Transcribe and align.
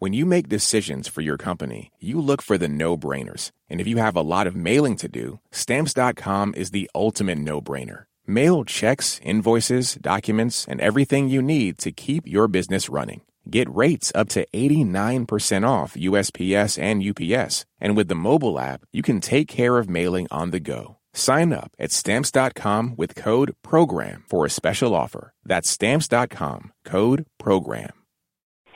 When 0.00 0.14
you 0.14 0.24
make 0.24 0.48
decisions 0.48 1.08
for 1.08 1.20
your 1.20 1.36
company, 1.36 1.92
you 2.00 2.22
look 2.22 2.40
for 2.40 2.56
the 2.56 2.68
no 2.68 2.96
brainers. 2.96 3.50
And 3.68 3.82
if 3.82 3.86
you 3.86 3.98
have 3.98 4.16
a 4.16 4.22
lot 4.22 4.46
of 4.46 4.56
mailing 4.56 4.96
to 4.96 5.08
do, 5.08 5.40
Stamps.com 5.52 6.54
is 6.56 6.70
the 6.70 6.90
ultimate 6.94 7.36
no 7.36 7.60
brainer. 7.60 8.04
Mail 8.26 8.64
checks, 8.64 9.20
invoices, 9.22 9.96
documents, 9.96 10.64
and 10.66 10.80
everything 10.80 11.28
you 11.28 11.42
need 11.42 11.76
to 11.80 11.92
keep 11.92 12.26
your 12.26 12.48
business 12.48 12.88
running. 12.88 13.20
Get 13.50 13.68
rates 13.68 14.10
up 14.14 14.30
to 14.30 14.46
89% 14.54 15.68
off 15.68 15.92
USPS 15.92 16.78
and 16.78 17.04
UPS. 17.04 17.66
And 17.78 17.94
with 17.94 18.08
the 18.08 18.14
mobile 18.14 18.58
app, 18.58 18.86
you 18.94 19.02
can 19.02 19.20
take 19.20 19.48
care 19.48 19.76
of 19.76 19.90
mailing 19.90 20.28
on 20.30 20.50
the 20.50 20.60
go. 20.60 20.96
Sign 21.12 21.52
up 21.52 21.72
at 21.78 21.92
stamps.com 21.92 22.94
with 22.96 23.14
code 23.14 23.54
PROGRAM 23.62 24.24
for 24.26 24.46
a 24.46 24.50
special 24.50 24.94
offer. 24.94 25.34
That's 25.44 25.68
stamps.com, 25.68 26.72
code 26.86 27.26
PROGRAM. 27.38 27.92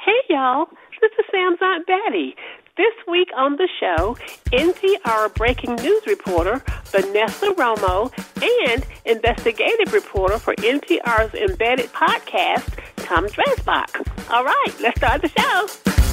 Hey, 0.04 0.20
y'all. 0.28 0.66
This 1.04 1.12
is 1.18 1.26
Sam's 1.30 1.58
Aunt 1.60 1.86
Betty. 1.86 2.34
This 2.78 2.94
week 3.06 3.28
on 3.36 3.56
the 3.56 3.68
show, 3.78 4.16
NPR 4.54 5.34
breaking 5.34 5.74
news 5.74 6.06
reporter 6.06 6.62
Vanessa 6.86 7.48
Romo 7.48 8.10
and 8.40 8.86
investigative 9.04 9.92
reporter 9.92 10.38
for 10.38 10.54
NPR's 10.54 11.34
embedded 11.34 11.92
podcast, 11.92 12.78
Tom 12.96 13.26
Dreisbach. 13.26 14.30
All 14.30 14.44
right, 14.44 14.74
let's 14.80 14.96
start 14.96 15.20
the 15.20 15.28
show. 15.28 16.03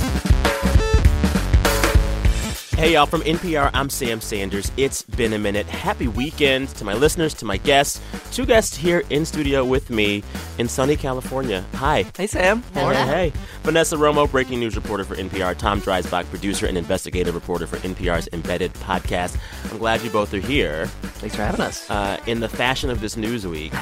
Hey, 2.75 2.94
y'all, 2.94 3.05
from 3.05 3.22
NPR, 3.22 3.69
I'm 3.73 3.89
Sam 3.89 4.22
Sanders. 4.22 4.72
It's 4.75 5.03
been 5.03 5.33
a 5.33 5.38
minute. 5.38 5.67
Happy 5.67 6.08
weekend 6.08 6.69
to 6.69 6.86
my 6.86 6.94
listeners, 6.94 7.33
to 7.36 7.45
my 7.45 7.58
guests. 7.58 8.02
Two 8.31 8.45
guests 8.45 8.75
here 8.75 9.03
in 9.11 9.25
studio 9.25 9.64
with 9.64 9.89
me 9.91 10.23
in 10.58 10.67
sunny 10.67 10.95
California. 10.95 11.64
Hi. 11.75 12.05
Hey, 12.17 12.25
Sam. 12.27 12.64
Hey, 12.73 12.86
hey, 12.86 13.05
hey. 13.05 13.33
Vanessa 13.61 13.97
Romo, 13.97 14.30
breaking 14.31 14.59
news 14.59 14.75
reporter 14.75 15.03
for 15.03 15.16
NPR. 15.16 15.55
Tom 15.55 15.80
Dreisbach, 15.81 16.27
producer 16.31 16.66
and 16.66 16.77
investigative 16.77 17.36
reporter 17.36 17.67
for 17.67 17.77
NPR's 17.77 18.27
Embedded 18.33 18.73
podcast. 18.75 19.38
I'm 19.69 19.77
glad 19.77 20.02
you 20.02 20.09
both 20.09 20.33
are 20.33 20.39
here. 20.39 20.88
Thanks 20.88 21.36
for 21.36 21.44
having 21.44 21.61
us. 21.61 21.88
Uh, 21.89 22.19
in 22.25 22.39
the 22.39 22.49
fashion 22.49 22.89
of 22.89 22.99
this 23.02 23.16
news 23.16 23.45
week, 23.45 23.73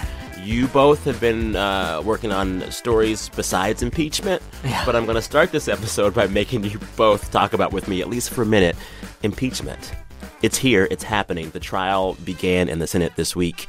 you 0.49 0.67
both 0.67 1.03
have 1.05 1.19
been 1.21 1.55
uh, 1.55 2.01
working 2.03 2.31
on 2.31 2.69
stories 2.71 3.29
besides 3.35 3.83
impeachment, 3.83 4.41
Yeah. 4.63 4.83
but 4.85 4.95
I'm 4.95 5.05
going 5.05 5.15
to 5.15 5.21
start 5.21 5.51
this 5.51 5.67
episode 5.67 6.13
by 6.13 6.25
making 6.27 6.63
you 6.63 6.79
both 6.97 7.31
talk 7.31 7.53
about 7.53 7.71
with 7.71 7.87
me, 7.87 8.01
at 8.01 8.09
least 8.09 8.31
for 8.31 8.41
a 8.41 8.45
minute, 8.45 8.75
impeachment. 9.21 9.93
It's 10.41 10.57
here, 10.57 10.87
it's 10.89 11.03
happening. 11.03 11.51
The 11.51 11.59
trial 11.59 12.15
began 12.25 12.67
in 12.67 12.79
the 12.79 12.87
Senate 12.87 13.13
this 13.15 13.35
week. 13.35 13.67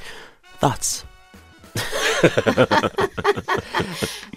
Thoughts? 0.59 1.05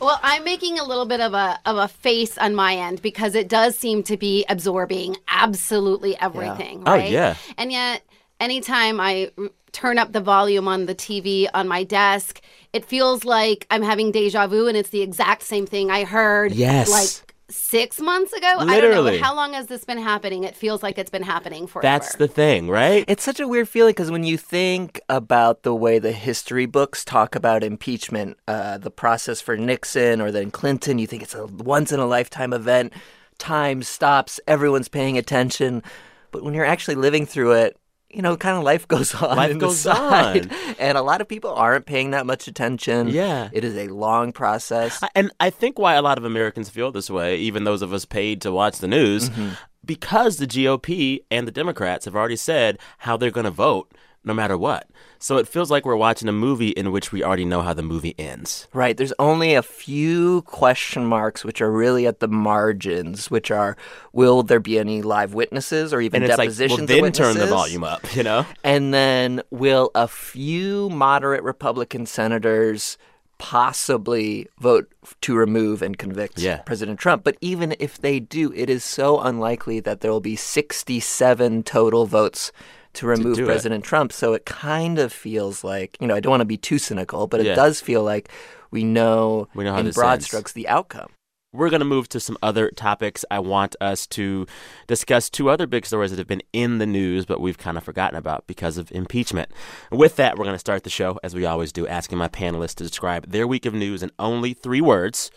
Well, 0.02 0.20
I'm 0.22 0.44
making 0.44 0.80
a 0.80 0.84
little 0.84 1.06
bit 1.06 1.22
of 1.22 1.34
a 1.34 1.58
of 1.66 1.78
a 1.78 1.88
face 1.88 2.38
on 2.38 2.56
my 2.56 2.76
end 2.76 3.02
because 3.02 3.36
it 3.36 3.48
does 3.48 3.78
seem 3.78 4.04
to 4.04 4.18
be 4.18 4.46
absorbing 4.50 5.16
absolutely 5.30 6.20
everything, 6.20 6.84
Oh, 6.86 6.92
right? 6.92 7.10
yeah. 7.10 7.36
And 7.58 7.72
yet, 7.72 8.02
anytime 8.40 9.00
I 9.00 9.32
r- 9.38 9.50
turn 9.74 9.98
up 9.98 10.14
the 10.14 10.22
volume 10.22 10.68
on 10.68 10.86
the 10.86 10.96
TV 10.96 11.48
on 11.54 11.68
my 11.68 11.84
desk, 11.84 12.40
it 12.72 12.86
feels 12.86 13.26
like 13.26 13.68
I'm 13.70 13.82
having 13.82 14.12
deja 14.12 14.48
vu, 14.48 14.68
and 14.68 14.78
it's 14.78 14.90
the 14.90 15.02
exact 15.02 15.44
same 15.44 15.66
thing 15.66 15.92
I 15.92 16.06
heard. 16.06 16.54
Yes. 16.54 16.90
like 16.90 17.34
six 17.50 18.00
months 18.00 18.34
ago. 18.34 18.48
I 18.48 18.56
don't 18.56 18.68
Literally. 18.68 19.18
know 19.20 19.24
how 19.24 19.36
long 19.36 19.54
has 19.54 19.68
this 19.68 19.84
been 19.86 19.98
happening. 20.00 20.44
It 20.44 20.56
feels 20.56 20.82
like 20.82 20.98
it's 20.98 21.10
been 21.12 21.24
happening 21.24 21.68
forever. 21.68 21.84
That's 21.84 22.16
the 22.16 22.28
thing, 22.28 22.68
right? 22.70 23.06
It's 23.08 23.24
such 23.24 23.40
a 23.40 23.48
weird 23.48 23.70
feeling 23.70 23.92
because 23.92 24.10
when 24.10 24.24
you 24.24 24.38
think 24.38 25.00
about 25.10 25.64
the 25.64 25.76
way 25.76 26.00
the 26.00 26.14
history 26.14 26.66
books 26.66 27.06
talk 27.06 27.36
about 27.36 27.64
impeachment, 27.64 28.38
uh, 28.48 28.78
the 28.80 28.90
process 28.90 29.40
for 29.42 29.56
Nixon 29.56 30.20
or 30.22 30.32
then 30.32 30.50
Clinton, 30.52 30.98
you 30.98 31.06
think 31.06 31.22
it's 31.22 31.36
a 31.36 31.46
once 31.46 31.92
in 31.92 32.00
a 32.00 32.06
lifetime 32.08 32.54
event. 32.54 32.94
Time 33.38 33.84
stops, 33.84 34.40
everyone's 34.48 34.88
paying 34.88 35.18
attention. 35.18 35.84
But 36.32 36.44
when 36.44 36.54
you're 36.56 36.66
actually 36.66 36.96
living 36.96 37.26
through 37.28 37.52
it, 37.54 37.78
you 38.14 38.22
know, 38.22 38.38
kind 38.38 38.58
of 38.58 38.64
life 38.64 38.88
goes 38.94 39.14
on. 39.16 39.36
Life 39.36 39.58
goes 39.58 39.86
on. 39.86 40.50
And 40.80 40.98
a 40.98 41.02
lot 41.02 41.22
of 41.22 41.28
people 41.28 41.52
aren't 41.54 41.86
paying 41.86 42.12
that 42.12 42.26
much 42.26 42.48
attention. 42.48 43.08
Yeah. 43.08 43.50
It 43.54 43.64
is 43.64 43.76
a 43.78 43.88
long 43.88 44.32
process. 44.34 45.02
I- 45.02 45.10
And 45.16 45.32
I 45.40 45.50
think 45.50 45.80
why 45.80 45.94
a 45.96 46.02
lot 46.02 46.18
of 46.18 46.26
Americans 46.26 46.70
feel 46.70 46.92
this 46.92 47.10
way, 47.10 47.38
even 47.38 47.64
those 47.64 47.82
of 47.82 47.94
us 47.94 48.06
paid 48.06 48.42
to 48.42 48.52
watch 48.52 48.80
the 48.80 48.88
news, 48.88 49.30
mm-hmm. 49.30 49.50
because 49.86 50.38
the 50.38 50.48
GOP 50.48 51.20
and 51.32 51.48
the 51.48 51.52
Democrats 51.52 52.06
have 52.06 52.16
already 52.16 52.36
said 52.36 52.80
how 53.00 53.18
they're 53.18 53.32
going 53.32 53.46
to 53.46 53.52
vote 53.52 53.92
no 54.24 54.34
matter 54.34 54.58
what. 54.58 54.88
So 55.20 55.38
it 55.38 55.48
feels 55.48 55.72
like 55.72 55.86
we're 55.86 55.96
watching 55.96 56.28
a 56.28 56.34
movie 56.34 56.70
in 56.70 56.92
which 56.92 57.12
we 57.12 57.24
already 57.24 57.46
know 57.46 57.62
how 57.62 57.74
the 57.74 57.84
movie 57.84 58.16
ends. 58.18 58.68
Right. 58.74 58.98
There's 58.98 59.14
only 59.20 59.54
a 59.54 59.64
few 59.64 60.42
question 60.44 61.06
marks, 61.06 61.46
which 61.46 61.62
are 61.62 61.72
really 61.72 62.06
at 62.08 62.20
the 62.20 62.28
margins, 62.28 63.32
which 63.32 63.52
are 63.52 63.78
will 64.12 64.44
there 64.44 64.60
be 64.60 64.80
any 64.80 65.02
live 65.02 65.34
witnesses 65.34 65.94
or 65.94 66.02
even 66.02 66.24
And 66.24 66.32
it's 66.32 66.38
like, 66.38 66.50
depositions 66.50 66.90
well, 66.90 67.02
then 67.02 67.12
turn 67.12 67.38
the 67.38 67.48
volume 67.48 67.84
up, 67.84 68.16
you 68.16 68.24
know? 68.24 68.46
And 68.64 68.94
then 68.94 69.42
will 69.50 69.92
a 69.96 70.08
few 70.08 70.90
moderate 70.90 71.44
Republican 71.44 72.06
senators 72.06 72.98
possibly 73.40 74.48
vote 74.60 74.90
to 75.20 75.36
remove 75.36 75.82
and 75.82 75.98
convict 75.98 76.40
Yeah. 76.40 76.58
President 76.60 77.00
Trump? 77.00 77.24
But 77.24 77.36
even 77.42 77.76
if 77.80 78.00
they 78.00 78.20
do, 78.20 78.54
it 78.56 78.70
is 78.70 78.84
so 78.86 79.20
unlikely 79.20 79.82
that 79.82 80.00
there 80.00 80.12
will 80.12 80.22
be 80.22 80.36
67 80.36 81.64
total 81.64 82.06
votes 82.06 82.52
to 82.94 83.08
remove 83.08 83.40
it. 83.40 83.46
President 83.46 83.84
Trump. 83.84 84.12
So 84.14 84.34
it 84.34 84.46
kind 84.46 85.00
of 85.00 85.12
feels 85.12 85.64
like, 85.64 85.98
you 86.00 86.08
know, 86.08 86.16
I 86.16 86.20
don't 86.20 86.30
want 86.32 86.42
to 86.42 86.46
be 86.46 86.58
too 86.58 86.78
cynical, 86.78 87.28
but 87.28 87.40
it 87.40 87.48
Yeah. 87.48 87.56
does 87.56 87.82
feel 87.82 88.04
like 88.04 88.30
we 88.72 88.84
know, 88.84 89.48
We 89.56 89.64
know 89.64 89.76
in 89.78 89.90
broad 89.92 90.14
ends. 90.14 90.26
strokes 90.26 90.52
the 90.52 90.68
outcome. 90.68 91.10
We're 91.56 91.70
going 91.70 91.82
to 91.82 91.86
move 91.86 92.10
to 92.10 92.20
some 92.20 92.36
other 92.42 92.72
topics. 92.72 93.24
I 93.30 93.38
want 93.38 93.76
us 93.80 94.08
to 94.08 94.48
discuss 94.88 95.30
two 95.30 95.52
other 95.52 95.68
big 95.68 95.86
stories 95.86 96.10
that 96.10 96.18
have 96.18 96.28
been 96.28 96.42
in 96.52 96.80
the 96.80 96.88
news, 96.88 97.28
but 97.28 97.40
we've 97.40 97.60
kind 97.60 97.78
of 97.78 97.84
forgotten 97.84 98.18
about 98.18 98.48
because 98.48 98.80
of 98.80 98.92
impeachment. 98.92 99.52
With 99.92 100.16
that, 100.16 100.36
we're 100.36 100.46
going 100.46 100.56
to 100.56 100.60
start 100.60 100.84
the 100.84 100.90
show, 100.90 101.20
as 101.24 101.36
we 101.36 101.46
always 101.46 101.72
do, 101.72 101.86
asking 101.88 102.18
my 102.18 102.28
panelists 102.28 102.74
to 102.76 102.84
describe 102.84 103.30
their 103.30 103.46
week 103.48 103.68
of 103.68 103.76
news 103.76 104.02
in 104.02 104.10
only 104.18 104.54
three 104.56 104.82
words. 104.82 105.30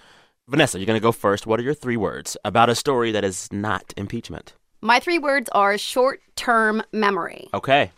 Vanessa, 0.49 0.79
you're 0.79 0.87
going 0.87 0.99
to 0.99 1.03
go 1.03 1.13
first. 1.13 1.47
What 1.47 1.61
are 1.61 1.65
your 1.65 1.75
three 1.75 1.99
words 1.99 2.35
about 2.47 2.71
a 2.71 2.75
story 2.75 3.13
that 3.13 3.23
is 3.25 3.53
not 3.53 3.93
impeachment? 3.99 4.55
My 4.87 5.01
three 5.01 5.19
words 5.19 5.49
are 5.51 5.77
short 5.77 6.23
term 6.37 6.81
memory. 6.93 7.49
Okay. 7.53 7.91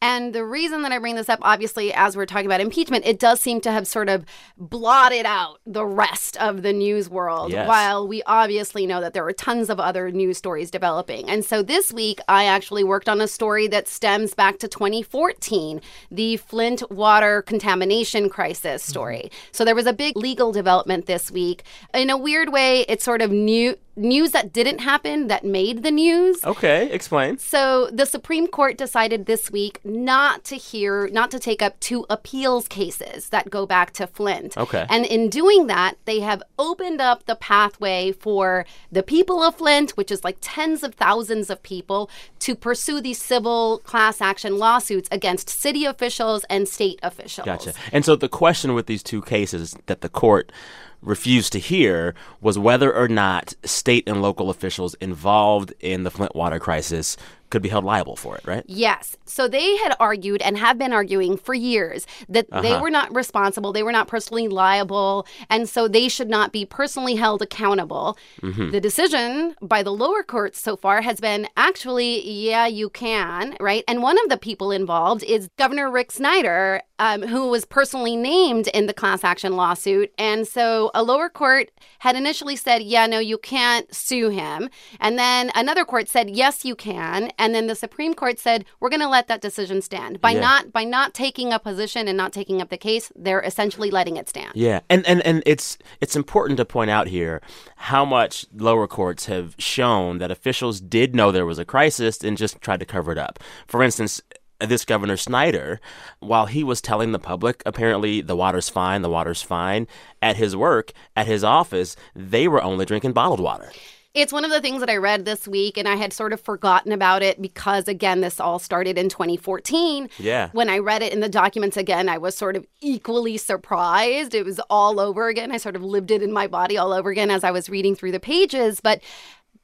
And 0.00 0.32
the 0.32 0.44
reason 0.44 0.82
that 0.82 0.92
I 0.92 1.00
bring 1.00 1.16
this 1.16 1.28
up, 1.28 1.40
obviously, 1.42 1.92
as 1.92 2.16
we're 2.16 2.24
talking 2.26 2.46
about 2.46 2.60
impeachment, 2.60 3.04
it 3.04 3.18
does 3.18 3.40
seem 3.40 3.60
to 3.62 3.72
have 3.72 3.84
sort 3.84 4.08
of 4.08 4.24
blotted 4.56 5.26
out 5.26 5.58
the 5.66 5.84
rest 5.84 6.36
of 6.36 6.62
the 6.62 6.72
news 6.72 7.08
world, 7.10 7.50
Yes. 7.50 7.66
while 7.66 8.06
we 8.06 8.22
obviously 8.22 8.86
know 8.86 9.00
that 9.00 9.12
there 9.12 9.26
are 9.26 9.32
tons 9.32 9.68
of 9.68 9.80
other 9.80 10.12
news 10.12 10.38
stories 10.38 10.70
developing. 10.70 11.28
And 11.28 11.44
so 11.44 11.64
this 11.64 11.92
week, 11.92 12.20
I 12.28 12.44
actually 12.44 12.84
worked 12.84 13.08
on 13.08 13.20
a 13.20 13.26
story 13.26 13.66
that 13.66 13.88
stems 13.88 14.34
back 14.34 14.60
to 14.60 14.68
2014, 14.68 15.80
the 16.12 16.36
Flint 16.36 16.88
water 16.92 17.42
contamination 17.42 18.28
crisis 18.28 18.84
story. 18.84 19.22
Mm-hmm. 19.24 19.48
So 19.50 19.64
there 19.64 19.74
was 19.74 19.86
a 19.86 19.92
big 19.92 20.16
legal 20.16 20.52
development 20.52 21.06
this 21.06 21.32
week. 21.32 21.64
In 21.92 22.08
a 22.08 22.16
weird 22.16 22.52
way, 22.52 22.82
it's 22.82 23.02
sort 23.02 23.20
of 23.20 23.32
new. 23.32 23.74
News 23.98 24.30
that 24.30 24.52
didn't 24.52 24.78
happen 24.78 25.26
that 25.26 25.44
made 25.44 25.82
the 25.82 25.90
news. 25.90 26.44
Okay. 26.44 26.90
Explain. 26.90 27.36
So 27.38 27.88
the 27.92 28.06
Supreme 28.06 28.46
Court 28.46 28.78
decided 28.78 29.26
this 29.26 29.50
week 29.50 29.80
not 29.84 30.44
to 30.44 30.56
hear, 30.56 31.08
not 31.08 31.30
to 31.32 31.38
take 31.38 31.60
up 31.62 31.78
two 31.80 32.06
appeals 32.08 32.68
cases 32.68 33.30
that 33.30 33.50
go 33.50 33.66
back 33.66 33.92
to 33.94 34.06
Flint. 34.06 34.56
Okay. 34.56 34.86
And 34.88 35.04
in 35.04 35.28
doing 35.28 35.66
that, 35.66 35.96
they 36.04 36.20
have 36.20 36.42
opened 36.58 37.00
up 37.00 37.26
the 37.26 37.34
pathway 37.34 38.12
for 38.12 38.64
the 38.92 39.02
people 39.02 39.42
of 39.42 39.56
Flint, 39.56 39.90
which 39.96 40.10
is 40.10 40.22
like 40.22 40.38
tens 40.40 40.82
of 40.82 40.94
thousands 40.94 41.50
of 41.50 41.62
people, 41.62 42.08
to 42.38 42.54
pursue 42.54 43.00
these 43.00 43.20
civil 43.20 43.78
class 43.80 44.20
action 44.20 44.58
lawsuits 44.58 45.08
against 45.10 45.48
city 45.48 45.84
officials 45.84 46.44
and 46.48 46.68
state 46.68 47.00
officials. 47.02 47.46
Gotcha. 47.46 47.72
And 47.92 48.04
so 48.04 48.16
the 48.16 48.28
question 48.28 48.74
with 48.74 48.86
these 48.86 49.02
two 49.02 49.22
cases 49.22 49.76
that 49.86 50.00
the 50.00 50.08
court 50.08 50.52
refused 51.00 51.52
to 51.52 51.58
hear 51.58 52.14
was 52.40 52.58
whether 52.58 52.94
or 52.94 53.08
not 53.08 53.54
state 53.64 54.08
and 54.08 54.20
local 54.20 54.50
officials 54.50 54.94
involved 54.94 55.72
in 55.80 56.04
the 56.04 56.10
Flint 56.10 56.34
water 56.34 56.58
crisis 56.58 57.16
could 57.50 57.62
be 57.62 57.68
held 57.68 57.84
liable 57.84 58.16
for 58.16 58.36
it, 58.36 58.46
right? 58.46 58.64
Yes. 58.66 59.16
So 59.24 59.48
they 59.48 59.76
had 59.78 59.94
argued 59.98 60.42
and 60.42 60.58
have 60.58 60.78
been 60.78 60.92
arguing 60.92 61.36
for 61.36 61.54
years 61.54 62.06
that 62.28 62.50
they 62.50 62.72
Uh-huh. 62.72 62.82
were 62.82 62.90
not 62.90 63.14
responsible, 63.14 63.72
they 63.72 63.82
were 63.82 63.92
not 63.92 64.08
personally 64.08 64.48
liable, 64.48 65.26
and 65.48 65.68
so 65.68 65.88
they 65.88 66.08
should 66.08 66.28
not 66.28 66.52
be 66.52 66.64
personally 66.64 67.14
held 67.16 67.42
accountable. 67.42 68.18
Mm-hmm. 68.42 68.70
The 68.70 68.80
decision 68.80 69.54
by 69.62 69.82
the 69.82 69.92
lower 69.92 70.22
courts 70.22 70.60
so 70.60 70.76
far 70.76 71.02
has 71.02 71.20
been 71.20 71.48
actually, 71.56 72.28
yeah, 72.28 72.66
you 72.66 72.90
can, 72.90 73.56
right? 73.60 73.84
And 73.88 74.02
one 74.02 74.18
of 74.22 74.28
the 74.28 74.36
people 74.36 74.70
involved 74.70 75.22
is 75.24 75.48
Governor 75.56 75.90
Rick 75.90 76.12
Snyder, 76.12 76.82
um, 76.98 77.22
who 77.22 77.48
was 77.48 77.64
personally 77.64 78.16
named 78.16 78.66
in 78.68 78.86
the 78.86 78.94
class 78.94 79.22
action 79.22 79.54
lawsuit. 79.54 80.12
And 80.18 80.48
so 80.48 80.90
a 80.94 81.02
lower 81.02 81.28
court 81.28 81.70
had 82.00 82.16
initially 82.16 82.56
said, 82.56 82.82
yeah, 82.82 83.06
no, 83.06 83.20
you 83.20 83.38
can't 83.38 83.92
sue 83.94 84.30
him. 84.30 84.68
And 85.00 85.16
then 85.18 85.50
another 85.54 85.84
court 85.84 86.08
said, 86.08 86.28
yes, 86.30 86.64
you 86.64 86.74
can. 86.74 87.30
And 87.38 87.54
then 87.54 87.66
the 87.68 87.74
Supreme 87.74 88.14
Court 88.14 88.38
said, 88.38 88.64
we're 88.80 88.88
going 88.90 89.00
to 89.00 89.08
let 89.08 89.28
that 89.28 89.40
decision 89.40 89.80
stand. 89.80 90.20
By 90.20 90.32
Yeah. 90.32 90.40
not 90.40 90.72
by 90.72 90.84
not 90.84 91.14
taking 91.14 91.52
a 91.52 91.58
position 91.58 92.08
and 92.08 92.16
not 92.16 92.32
taking 92.32 92.60
up 92.60 92.68
the 92.68 92.76
case, 92.76 93.12
they're 93.16 93.40
essentially 93.40 93.90
letting 93.90 94.16
it 94.16 94.28
stand. 94.28 94.52
Yeah, 94.54 94.80
and, 94.90 95.06
and 95.06 95.22
and 95.22 95.42
it's 95.46 95.78
it's 96.00 96.16
important 96.16 96.56
to 96.58 96.64
point 96.64 96.90
out 96.90 97.06
here 97.06 97.40
how 97.76 98.04
much 98.04 98.46
lower 98.54 98.86
courts 98.86 99.26
have 99.26 99.54
shown 99.58 100.18
that 100.18 100.30
officials 100.30 100.80
did 100.80 101.14
know 101.14 101.30
there 101.30 101.46
was 101.46 101.58
a 101.58 101.64
crisis 101.64 102.18
and 102.24 102.36
just 102.36 102.60
tried 102.60 102.80
to 102.80 102.86
cover 102.86 103.12
it 103.12 103.18
up. 103.18 103.38
For 103.66 103.82
instance, 103.82 104.20
this 104.60 104.84
Governor 104.84 105.16
Snyder, 105.16 105.80
while 106.18 106.46
he 106.46 106.64
was 106.64 106.80
telling 106.80 107.12
the 107.12 107.18
public 107.20 107.62
apparently 107.64 108.20
the 108.20 108.34
water's 108.36 108.68
fine, 108.68 109.02
the 109.02 109.10
water's 109.10 109.40
fine, 109.42 109.86
at 110.20 110.36
his 110.36 110.56
work, 110.56 110.92
at 111.14 111.26
his 111.28 111.44
office, 111.44 111.94
they 112.16 112.48
were 112.48 112.62
only 112.62 112.84
drinking 112.84 113.12
bottled 113.12 113.40
water. 113.40 113.70
It's 114.14 114.32
one 114.32 114.44
of 114.44 114.50
the 114.50 114.60
things 114.60 114.80
that 114.80 114.88
I 114.88 114.96
read 114.96 115.24
this 115.24 115.46
week, 115.46 115.76
and 115.76 115.86
I 115.86 115.96
had 115.96 116.12
sort 116.12 116.32
of 116.32 116.40
forgotten 116.40 116.92
about 116.92 117.22
it 117.22 117.40
because, 117.40 117.88
again, 117.88 118.20
this 118.20 118.40
all 118.40 118.58
started 118.58 118.96
in 118.96 119.08
2014. 119.08 120.08
Yeah. 120.18 120.48
When 120.52 120.70
I 120.70 120.78
read 120.78 121.02
it 121.02 121.12
in 121.12 121.20
the 121.20 121.28
documents 121.28 121.76
again, 121.76 122.08
I 122.08 122.18
was 122.18 122.36
sort 122.36 122.56
of 122.56 122.66
equally 122.80 123.36
surprised. 123.36 124.34
It 124.34 124.44
was 124.44 124.60
all 124.70 124.98
over 124.98 125.28
again. 125.28 125.52
I 125.52 125.58
sort 125.58 125.76
of 125.76 125.84
lived 125.84 126.10
it 126.10 126.22
in 126.22 126.32
my 126.32 126.46
body 126.46 126.78
all 126.78 126.92
over 126.92 127.10
again 127.10 127.30
as 127.30 127.44
I 127.44 127.50
was 127.50 127.68
reading 127.68 127.94
through 127.94 128.12
the 128.12 128.20
pages. 128.20 128.80
But 128.80 129.02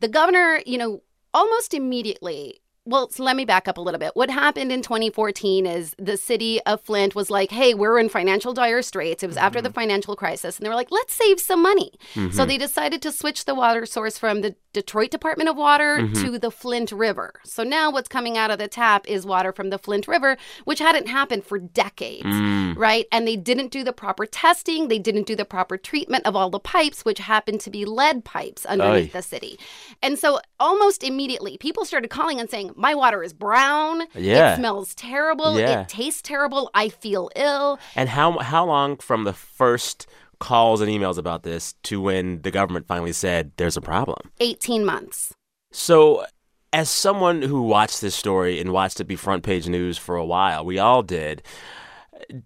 the 0.01 0.09
governor, 0.09 0.61
you 0.67 0.77
know, 0.77 1.03
almost 1.33 1.73
immediately. 1.73 2.61
Well, 2.87 3.09
so 3.11 3.25
let 3.25 3.37
me 3.37 3.47
back 3.47 3.67
up 3.67 3.79
a 3.79 3.81
little 3.81 3.99
bit. 3.99 4.13
What 4.15 4.29
happened 4.29 4.71
in 4.71 4.83
2014 4.83 5.65
is 5.65 5.95
the 5.99 6.19
city 6.19 6.61
of 6.63 6.83
Flint 6.83 7.15
was 7.15 7.31
like, 7.31 7.51
hey, 7.51 7.73
we're 7.73 7.99
in 7.99 8.11
financial 8.11 8.53
dire 8.53 8.83
straits. 8.83 9.23
It 9.23 9.27
was 9.27 9.39
after 9.39 9.63
the 9.63 9.71
mm-hmm. 9.71 9.75
financial 9.75 10.17
crisis. 10.17 10.59
And 10.59 10.67
they 10.67 10.69
were 10.69 10.75
like, 10.75 10.91
let's 10.91 11.15
save 11.15 11.41
some 11.41 11.63
money. 11.63 11.93
So 12.13 12.21
mm-hmm. 12.21 12.47
they 12.47 12.59
decided 12.59 13.01
to 13.03 13.13
switch 13.13 13.47
the 13.47 13.55
water 13.55 13.87
source 13.87 14.19
from 14.19 14.43
the 14.43 14.55
Detroit 14.75 15.11
Department 15.11 15.49
of 15.49 15.57
Water 15.57 15.99
mm-hmm. 16.01 16.23
to 16.23 16.39
the 16.39 16.51
Flint 16.51 16.93
River. 16.93 17.33
So 17.45 17.63
now 17.63 17.91
what's 17.91 18.09
coming 18.09 18.37
out 18.37 18.51
of 18.51 18.59
the 18.59 18.69
tap 18.69 19.09
is 19.09 19.25
water 19.25 19.53
from 19.53 19.71
the 19.71 19.79
Flint 19.79 20.07
River, 20.07 20.37
which 20.65 20.81
hadn't 20.81 21.09
happened 21.09 21.45
for 21.45 21.59
decades, 21.59 22.27
mm. 22.27 22.77
right? 22.77 23.07
And 23.11 23.27
they 23.27 23.37
didn't 23.37 23.71
do 23.71 23.83
the 23.83 23.93
proper 23.93 24.27
testing. 24.27 24.89
They 24.89 24.99
didn't 24.99 25.27
do 25.27 25.37
the 25.37 25.45
proper 25.47 25.79
treatment 25.79 26.27
of 26.27 26.37
all 26.37 26.51
the 26.51 26.61
pipes, 26.61 27.05
which 27.05 27.19
happened 27.19 27.61
to 27.61 27.71
be 27.71 27.87
lead 27.87 28.25
pipes 28.25 28.67
underneath 28.67 29.15
Oy. 29.15 29.19
the 29.19 29.23
city. 29.23 29.59
And 30.03 30.19
so 30.19 30.41
almost 30.61 31.03
immediately, 31.03 31.57
people 31.57 31.85
started 31.85 32.11
calling 32.11 32.41
and 32.41 32.51
saying, 32.51 32.73
My 32.77 32.95
water 32.95 33.23
is 33.23 33.33
brown. 33.33 34.03
Yeah. 34.15 34.53
It 34.53 34.57
smells 34.57 34.95
terrible. 34.95 35.59
Yeah. 35.59 35.83
It 35.83 35.89
tastes 35.89 36.21
terrible. 36.21 36.71
I 36.75 36.89
feel 36.89 37.31
ill. 37.37 37.79
And 37.95 38.09
how 38.09 38.39
how 38.39 38.67
long 38.67 38.97
from 38.97 39.25
the 39.25 39.33
first 39.33 40.07
calls 40.45 40.83
and 40.83 40.91
emails 40.91 41.17
about 41.17 41.43
this 41.43 41.73
to 41.85 42.03
when 42.03 42.43
the 42.43 42.51
government 42.51 42.87
finally 42.87 43.15
said 43.15 43.51
there's 43.57 43.79
a 43.79 43.81
problem? 43.81 44.31
18 44.41 44.85
months. 44.85 45.33
So, 45.73 46.27
as 46.71 46.91
someone 46.91 47.41
who 47.41 47.63
watched 47.63 48.03
this 48.03 48.15
story 48.15 48.61
and 48.61 48.71
watched 48.71 49.01
it 49.01 49.05
be 49.05 49.17
front 49.17 49.43
page 49.43 49.69
news 49.69 49.97
for 49.97 50.17
a 50.17 50.27
while, 50.27 50.63
we 50.63 50.79
all 50.79 51.03
did. 51.03 51.43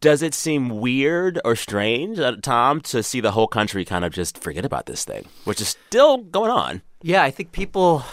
Does 0.00 0.22
it 0.22 0.32
seem 0.32 0.78
weird 0.80 1.40
or 1.44 1.56
strange, 1.56 2.20
uh, 2.20 2.36
Tom, 2.40 2.80
to 2.82 3.02
see 3.02 3.20
the 3.20 3.32
whole 3.32 3.48
country 3.48 3.84
kind 3.84 4.04
of 4.04 4.12
just 4.12 4.38
forget 4.38 4.64
about 4.64 4.86
this 4.86 5.04
thing, 5.04 5.26
which 5.42 5.60
is 5.60 5.70
still 5.70 6.18
going 6.18 6.52
on? 6.52 6.82
Yeah, 7.02 7.24
I 7.24 7.32
think 7.32 7.50
people, 7.50 8.04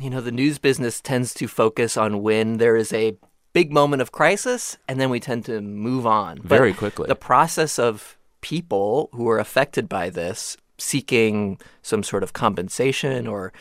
you 0.00 0.08
know, 0.08 0.22
the 0.22 0.32
news 0.32 0.58
business 0.58 1.02
tends 1.02 1.34
to 1.34 1.48
focus 1.48 1.98
on 1.98 2.22
when 2.22 2.56
there 2.56 2.76
is 2.76 2.94
a 2.94 3.18
big 3.52 3.72
moment 3.72 4.00
of 4.00 4.10
crisis, 4.10 4.78
and 4.88 4.98
then 4.98 5.10
we 5.10 5.20
tend 5.20 5.44
to 5.44 5.60
move 5.60 6.06
on 6.06 6.38
But 6.38 6.48
Very 6.48 6.72
quickly. 6.72 7.08
The 7.08 7.14
process 7.14 7.78
of 7.78 8.16
people 8.44 9.08
who 9.14 9.26
are 9.26 9.38
affected 9.38 9.88
by 9.88 10.10
this 10.10 10.58
seeking 10.76 11.58
some 11.80 12.02
sort 12.02 12.22
of 12.22 12.34
compensation 12.34 13.26
or 13.26 13.54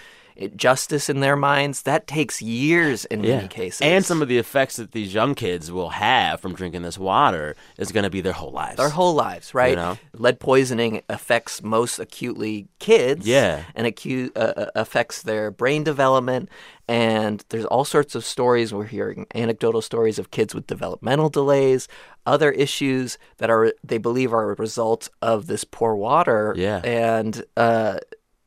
justice 0.56 1.10
in 1.10 1.20
their 1.20 1.36
minds 1.36 1.84
that 1.84 2.08
takes 2.08 2.42
years 2.42 3.06
in 3.06 3.22
many 3.22 3.48
cases. 3.48 3.82
And 3.82 4.06
some 4.06 4.22
of 4.22 4.28
the 4.28 4.38
effects 4.38 4.78
that 4.78 4.92
these 4.92 5.14
young 5.14 5.36
kids 5.36 5.72
will 5.72 5.90
have 5.90 6.40
from 6.40 6.54
drinking 6.54 6.82
this 6.82 6.98
water 6.98 7.56
is 7.78 7.92
going 7.92 8.04
to 8.04 8.10
be 8.10 8.22
their 8.22 8.34
whole 8.34 8.52
lives. 8.52 8.78
their 8.78 8.90
whole 8.90 9.14
lives, 9.14 9.54
right? 9.54 9.76
know? 9.76 9.98
Lead 10.14 10.40
poisoning 10.40 11.02
affects 11.10 11.62
most 11.62 12.00
acutely 12.00 12.68
kids. 12.80 13.28
Yeah. 13.28 13.64
And 13.76 13.88
acu- 13.88 14.32
uh, 14.36 14.54
uh, 14.58 14.66
affects 14.76 15.22
their 15.22 15.52
brain 15.52 15.84
development. 15.84 16.50
And 16.88 17.44
there's 17.50 17.66
all 17.66 17.86
sorts 17.86 18.14
of 18.16 18.26
stories. 18.26 18.74
We're 18.74 18.86
hearing 18.86 19.26
anecdotal 19.34 19.82
stories 19.82 20.20
of 20.20 20.32
kids 20.32 20.54
with 20.54 20.68
developmental 20.68 21.30
delays, 21.30 21.88
other 22.26 22.52
issues 22.52 23.18
that 23.38 23.50
are 23.50 23.74
they 23.84 23.98
believe 23.98 24.34
are 24.34 24.52
a 24.52 24.56
result 24.56 25.10
of 25.22 25.48
this 25.48 25.64
poor 25.64 25.96
water. 25.96 26.54
Yeah. 26.58 26.82
And 26.84 27.44
uh, 27.56 28.00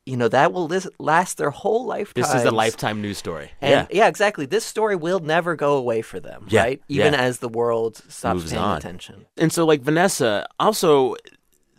you 0.07 0.15
know 0.17 0.27
that 0.29 0.53
will 0.53 0.71
last 0.99 1.37
their 1.37 1.49
whole 1.49 1.85
lifetime. 1.85 2.21
This 2.23 2.33
is 2.33 2.43
a 2.45 2.51
lifetime 2.51 3.01
news 3.01 3.17
story. 3.17 3.51
And 3.61 3.87
yeah. 3.91 4.03
yeah. 4.03 4.07
exactly. 4.07 4.45
This 4.45 4.63
story 4.65 4.95
will 4.95 5.19
never 5.19 5.55
go 5.55 5.75
away 5.75 6.01
for 6.01 6.19
them, 6.19 6.45
Yeah, 6.49 6.61
right? 6.61 6.81
Even 6.87 7.13
yeah. 7.13 7.21
as 7.21 7.39
the 7.39 7.49
world 7.49 7.97
stops 8.07 8.35
Moves 8.35 8.51
paying 8.51 8.63
on. 8.63 8.77
attention. 8.77 9.25
And 9.37 9.51
so, 9.51 9.65
like 9.65 9.81
Vanessa, 9.81 10.47
also 10.59 11.15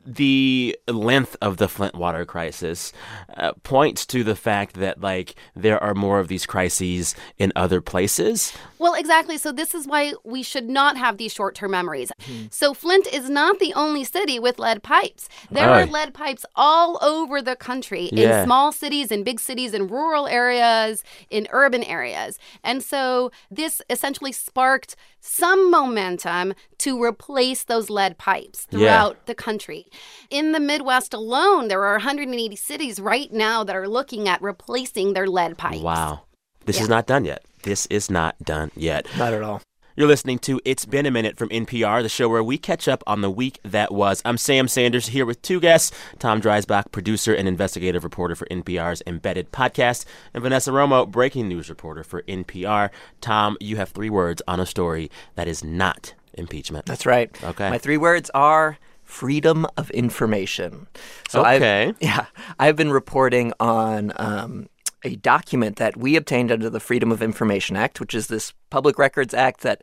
the 0.06 0.79
length 0.89 1.37
of 1.43 1.59
the 1.59 1.69
Flint 1.69 1.95
water 1.95 2.25
crisis 2.25 2.93
uh, 3.37 3.53
points 3.62 4.06
to 4.06 4.25
the 4.25 4.35
fact 4.35 4.75
that 4.77 5.00
like 5.00 5.35
there 5.55 5.83
are 5.83 5.95
more 5.95 6.19
of 6.19 6.29
these 6.29 6.47
crises 6.47 7.15
in 7.37 7.53
other 7.55 7.81
places. 7.81 8.53
Well, 8.79 8.95
exactly. 8.95 9.37
So 9.39 9.53
this 9.53 9.75
is 9.75 9.87
why 9.87 10.15
we 10.25 10.43
should 10.43 10.69
not 10.69 10.97
have 10.97 11.19
these 11.19 11.33
short-term 11.33 11.73
memories. 11.73 12.11
So 12.50 12.73
Flint 12.75 13.06
is 13.12 13.29
not 13.29 13.59
the 13.59 13.75
only 13.75 14.05
city 14.05 14.39
with 14.39 14.59
lead 14.59 14.83
pipes. 14.83 15.29
There 15.50 15.69
Aye. 15.69 15.83
are 15.83 15.87
lead 15.87 16.15
pipes 16.15 16.47
all 16.56 16.99
over 17.03 17.43
the 17.43 17.56
country 17.56 18.09
Yeah. 18.12 18.41
in 18.41 18.45
small 18.47 18.73
cities, 18.73 19.11
in 19.11 19.25
big 19.25 19.41
cities, 19.41 19.75
in 19.75 19.89
rural 19.89 20.27
areas, 20.27 21.03
in 21.29 21.49
urban 21.50 21.83
areas. 21.83 22.39
And 22.62 22.83
so 22.83 23.31
this 23.50 23.83
essentially 23.91 24.33
sparked 24.33 24.97
some 25.21 25.71
momentum 25.71 26.55
to 26.79 27.03
replace 27.03 27.65
those 27.65 27.91
lead 27.91 28.17
pipes 28.19 28.67
Yeah. 28.71 28.79
throughout 28.79 29.27
the 29.27 29.35
country. 29.35 29.87
In 30.31 30.53
the 30.53 30.61
Midwest 30.61 31.15
alone, 31.15 31.69
there 31.69 31.85
are 31.85 31.95
180 31.95 32.56
cities 32.56 33.00
right 33.00 33.33
now 33.33 33.65
that 33.65 33.77
are 33.77 33.89
looking 33.89 34.29
at 34.29 34.43
replacing 34.43 35.12
their 35.12 35.27
lead 35.27 35.56
pipes. 35.59 35.81
Wow. 35.81 36.23
This 36.67 36.81
is 36.81 36.89
not 36.89 37.06
done 37.06 37.25
yet. 37.25 37.45
This 37.62 37.87
is 37.87 38.11
not 38.11 38.37
done 38.43 38.71
yet. 38.77 39.06
Not 39.17 39.33
at 39.33 39.43
all. 39.43 39.62
You're 39.99 40.06
listening 40.06 40.39
to 40.41 40.61
It's 40.65 40.85
Been 40.85 41.06
a 41.06 41.11
Minute 41.11 41.37
from 41.37 41.49
NPR, 41.49 42.03
the 42.03 42.09
show 42.09 42.29
where 42.29 42.45
we 42.45 42.56
catch 42.56 42.87
up 42.87 43.03
on 43.05 43.21
the 43.21 43.29
week 43.29 43.59
that 43.65 43.93
was. 43.93 44.23
I'm 44.25 44.38
Sam 44.38 44.69
Sanders 44.69 45.09
here 45.09 45.26
with 45.26 45.43
two 45.43 45.59
guests 45.59 45.90
Tom 46.21 46.40
Dreisbach, 46.40 46.93
producer 46.93 47.35
and 47.35 47.49
investigative 47.49 48.05
reporter 48.05 48.37
for 48.37 48.47
NPR's 48.47 49.02
Embedded 49.09 49.50
podcast, 49.50 50.05
and 50.33 50.40
Vanessa 50.40 50.71
Romo, 50.71 51.11
breaking 51.11 51.49
news 51.49 51.69
reporter 51.69 52.05
for 52.05 52.23
NPR. 52.23 52.90
Tom, 53.21 53.57
you 53.59 53.75
have 53.75 53.88
three 53.88 54.09
words 54.09 54.40
on 54.47 54.61
a 54.61 54.67
story 54.67 55.11
that 55.35 55.49
is 55.49 55.64
not 55.64 56.14
impeachment. 56.35 56.87
That's 56.87 57.05
right. 57.05 57.37
Okay. 57.43 57.69
My 57.69 57.78
three 57.78 57.97
words 57.97 58.31
are 58.35 58.78
freedom 59.09 59.67
of 59.79 59.91
information. 59.91 60.87
So 61.31 61.41
Okay. 61.41 61.88
I've, 61.88 61.97
yeah, 62.00 62.27
I've 62.59 62.77
been 62.77 62.93
reporting 62.93 63.55
on 63.59 64.12
um, 64.17 64.69
a 65.03 65.17
document 65.17 65.77
that 65.77 65.97
we 65.97 66.15
obtained 66.15 66.53
under 66.53 66.69
the 66.69 66.79
Freedom 66.79 67.11
of 67.11 67.23
Information 67.23 67.75
Act, 67.75 68.00
which 68.00 68.15
is 68.15 68.27
this 68.27 68.53
public 68.69 68.99
records 68.99 69.33
act 69.33 69.62
that 69.62 69.81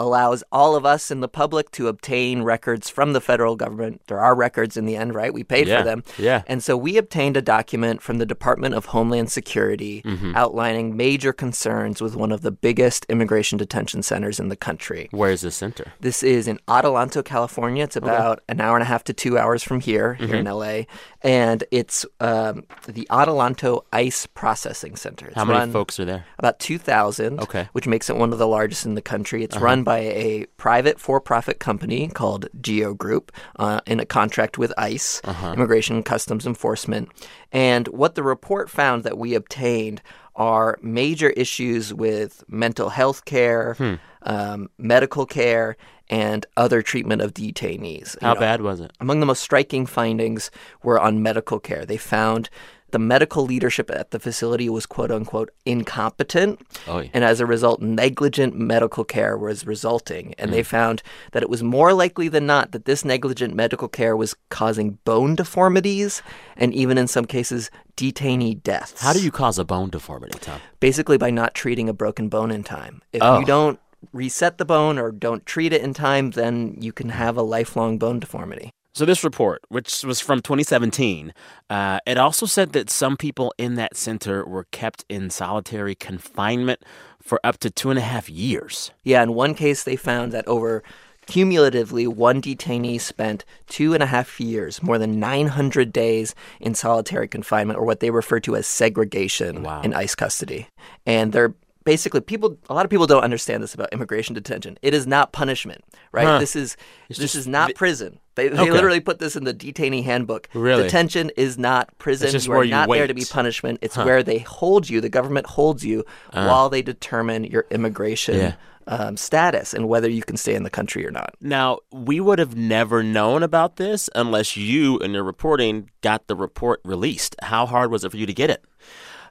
allows 0.00 0.42
all 0.50 0.74
of 0.74 0.84
us 0.84 1.10
in 1.10 1.20
the 1.20 1.28
public 1.28 1.70
to 1.72 1.86
obtain 1.86 2.42
records 2.42 2.88
from 2.90 3.12
the 3.12 3.20
federal 3.20 3.54
government. 3.54 4.00
There 4.08 4.18
are 4.18 4.34
records 4.34 4.76
in 4.76 4.86
the 4.86 4.96
end, 4.96 5.14
right? 5.14 5.32
We 5.32 5.44
paid 5.44 5.68
Yeah, 5.68 5.78
for 5.78 5.84
them. 5.84 6.02
yeah. 6.18 6.42
And 6.46 6.62
so 6.64 6.76
we 6.76 6.96
obtained 6.96 7.36
a 7.36 7.42
document 7.42 8.00
from 8.02 8.18
the 8.18 8.26
Department 8.26 8.74
of 8.74 8.86
Homeland 8.86 9.30
Security 9.30 10.02
Mm-hmm. 10.04 10.32
outlining 10.34 10.96
major 10.96 11.32
concerns 11.32 12.00
with 12.00 12.16
one 12.16 12.32
of 12.32 12.40
the 12.40 12.50
biggest 12.50 13.04
immigration 13.10 13.58
detention 13.58 14.02
centers 14.02 14.40
in 14.40 14.48
the 14.48 14.56
country. 14.56 15.08
Where 15.10 15.30
is 15.30 15.42
this 15.42 15.54
center? 15.56 15.92
This 16.00 16.22
is 16.22 16.48
in 16.48 16.58
Adelanto, 16.66 17.22
California. 17.24 17.84
It's 17.84 17.96
about 17.96 18.40
an 18.48 18.60
hour 18.60 18.76
and 18.76 18.82
a 18.82 18.86
half 18.86 19.04
to 19.04 19.12
two 19.12 19.36
hours 19.38 19.62
from 19.62 19.80
here, 19.80 20.14
here 20.14 20.34
in 20.36 20.46
Mm-hmm. 20.46 20.54
LA. 20.56 20.84
And 21.22 21.64
it's 21.70 22.06
um, 22.20 22.64
the 22.88 23.06
Adelanto 23.10 23.82
ICE 23.92 24.26
processing 24.32 24.96
center. 24.96 25.26
It's 25.26 25.34
How 25.36 25.44
many 25.44 25.58
run 25.58 25.70
folks 25.72 26.00
are 26.00 26.06
there? 26.06 26.24
About 26.38 26.58
2,000, 26.60 27.40
Okay. 27.40 27.68
which 27.72 27.86
makes 27.86 28.08
it 28.08 28.16
one 28.16 28.32
of 28.32 28.38
the 28.38 28.46
largest 28.46 28.86
in 28.86 28.94
the 28.94 29.02
country. 29.02 29.44
It's 29.44 29.58
run 29.58 29.82
by 29.84 29.89
a 29.98 30.46
private 30.56 30.98
for 31.00 31.20
profit 31.20 31.58
company 31.58 32.08
called 32.08 32.46
Geo 32.60 32.94
Group 32.94 33.32
uh, 33.56 33.80
in 33.86 34.00
a 34.00 34.06
contract 34.06 34.58
with 34.58 34.72
ICE, 34.78 35.20
Immigration 35.54 35.96
and 35.96 36.04
Customs 36.04 36.46
Enforcement. 36.46 37.08
And 37.52 37.88
what 37.88 38.14
the 38.14 38.22
report 38.22 38.70
found 38.70 39.04
that 39.04 39.18
we 39.18 39.34
obtained 39.34 40.02
are 40.36 40.78
major 40.80 41.30
issues 41.30 41.92
with 41.92 42.44
mental 42.48 42.88
health 42.90 43.24
care, 43.24 43.76
um, 44.22 44.70
medical 44.78 45.26
care, 45.26 45.76
and 46.08 46.44
other 46.56 46.82
treatment 46.82 47.22
of 47.22 47.34
detainees. 47.34 48.14
You 48.20 48.26
How 48.28 48.34
know, 48.34 48.40
bad 48.40 48.62
was 48.62 48.80
it? 48.80 48.92
among 49.00 49.20
the 49.20 49.26
most 49.26 49.42
striking 49.42 49.86
findings 49.86 50.50
were 50.82 50.98
on 50.98 51.22
medical 51.22 51.60
care. 51.60 51.84
They 51.86 51.96
found 51.96 52.50
the 52.92 52.98
medical 52.98 53.44
leadership 53.44 53.90
at 53.90 54.10
the 54.10 54.18
facility 54.18 54.68
was 54.68 54.86
quote 54.86 55.10
unquote 55.10 55.50
incompetent. 55.66 56.60
Oh, 56.86 57.00
yeah. 57.00 57.10
And 57.12 57.24
as 57.24 57.40
a 57.40 57.46
result, 57.46 57.80
negligent 57.82 58.54
medical 58.56 59.04
care 59.04 59.36
was 59.36 59.66
resulting. 59.66 60.34
And 60.38 60.50
Mm. 60.50 60.54
they 60.54 60.62
found 60.62 61.02
that 61.32 61.42
it 61.42 61.50
was 61.50 61.62
more 61.62 61.92
likely 61.92 62.28
than 62.28 62.46
not 62.46 62.72
that 62.72 62.84
this 62.84 63.04
negligent 63.04 63.54
medical 63.54 63.88
care 63.88 64.16
was 64.16 64.34
causing 64.48 64.98
bone 65.04 65.34
deformities 65.34 66.22
and 66.56 66.74
even 66.74 66.98
in 66.98 67.06
some 67.06 67.24
cases, 67.24 67.70
detainee 67.96 68.62
deaths. 68.62 69.02
How 69.02 69.12
do 69.12 69.22
you 69.22 69.30
cause 69.30 69.58
a 69.58 69.64
bone 69.64 69.90
deformity, 69.90 70.38
Tom? 70.38 70.60
Basically, 70.80 71.18
by 71.18 71.30
not 71.30 71.54
treating 71.54 71.88
a 71.88 71.92
broken 71.92 72.28
bone 72.28 72.50
in 72.50 72.62
time. 72.64 73.02
If 73.12 73.22
Oh. 73.22 73.40
you 73.40 73.44
don't 73.46 73.78
reset 74.12 74.56
the 74.58 74.64
bone 74.64 74.98
or 74.98 75.12
don't 75.12 75.44
treat 75.44 75.72
it 75.72 75.82
in 75.82 75.92
time, 75.92 76.30
then 76.30 76.76
you 76.80 76.92
can 76.92 77.10
have 77.10 77.36
a 77.36 77.42
lifelong 77.42 77.98
bone 77.98 78.18
deformity. 78.18 78.70
So 78.92 79.04
this 79.04 79.22
report, 79.22 79.62
which 79.68 80.02
was 80.02 80.20
from 80.20 80.40
2017, 80.42 81.32
uh, 81.70 82.00
it 82.06 82.18
also 82.18 82.44
said 82.46 82.72
that 82.72 82.90
some 82.90 83.16
people 83.16 83.54
in 83.56 83.76
that 83.76 83.96
center 83.96 84.44
were 84.44 84.64
kept 84.72 85.04
in 85.08 85.30
solitary 85.30 85.94
confinement 85.94 86.82
for 87.22 87.38
up 87.44 87.58
to 87.58 87.70
two 87.70 87.90
and 87.90 87.98
a 87.98 88.02
half 88.02 88.28
years. 88.28 88.90
Yeah, 89.04 89.22
in 89.22 89.34
one 89.34 89.54
case, 89.54 89.84
they 89.84 89.94
found 89.96 90.32
that 90.32 90.46
over 90.48 90.82
cumulatively, 91.26 92.08
one 92.08 92.42
detainee 92.42 93.00
spent 93.00 93.44
two 93.68 93.94
and 93.94 94.02
a 94.02 94.06
half 94.06 94.40
years, 94.40 94.82
more 94.82 94.98
than 94.98 95.20
900 95.20 95.92
days 95.92 96.34
in 96.58 96.74
solitary 96.74 97.28
confinement, 97.28 97.78
or 97.78 97.84
what 97.84 98.00
they 98.00 98.10
refer 98.10 98.40
to 98.40 98.56
as 98.56 98.66
segregation 98.66 99.62
Wow. 99.62 99.82
in 99.82 99.94
ICE 99.94 100.14
custody. 100.16 100.66
And 101.06 101.32
they're 101.32 101.54
basically 101.84 102.20
people 102.20 102.56
a 102.68 102.74
lot 102.74 102.84
of 102.84 102.90
people 102.90 103.06
don't 103.06 103.22
understand 103.24 103.62
this 103.62 103.74
about 103.74 103.92
immigration 103.92 104.34
detention 104.34 104.78
it 104.82 104.92
is 104.94 105.06
not 105.06 105.32
punishment 105.32 105.82
right 106.12 106.26
Huh. 106.26 106.38
this 106.38 106.54
is 106.56 106.76
this 107.08 107.18
just 107.18 107.34
is 107.34 107.46
not 107.46 107.74
prison 107.74 108.18
they, 108.34 108.48
they 108.48 108.58
Okay. 108.60 108.70
literally 108.70 109.00
put 109.00 109.18
this 109.18 109.34
in 109.36 109.44
the 109.44 109.54
detainee 109.54 110.04
handbook 110.04 110.48
Really? 110.54 110.82
detention 110.84 111.30
is 111.36 111.56
not 111.58 111.96
prison 111.98 112.26
it's 112.26 112.32
just 112.32 112.46
you 112.46 112.50
where 112.52 112.60
are 112.60 112.64
you 112.64 112.70
not 112.70 112.88
there 112.90 113.06
to 113.06 113.14
be 113.14 113.22
wait. 113.22 113.30
punishment 113.30 113.78
it's 113.82 113.96
where 113.96 114.22
they 114.22 114.38
hold 114.40 114.88
you 114.90 115.00
the 115.00 115.08
government 115.08 115.46
holds 115.46 115.84
you 115.84 116.04
while 116.32 116.68
they 116.68 116.82
determine 116.82 117.44
your 117.44 117.66
immigration 117.70 118.34
Uh. 118.36 118.38
Yeah. 118.38 118.54
um, 118.86 119.16
status 119.16 119.72
and 119.72 119.88
whether 119.88 120.08
you 120.10 120.22
can 120.22 120.36
stay 120.36 120.54
in 120.54 120.64
the 120.64 120.70
country 120.70 121.06
or 121.06 121.10
not. 121.12 121.34
Now, 121.40 121.78
we 121.92 122.18
would 122.18 122.38
have 122.40 122.56
never 122.56 123.02
known 123.04 123.42
about 123.44 123.76
this 123.76 124.10
unless 124.16 124.56
you, 124.56 124.98
in 124.98 125.12
your 125.12 125.22
reporting, 125.22 125.90
got 126.00 126.26
the 126.26 126.34
report 126.34 126.80
released. 126.84 127.36
How 127.42 127.66
hard 127.66 127.90
was 127.92 128.04
it 128.04 128.10
for 128.10 128.16
you 128.16 128.26
to 128.26 128.32
get 128.32 128.50
it? 128.50 128.64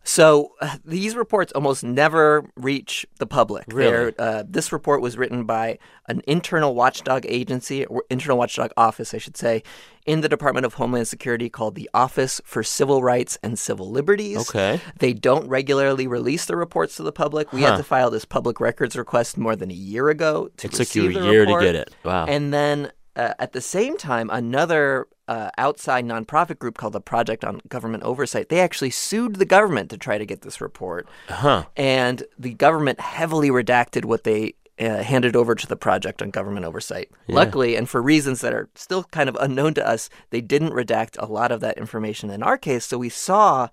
So 0.09 0.53
uh, 0.59 0.77
these 0.85 1.15
reports 1.15 1.51
almost 1.53 1.83
never 1.83 2.49
reach 2.55 3.05
the 3.19 3.27
public. 3.27 3.65
Really? 3.67 4.13
Uh, 4.17 4.43
this 4.47 4.71
report 4.71 5.01
was 5.01 5.17
written 5.17 5.43
by 5.43 5.77
an 6.07 6.21
internal 6.25 6.73
watchdog 6.73 7.25
agency, 7.27 7.85
or 7.85 8.03
internal 8.09 8.37
watchdog 8.37 8.71
office, 8.75 9.13
I 9.13 9.19
should 9.19 9.37
say, 9.37 9.61
in 10.07 10.21
the 10.21 10.29
Department 10.29 10.65
of 10.65 10.73
Homeland 10.73 11.07
Security 11.07 11.47
called 11.49 11.75
the 11.75 11.87
Office 11.93 12.41
for 12.43 12.63
Civil 12.63 13.03
Rights 13.03 13.37
and 13.43 13.59
Civil 13.59 13.91
Liberties. 13.91 14.49
Okay. 14.49 14.81
They 14.97 15.13
don't 15.13 15.47
regularly 15.47 16.07
release 16.07 16.45
the 16.45 16.55
reports 16.55 16.95
to 16.95 17.03
the 17.03 17.11
public. 17.11 17.53
We 17.53 17.61
Huh. 17.61 17.71
had 17.71 17.77
to 17.77 17.83
file 17.83 18.09
this 18.09 18.25
public 18.25 18.59
records 18.59 18.95
request 18.95 19.37
more 19.37 19.55
than 19.55 19.69
a 19.69 19.75
year 19.75 20.09
ago 20.09 20.49
to 20.57 20.67
It 20.67 20.73
took 20.73 20.95
you 20.95 21.03
a 21.03 21.07
receive 21.09 21.23
year 21.23 21.45
to 21.45 21.59
get 21.59 21.75
it. 21.75 21.93
Wow. 22.03 22.25
And 22.25 22.51
then 22.51 22.91
uh, 23.15 23.33
at 23.37 23.51
the 23.51 23.61
same 23.61 23.97
time, 23.97 24.29
another 24.31 25.07
uh, 25.29 25.51
outside 25.59 26.05
nonprofit 26.05 26.57
group 26.57 26.75
called 26.75 26.93
the 26.93 26.99
Project 26.99 27.45
on 27.45 27.61
Government 27.69 28.03
Oversight, 28.03 28.49
they 28.49 28.59
actually 28.59 28.89
sued 28.89 29.35
the 29.35 29.45
government 29.45 29.91
to 29.91 29.97
try 29.97 30.17
to 30.17 30.25
get 30.25 30.41
this 30.41 30.59
report. 30.59 31.07
Huh. 31.27 31.65
And 31.77 32.23
the 32.39 32.55
government 32.55 32.99
heavily 32.99 33.49
redacted 33.49 34.05
what 34.05 34.23
they 34.23 34.55
uh, 34.79 35.03
handed 35.03 35.35
over 35.35 35.53
to 35.53 35.67
the 35.67 35.75
Project 35.75 36.23
on 36.23 36.31
Government 36.31 36.65
Oversight. 36.65 37.11
Luckily, 37.27 37.75
and 37.75 37.87
for 37.87 38.01
reasons 38.01 38.41
that 38.41 38.55
are 38.55 38.69
still 38.73 39.03
kind 39.03 39.29
of 39.29 39.37
unknown 39.39 39.75
to 39.75 39.87
us, 39.87 40.09
they 40.31 40.41
didn't 40.41 40.71
redact 40.71 41.15
a 41.19 41.31
lot 41.31 41.51
of 41.51 41.59
that 41.61 41.77
information 41.77 42.31
in 42.31 42.41
our 42.41 42.57
case. 42.57 42.85
So 42.85 42.97
we 42.97 43.09
saw 43.09 43.67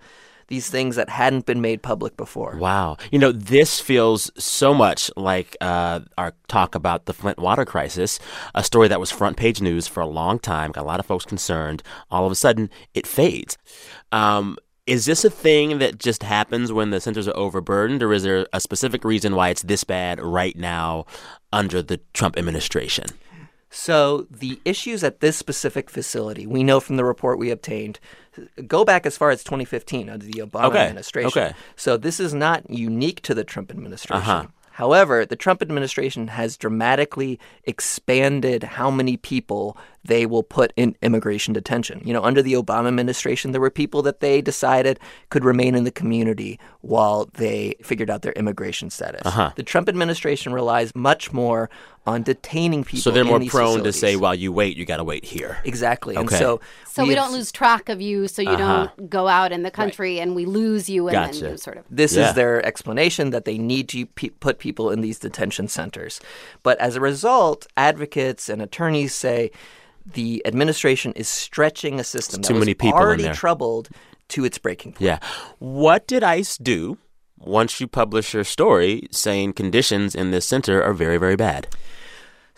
these 0.49 0.71
things 0.71 0.97
that 0.97 1.09
hadn't 1.09 1.47
been 1.47 1.61
made 1.61 1.83
public 1.83 2.17
before. 2.17 2.57
Wow. 2.57 2.97
You 3.11 3.19
know, 3.19 3.33
this 3.33 3.81
feels 3.81 4.31
so 4.37 4.73
much 4.73 5.11
like 5.17 5.57
uh, 5.61 6.01
our 6.17 6.35
talk 6.49 6.75
about 6.75 7.07
the 7.07 7.13
Flint 7.13 7.39
water 7.39 7.65
crisis, 7.65 8.19
a 8.55 8.63
story 8.63 8.89
that 8.89 9.01
was 9.01 9.11
front 9.11 9.37
page 9.37 9.61
news 9.61 9.87
for 9.87 10.01
a 10.01 10.07
long 10.07 10.39
time, 10.39 10.73
got 10.73 10.83
a 10.83 10.87
lot 10.87 11.01
of 11.01 11.07
folks 11.07 11.25
concerned. 11.25 11.83
All 12.11 12.27
of 12.27 12.33
a 12.33 12.37
sudden, 12.37 12.71
it 12.95 13.07
fades. 13.07 13.59
Um, 14.13 14.57
is 14.87 15.05
this 15.05 15.25
a 15.25 15.31
thing 15.31 15.79
that 15.79 15.99
just 15.99 16.23
happens 16.23 16.73
when 16.73 16.91
the 16.91 17.01
centers 17.01 17.27
are 17.27 17.37
overburdened, 17.37 18.05
or 18.05 18.13
is 18.13 18.23
there 18.23 18.47
a 18.53 18.61
specific 18.61 19.05
reason 19.05 19.35
why 19.35 19.49
it's 19.49 19.63
this 19.63 19.83
bad 19.83 20.21
right 20.21 20.57
now 20.57 21.07
under 21.53 21.83
the 21.83 22.01
Trump 22.15 22.39
administration? 22.39 23.07
So 23.69 24.27
the 24.31 24.61
issues 24.65 25.03
at 25.03 25.21
this 25.21 25.37
specific 25.37 25.91
facility, 25.91 26.47
we 26.47 26.63
know 26.63 26.79
from 26.79 26.97
the 26.97 27.05
report 27.05 27.39
we 27.39 27.51
obtained, 27.51 27.99
go 28.67 28.85
back 28.85 29.07
as 29.07 29.17
far 29.17 29.31
as 29.31 29.43
2015 29.45 30.09
under 30.09 30.25
the 30.25 30.33
Obama 30.41 30.65
Okay, 30.67 30.79
administration. 30.87 31.29
okay. 31.29 31.53
So 31.77 31.97
this 31.97 32.21
is 32.21 32.35
not 32.35 32.69
unique 32.71 33.21
to 33.23 33.35
the 33.35 33.45
Trump 33.45 33.71
administration. 33.71 34.17
Uh-huh. 34.23 34.47
However, 34.73 35.25
the 35.25 35.37
Trump 35.37 35.63
administration 35.63 36.29
has 36.29 36.57
dramatically 36.59 37.41
expanded 37.65 38.63
how 38.63 38.91
many 38.91 39.17
people 39.17 39.77
they 40.07 40.27
will 40.27 40.43
put 40.43 40.73
in 40.77 40.97
immigration 41.03 41.53
detention. 41.55 42.01
You 42.05 42.13
know, 42.13 42.23
under 42.23 42.43
the 42.43 42.55
Obama 42.55 42.89
administration, 42.89 43.53
there 43.53 43.61
were 43.61 43.71
people 43.71 44.03
that 44.03 44.21
they 44.21 44.41
decided 44.41 44.99
could 45.31 45.45
remain 45.45 45.75
in 45.75 45.85
the 45.85 45.91
community 45.91 46.59
while 46.81 47.29
they 47.35 47.75
figured 47.83 48.11
out 48.11 48.23
their 48.23 48.33
immigration 48.33 48.91
status. 48.91 49.23
Uh-huh. 49.25 49.53
The 49.57 49.63
Trump 49.63 49.89
administration 49.89 50.53
relies 50.53 50.93
much 50.95 51.33
more 51.33 51.69
on 52.07 52.23
detaining 52.23 52.85
people. 52.85 53.01
So 53.01 53.11
they're 53.11 53.23
in 53.23 53.29
more 53.29 53.41
these 53.41 53.51
prone 53.51 53.83
to 53.83 53.93
say, 53.93 54.15
while 54.15 54.35
you 54.35 54.53
wait, 54.53 54.77
you 54.77 54.85
got 54.85 54.99
to 54.99 55.05
wait 55.05 55.25
here. 55.25 55.59
Exactly. 55.65 56.15
And 56.15 56.27
Okay. 56.29 56.39
so 56.39 56.61
So 56.87 57.03
we, 57.03 57.15
have 57.15 57.25
don't 57.25 57.33
lose 57.33 57.51
track 57.51 57.89
of 57.89 58.01
you, 58.01 58.29
so 58.29 58.43
you 58.43 58.51
Uh-huh. 58.51 58.89
don't 58.97 59.11
go 59.11 59.27
out 59.27 59.51
in 59.51 59.65
the 59.65 59.73
country 59.73 60.21
and 60.21 60.37
we 60.37 60.45
lose 60.45 60.89
you, 60.89 61.09
and 61.09 61.13
Gotcha. 61.15 61.41
then 61.41 61.51
you 61.53 61.57
sort 61.57 61.79
of. 61.79 61.85
This 61.91 62.15
Yeah. 62.15 62.29
is 62.29 62.35
their 62.37 62.65
explanation 62.65 63.31
that 63.31 63.45
they 63.45 63.59
need 63.59 63.89
to 63.89 64.07
pe- 64.07 64.29
put 64.29 64.61
people 64.61 64.91
in 64.91 65.01
these 65.01 65.19
detention 65.19 65.67
centers. 65.67 66.21
But 66.63 66.79
as 66.79 66.95
a 66.95 67.01
result, 67.01 67.67
advocates 67.77 68.49
and 68.49 68.63
attorneys 68.63 69.13
say 69.13 69.51
the 70.15 70.43
administration 70.47 71.13
is 71.13 71.29
stretching 71.29 71.99
a 72.01 72.05
system 72.05 72.43
too 72.43 72.49
that 72.49 72.55
was 72.55 72.61
many 72.61 72.75
people 72.75 72.99
already 72.99 73.29
troubled 73.33 73.89
to 74.29 74.45
its 74.45 74.59
breaking 74.59 74.93
point. 74.93 75.03
Yeah. 75.03 75.19
What 75.59 76.07
did 76.07 76.23
ICE 76.23 76.57
do 76.59 76.99
once 77.39 77.81
you 77.81 77.87
publish 77.87 78.35
your 78.35 78.45
story 78.45 79.09
saying 79.11 79.53
conditions 79.53 80.15
in 80.15 80.31
this 80.31 80.47
center 80.47 80.83
are 80.83 80.93
very, 80.95 81.19
very 81.19 81.37
bad? 81.37 81.69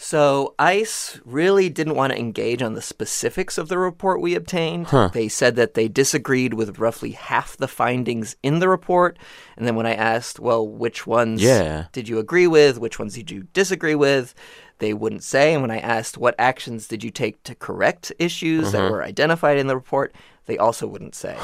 So 0.01 0.55
ICE 0.61 1.19
really 1.25 1.69
didn't 1.69 1.97
want 1.97 2.13
to 2.13 2.19
engage 2.19 2.63
on 2.63 2.75
the 2.75 2.81
specifics 2.83 3.59
of 3.59 3.67
the 3.67 3.79
report 3.79 4.21
we 4.21 4.37
obtained. 4.37 4.87
They 5.13 5.27
said 5.27 5.57
that 5.57 5.75
they 5.75 5.89
disagreed 5.89 6.55
with 6.55 6.79
roughly 6.79 7.11
half 7.11 7.57
the 7.57 7.67
findings 7.67 8.37
in 8.45 8.61
the 8.61 8.69
report. 8.69 9.19
And 9.57 9.67
then 9.67 9.75
when 9.75 9.87
I 9.87 9.95
asked, 9.95 10.39
well, 10.39 10.67
which 10.67 11.05
ones 11.05 11.43
Yeah. 11.43 11.87
did 11.91 12.09
you 12.09 12.21
agree 12.21 12.47
with? 12.47 12.79
Which 12.79 13.01
ones 13.01 13.15
did 13.15 13.33
you 13.33 13.49
disagree 13.53 13.97
with? 13.97 14.37
They 14.79 14.95
wouldn't 14.95 15.23
say. 15.25 15.53
And 15.55 15.63
when 15.63 15.71
I 15.71 15.79
asked, 15.79 16.17
what 16.19 16.35
actions 16.39 16.87
did 16.89 17.03
you 17.03 17.11
take 17.11 17.43
to 17.45 17.55
correct 17.55 18.13
issues 18.19 18.73
that 18.73 18.91
were 18.91 19.03
identified 19.03 19.59
in 19.59 19.67
the 19.67 19.75
report? 19.77 20.15
They 20.47 20.57
also 20.59 20.87
wouldn't 20.87 21.15
say. 21.15 21.37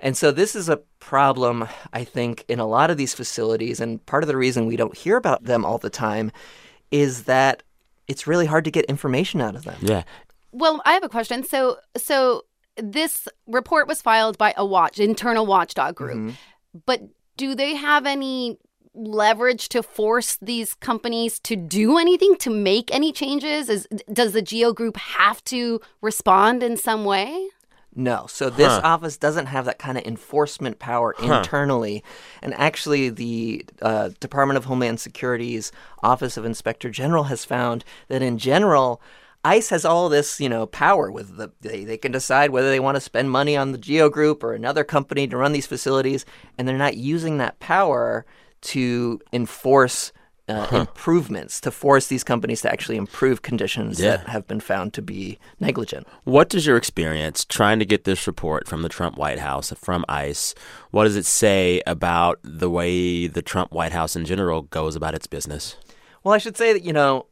And 0.00 0.16
so 0.16 0.32
this 0.32 0.56
is 0.56 0.68
a 0.68 0.78
problem, 0.98 1.68
I 1.92 2.02
think, 2.02 2.44
in 2.48 2.58
a 2.58 2.66
lot 2.66 2.90
of 2.90 2.96
these 2.96 3.14
facilities. 3.14 3.78
And 3.78 4.04
part 4.06 4.24
of 4.24 4.28
the 4.28 4.36
reason 4.36 4.66
we 4.66 4.76
don't 4.76 4.96
hear 4.96 5.16
about 5.16 5.44
them 5.44 5.64
all 5.64 5.78
the 5.78 5.90
time 5.90 6.32
is 6.90 7.24
that 7.24 7.62
it's 8.08 8.26
really 8.26 8.46
hard 8.46 8.64
to 8.64 8.70
get 8.70 8.84
information 8.86 9.40
out 9.40 9.54
of 9.54 9.62
them. 9.64 9.78
Yeah. 9.80 10.02
Well, 10.50 10.82
I 10.84 10.92
have 10.94 11.04
a 11.04 11.08
question. 11.08 11.44
So, 11.44 11.78
so 11.96 12.42
this 12.76 13.28
report 13.46 13.86
was 13.86 14.02
filed 14.02 14.36
by 14.38 14.54
a 14.56 14.66
watch 14.66 14.98
internal 14.98 15.46
watchdog 15.46 15.94
group, 15.94 16.16
Mm-hmm. 16.16 16.78
but 16.84 17.00
do 17.36 17.54
they 17.54 17.74
have 17.76 18.04
any 18.06 18.58
leverage 18.94 19.68
to 19.70 19.82
force 19.82 20.36
these 20.42 20.74
companies 20.74 21.38
to 21.40 21.56
do 21.56 21.98
anything 21.98 22.36
to 22.36 22.50
make 22.50 22.94
any 22.94 23.12
changes? 23.12 23.68
Is 23.68 23.86
does 24.12 24.32
the 24.32 24.42
Geo 24.42 24.72
Group 24.72 24.96
have 24.96 25.42
to 25.44 25.80
respond 26.00 26.62
in 26.62 26.76
some 26.76 27.04
way? 27.04 27.48
No. 27.94 28.26
So 28.26 28.48
this 28.48 28.72
Huh. 28.72 28.80
office 28.84 29.16
doesn't 29.18 29.46
have 29.46 29.66
that 29.66 29.78
kind 29.78 29.98
of 29.98 30.04
enforcement 30.04 30.78
power 30.78 31.14
internally. 31.22 32.02
And 32.40 32.54
actually, 32.54 33.10
the 33.10 33.66
uh, 33.82 34.10
Department 34.18 34.56
of 34.56 34.64
Homeland 34.64 34.98
Security's 35.00 35.72
Office 36.02 36.36
of 36.36 36.44
Inspector 36.44 36.88
General 36.90 37.24
has 37.24 37.44
found 37.44 37.84
that 38.08 38.22
in 38.22 38.38
general, 38.38 39.02
ICE 39.44 39.68
has 39.70 39.84
all 39.84 40.08
this, 40.08 40.40
you 40.40 40.48
know, 40.48 40.66
power 40.66 41.10
with 41.10 41.36
the 41.36 41.50
they, 41.60 41.84
they 41.84 41.98
can 41.98 42.12
decide 42.12 42.50
whether 42.50 42.70
they 42.70 42.80
want 42.80 42.94
to 42.94 43.00
spend 43.00 43.30
money 43.30 43.56
on 43.56 43.72
the 43.72 43.78
Geo 43.78 44.08
Group 44.08 44.42
or 44.42 44.54
another 44.54 44.84
company 44.84 45.26
to 45.26 45.36
run 45.36 45.52
these 45.52 45.66
facilities, 45.66 46.24
and 46.56 46.66
they're 46.66 46.78
not 46.78 46.96
using 46.96 47.38
that 47.38 47.58
power 47.60 48.24
to 48.62 49.20
enforce 49.32 50.12
uh, 50.48 50.66
improvements 50.72 51.60
to 51.60 51.70
force 51.70 52.08
these 52.08 52.24
companies 52.24 52.60
to 52.62 52.70
actually 52.70 52.96
improve 52.96 53.42
conditions 53.42 54.00
Yeah. 54.00 54.16
that 54.16 54.28
have 54.28 54.46
been 54.48 54.58
found 54.60 54.92
to 54.94 55.00
be 55.02 55.38
negligent. 55.60 56.06
What 56.24 56.48
does 56.48 56.66
your 56.66 56.76
experience 56.76 57.44
trying 57.44 57.78
to 57.78 57.84
get 57.86 58.04
this 58.04 58.26
report 58.26 58.66
from 58.68 58.82
the 58.82 58.88
Trump 58.88 59.16
White 59.16 59.38
House, 59.38 59.72
from 59.78 60.04
ICE, 60.08 60.54
what 60.90 61.04
does 61.04 61.16
it 61.16 61.26
say 61.26 61.80
about 61.86 62.40
the 62.42 62.68
way 62.68 63.28
the 63.28 63.40
Trump 63.40 63.72
White 63.72 63.92
House 63.92 64.16
in 64.16 64.24
general 64.24 64.62
goes 64.62 64.96
about 64.96 65.14
its 65.14 65.28
business? 65.28 65.76
Well, 66.24 66.34
I 66.34 66.38
should 66.38 66.56
say 66.56 66.72
that, 66.72 66.82
you 66.82 66.92
know, 66.92 67.26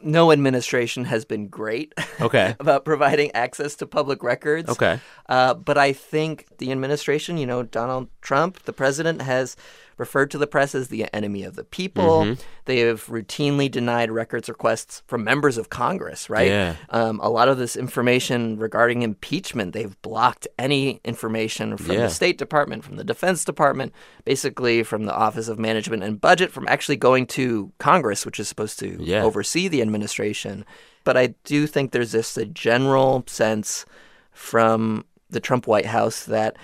no 0.00 0.30
administration 0.30 1.04
has 1.06 1.24
been 1.24 1.48
great 1.48 1.92
Okay. 2.20 2.54
about 2.60 2.84
providing 2.84 3.32
access 3.32 3.74
to 3.76 3.86
public 3.86 4.22
records. 4.22 4.70
Okay. 4.70 5.00
Uh, 5.28 5.54
but 5.54 5.76
I 5.76 5.92
think 5.92 6.46
the 6.58 6.70
administration, 6.70 7.36
you 7.36 7.46
know, 7.46 7.64
Donald 7.64 8.06
Trump, 8.22 8.62
the 8.62 8.72
president, 8.72 9.22
has 9.22 9.56
referred 9.98 10.30
to 10.30 10.38
the 10.38 10.46
press 10.46 10.74
as 10.74 10.88
the 10.88 11.06
enemy 11.14 11.42
of 11.42 11.56
the 11.56 11.64
people. 11.64 12.22
Mm-hmm. 12.22 12.40
They 12.64 12.78
have 12.80 13.06
routinely 13.06 13.70
denied 13.70 14.10
records 14.10 14.48
requests 14.48 15.02
from 15.06 15.24
members 15.24 15.58
of 15.58 15.68
Congress, 15.68 16.30
right? 16.30 16.48
Yeah. 16.48 16.76
Um, 16.90 17.20
a 17.22 17.28
lot 17.28 17.48
of 17.48 17.58
this 17.58 17.76
information 17.76 18.58
regarding 18.58 19.02
impeachment, 19.02 19.72
they've 19.74 20.00
blocked 20.02 20.46
any 20.58 21.00
information 21.04 21.76
from 21.76 21.92
Yeah. 21.96 22.02
the 22.02 22.10
State 22.10 22.38
Department, 22.38 22.84
from 22.84 22.96
the 22.96 23.04
Defense 23.04 23.44
Department, 23.44 23.92
basically 24.24 24.82
from 24.82 25.04
the 25.04 25.14
Office 25.14 25.48
of 25.48 25.58
Management 25.58 26.02
and 26.02 26.20
Budget, 26.20 26.52
from 26.52 26.66
actually 26.68 26.96
going 26.96 27.26
to 27.26 27.72
Congress, 27.78 28.24
which 28.24 28.38
is 28.40 28.48
supposed 28.48 28.78
to 28.78 28.96
Yeah. 29.00 29.24
oversee 29.24 29.68
the 29.68 29.82
administration. 29.82 30.64
But 31.04 31.16
I 31.16 31.34
do 31.44 31.66
think 31.66 31.90
there's 31.90 32.12
just 32.12 32.38
a 32.38 32.46
general 32.46 33.24
sense 33.26 33.84
from 34.32 35.04
the 35.30 35.40
Trump 35.40 35.66
White 35.66 35.86
House 35.86 36.24
that 36.24 36.56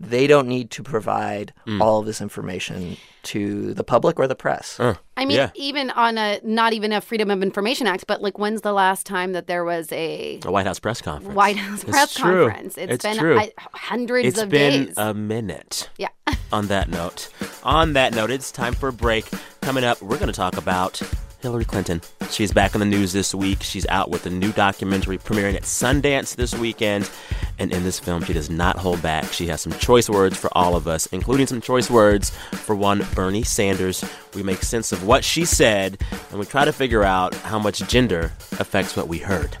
they 0.00 0.26
don't 0.26 0.48
need 0.48 0.70
to 0.70 0.82
provide 0.82 1.52
Mm. 1.66 1.80
all 1.80 2.00
of 2.00 2.06
this 2.06 2.20
information 2.22 2.96
to 3.24 3.74
the 3.74 3.84
public 3.84 4.18
or 4.18 4.26
the 4.26 4.34
press. 4.34 4.80
I 4.80 5.26
mean, 5.26 5.36
Yeah. 5.36 5.50
even 5.54 5.90
on 5.90 6.16
a 6.16 6.40
not 6.42 6.72
even 6.72 6.90
a 6.92 7.02
Freedom 7.02 7.30
of 7.30 7.42
Information 7.42 7.86
Act, 7.86 8.06
but 8.08 8.22
like 8.22 8.38
when's 8.38 8.62
the 8.62 8.72
last 8.72 9.04
time 9.06 9.32
that 9.34 9.46
there 9.46 9.62
was 9.64 9.92
a 9.92 10.40
A 10.44 10.50
White 10.50 10.66
House 10.66 10.78
press 10.78 11.02
conference. 11.02 11.36
White 11.36 11.56
House 11.58 11.82
It's 11.82 11.90
press 11.90 12.14
true. 12.14 12.48
conference? 12.48 12.78
It's 12.78 13.02
been 13.04 13.18
true. 13.18 13.38
I, 13.38 13.52
hundreds 13.74 14.26
It's 14.28 14.38
of 14.40 14.48
been 14.48 14.86
days. 14.86 14.94
a 14.96 15.12
minute. 15.12 15.90
yeah. 15.98 16.08
on 16.52 16.66
that 16.68 16.88
note, 16.88 17.28
on 17.62 17.92
that 17.92 18.14
note, 18.14 18.30
it's 18.30 18.50
time 18.50 18.72
for 18.74 18.88
a 18.88 18.92
break. 18.92 19.26
Coming 19.60 19.84
up, 19.84 20.00
we're 20.00 20.16
going 20.16 20.28
to 20.28 20.32
talk 20.32 20.56
about 20.56 21.00
Hillary 21.40 21.64
Clinton. 21.64 22.00
She's 22.30 22.52
back 22.52 22.74
in 22.74 22.80
the 22.80 22.86
news 22.86 23.12
this 23.12 23.34
week. 23.34 23.62
She's 23.62 23.86
out 23.88 24.10
with 24.10 24.26
a 24.26 24.30
new 24.30 24.52
documentary 24.52 25.18
premiering 25.18 25.54
at 25.54 25.62
Sundance 25.62 26.36
this 26.36 26.54
weekend. 26.54 27.10
And 27.58 27.72
in 27.72 27.82
this 27.82 27.98
film, 27.98 28.22
she 28.24 28.32
does 28.32 28.50
not 28.50 28.76
hold 28.78 29.02
back. 29.02 29.32
She 29.32 29.46
has 29.48 29.60
some 29.60 29.72
choice 29.72 30.08
words 30.08 30.36
for 30.36 30.48
all 30.56 30.76
of 30.76 30.86
us, 30.86 31.06
including 31.06 31.46
some 31.46 31.60
choice 31.60 31.90
words 31.90 32.30
for 32.30 32.74
one 32.74 33.06
Bernie 33.14 33.42
Sanders. 33.42 34.04
We 34.34 34.42
make 34.42 34.62
sense 34.62 34.92
of 34.92 35.04
what 35.04 35.24
she 35.24 35.44
said, 35.44 36.00
and 36.30 36.38
we 36.38 36.46
try 36.46 36.64
to 36.64 36.72
figure 36.72 37.04
out 37.04 37.34
how 37.34 37.58
much 37.58 37.86
gender 37.88 38.32
affects 38.58 38.96
what 38.96 39.08
we 39.08 39.18
heard. 39.18 39.56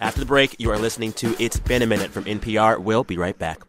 After 0.00 0.20
the 0.20 0.26
break, 0.26 0.56
you 0.58 0.70
are 0.70 0.78
listening 0.78 1.12
to 1.14 1.34
It's 1.42 1.58
Been 1.58 1.82
a 1.82 1.86
Minute 1.86 2.10
from 2.10 2.24
NPR. 2.24 2.78
We'll 2.78 3.04
be 3.04 3.16
right 3.16 3.38
back. 3.38 3.60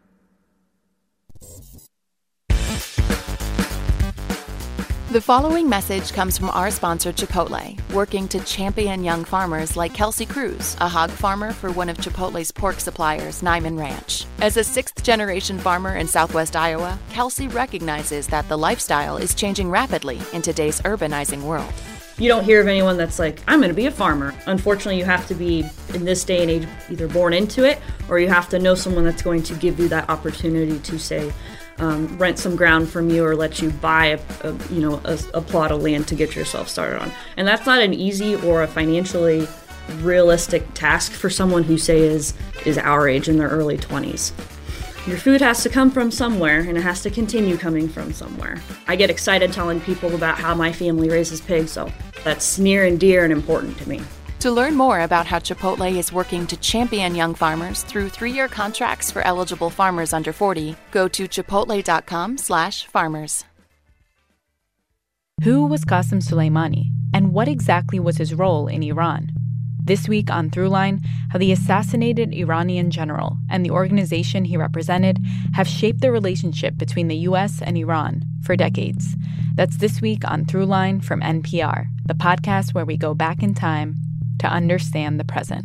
The 5.16 5.22
following 5.22 5.66
message 5.66 6.12
comes 6.12 6.36
from 6.36 6.50
our 6.50 6.70
sponsor, 6.70 7.10
Chipotle, 7.10 7.80
working 7.94 8.28
to 8.28 8.38
champion 8.40 9.02
young 9.02 9.24
farmers 9.24 9.74
like 9.74 9.94
Kelsey 9.94 10.26
Cruz, 10.26 10.76
a 10.78 10.88
hog 10.88 11.10
farmer 11.10 11.54
for 11.54 11.72
one 11.72 11.88
of 11.88 11.96
Chipotle's 11.96 12.52
pork 12.52 12.80
suppliers, 12.80 13.40
Niman 13.40 13.78
Ranch. 13.78 14.26
As 14.42 14.58
a 14.58 14.62
sixth 14.62 15.02
generation 15.02 15.58
farmer 15.58 15.96
in 15.96 16.06
southwest 16.06 16.54
Iowa, 16.54 16.98
Kelsey 17.08 17.48
recognizes 17.48 18.26
that 18.26 18.46
the 18.50 18.58
lifestyle 18.58 19.16
is 19.16 19.34
changing 19.34 19.70
rapidly 19.70 20.20
in 20.34 20.42
today's 20.42 20.82
urbanizing 20.82 21.44
world. 21.44 21.72
You 22.18 22.28
don't 22.28 22.44
hear 22.44 22.60
of 22.60 22.66
anyone 22.66 22.98
that's 22.98 23.18
like, 23.18 23.40
I'm 23.48 23.60
going 23.60 23.70
to 23.70 23.74
be 23.74 23.86
a 23.86 23.90
farmer. 23.90 24.34
Unfortunately, 24.44 24.98
you 24.98 25.06
have 25.06 25.26
to 25.28 25.34
be, 25.34 25.64
in 25.94 26.04
this 26.04 26.24
day 26.24 26.42
and 26.42 26.50
age, 26.50 26.68
either 26.90 27.08
born 27.08 27.32
into 27.32 27.64
it 27.64 27.78
or 28.10 28.18
you 28.18 28.28
have 28.28 28.50
to 28.50 28.58
know 28.58 28.74
someone 28.74 29.04
that's 29.04 29.22
going 29.22 29.42
to 29.44 29.54
give 29.54 29.80
you 29.80 29.88
that 29.88 30.10
opportunity 30.10 30.78
to 30.78 30.98
say, 30.98 31.32
um, 31.78 32.16
rent 32.18 32.38
some 32.38 32.56
ground 32.56 32.88
from 32.88 33.10
you 33.10 33.24
or 33.24 33.36
let 33.36 33.60
you 33.60 33.70
buy 33.70 34.06
a, 34.06 34.20
a 34.42 34.52
you 34.70 34.80
know 34.80 35.00
a, 35.04 35.18
a 35.34 35.40
plot 35.40 35.72
of 35.72 35.82
land 35.82 36.08
to 36.08 36.14
get 36.14 36.34
yourself 36.34 36.68
started 36.68 37.00
on. 37.00 37.12
And 37.36 37.46
that's 37.46 37.66
not 37.66 37.80
an 37.80 37.94
easy 37.94 38.34
or 38.36 38.62
a 38.62 38.66
financially 38.66 39.46
realistic 40.00 40.66
task 40.74 41.12
for 41.12 41.30
someone 41.30 41.62
who 41.62 41.78
say 41.78 41.98
is 41.98 42.34
is 42.64 42.78
our 42.78 43.08
age 43.08 43.28
in 43.28 43.36
their 43.36 43.48
early 43.48 43.78
20s. 43.78 44.32
Your 45.06 45.18
food 45.18 45.40
has 45.40 45.62
to 45.62 45.68
come 45.68 45.92
from 45.92 46.10
somewhere 46.10 46.60
and 46.60 46.76
it 46.76 46.80
has 46.80 47.02
to 47.02 47.10
continue 47.10 47.56
coming 47.56 47.88
from 47.88 48.12
somewhere. 48.12 48.60
I 48.88 48.96
get 48.96 49.08
excited 49.08 49.52
telling 49.52 49.80
people 49.80 50.12
about 50.16 50.36
how 50.36 50.52
my 50.54 50.72
family 50.72 51.08
raises 51.08 51.40
pigs, 51.40 51.70
so 51.70 51.92
that's 52.24 52.58
near 52.58 52.84
and 52.84 52.98
dear 52.98 53.22
and 53.22 53.32
important 53.32 53.78
to 53.78 53.88
me. 53.88 54.00
To 54.40 54.50
learn 54.50 54.76
more 54.76 55.00
about 55.00 55.26
how 55.26 55.38
Chipotle 55.38 55.96
is 55.96 56.12
working 56.12 56.46
to 56.48 56.58
champion 56.58 57.14
young 57.14 57.34
farmers 57.34 57.82
through 57.82 58.10
three-year 58.10 58.48
contracts 58.48 59.10
for 59.10 59.22
eligible 59.22 59.70
farmers 59.70 60.12
under 60.12 60.30
40, 60.30 60.76
go 60.90 61.08
to 61.08 61.26
chipotle.com/farmers. 61.26 63.44
Who 65.42 65.64
was 65.66 65.86
Qasem 65.86 66.22
Soleimani, 66.22 66.90
and 67.14 67.32
what 67.32 67.48
exactly 67.48 67.98
was 67.98 68.18
his 68.18 68.34
role 68.34 68.68
in 68.68 68.82
Iran? 68.82 69.30
This 69.82 70.06
week 70.08 70.30
on 70.30 70.50
Throughline, 70.50 71.02
how 71.30 71.38
the 71.38 71.52
assassinated 71.52 72.34
Iranian 72.34 72.90
general 72.90 73.38
and 73.50 73.64
the 73.64 73.70
organization 73.70 74.44
he 74.44 74.58
represented 74.58 75.18
have 75.54 75.68
shaped 75.68 76.02
the 76.02 76.12
relationship 76.12 76.76
between 76.76 77.08
the 77.08 77.16
U.S. 77.28 77.62
and 77.62 77.78
Iran 77.78 78.22
for 78.42 78.54
decades. 78.54 79.16
That's 79.54 79.78
this 79.78 80.02
week 80.02 80.30
on 80.30 80.44
Throughline 80.44 81.02
from 81.02 81.22
NPR, 81.22 81.86
the 82.04 82.14
podcast 82.14 82.74
where 82.74 82.84
we 82.84 82.98
go 82.98 83.14
back 83.14 83.42
in 83.42 83.54
time 83.54 83.96
to 84.38 84.46
understand 84.46 85.18
the 85.20 85.24
present. 85.24 85.64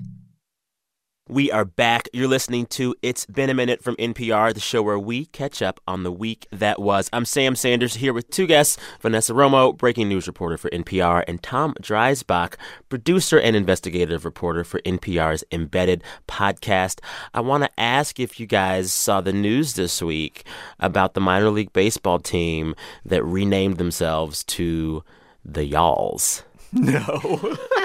We 1.32 1.50
are 1.50 1.64
back. 1.64 2.10
You're 2.12 2.28
listening 2.28 2.66
to 2.72 2.94
It's 3.02 3.26
Been 3.26 3.50
a 3.50 3.54
Minute 3.54 3.82
from 3.82 3.96
NPR, 3.96 4.54
the 4.54 4.60
show 4.60 4.82
where 4.82 5.00
we 5.00 5.28
catch 5.28 5.62
up 5.62 5.80
on 5.88 6.04
the 6.04 6.12
week 6.12 6.46
that 6.52 6.82
was. 6.82 7.10
I'm 7.14 7.24
Sam 7.24 7.56
Sanders 7.56 7.96
here 7.96 8.12
with 8.12 8.30
two 8.32 8.46
guests 8.46 8.76
Vanessa 9.00 9.32
Romo, 9.32 9.78
breaking 9.78 10.10
news 10.10 10.28
reporter 10.28 10.58
for 10.58 10.70
NPR, 10.72 11.24
and 11.30 11.42
Tom 11.42 11.74
Dreisbach, 11.82 12.56
producer 12.90 13.40
and 13.40 13.56
investigative 13.56 14.26
reporter 14.26 14.66
for 14.66 14.82
NPR's 14.82 15.46
Embedded 15.54 16.04
podcast. 16.28 17.00
I 17.34 17.40
want 17.40 17.64
to 17.64 17.80
ask 17.80 18.20
if 18.20 18.38
you 18.38 18.46
guys 18.46 18.92
saw 18.92 19.22
the 19.22 19.32
news 19.32 19.76
this 19.76 20.02
week 20.02 20.46
about 20.82 21.14
the 21.14 21.22
minor 21.22 21.50
league 21.50 21.72
baseball 21.72 22.20
team 22.20 22.76
that 23.06 23.24
renamed 23.24 23.78
themselves 23.78 24.44
to 24.46 25.02
the 25.46 25.64
Y'alls. 25.64 26.44
No. 26.74 27.58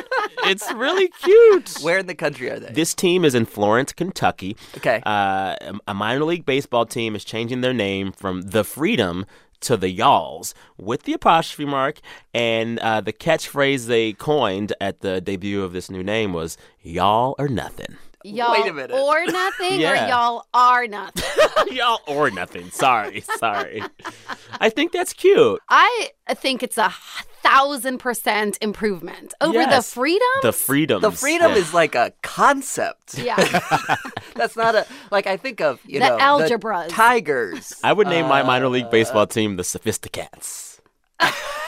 It's 0.46 0.72
really 0.74 1.08
cute. 1.08 1.76
Where 1.82 1.98
in 1.98 2.06
the 2.06 2.14
country 2.14 2.50
are 2.50 2.58
they? 2.58 2.72
This 2.72 2.94
team 2.94 3.24
is 3.24 3.34
in 3.34 3.46
Florence, 3.46 3.92
Kentucky. 3.92 4.56
Okay. 4.76 5.02
Uh, 5.04 5.56
a 5.86 5.94
minor 5.94 6.24
league 6.24 6.46
baseball 6.46 6.86
team 6.86 7.14
is 7.16 7.24
changing 7.24 7.60
their 7.60 7.74
name 7.74 8.12
from 8.12 8.42
the 8.42 8.64
Freedom 8.64 9.26
to 9.60 9.76
the 9.76 9.88
Y'alls 9.90 10.54
with 10.76 11.04
the 11.04 11.12
apostrophe 11.14 11.64
mark. 11.64 12.00
And 12.34 12.78
uh, 12.80 13.00
the 13.00 13.12
catchphrase 13.12 13.86
they 13.86 14.12
coined 14.12 14.72
at 14.80 15.00
the 15.00 15.20
debut 15.20 15.62
of 15.62 15.72
this 15.72 15.90
new 15.90 16.02
name 16.02 16.32
was 16.32 16.56
"Y'all 16.82 17.34
or 17.38 17.48
nothing." 17.48 17.96
Y'all 18.24 18.50
Wait 18.52 18.66
a 18.68 18.72
minute. 18.72 18.90
or 18.92 19.24
nothing, 19.26 19.80
Yeah. 19.80 20.04
or 20.04 20.08
y'all 20.08 20.46
are 20.52 20.88
nothing. 20.88 21.22
Y'all 21.76 22.00
or 22.08 22.28
nothing. 22.28 22.70
Sorry, 22.70 23.20
sorry. 23.38 23.84
I 24.58 24.68
think 24.68 24.90
that's 24.90 25.12
cute. 25.12 25.60
I 25.68 26.08
think 26.30 26.64
it's 26.64 26.76
a 26.76 26.92
thousand 27.48 27.98
percent 27.98 28.58
improvement 28.60 29.34
over 29.40 29.64
the 29.64 29.82
freedom. 29.82 30.26
The 30.42 30.52
freedom. 30.52 31.00
the 31.02 31.10
freedom 31.12 31.52
is 31.52 31.72
like 31.72 31.94
a 31.94 32.12
concept. 32.22 33.18
yeah, 33.18 33.36
That's 34.34 34.56
not 34.56 34.74
a 34.74 34.86
like 35.10 35.26
I 35.26 35.36
think 35.36 35.60
of 35.60 35.80
you 35.86 36.00
The 36.00 36.08
know 36.08 36.18
algebras. 36.18 36.88
tigers. 36.88 37.74
I 37.84 37.92
would 37.92 38.08
name 38.08 38.26
my 38.26 38.42
minor 38.42 38.68
league 38.68 38.84
uh, 38.86 38.90
baseball 38.90 39.26
team 39.26 39.56
the 39.56 39.62
Sophisticats. 39.62 40.80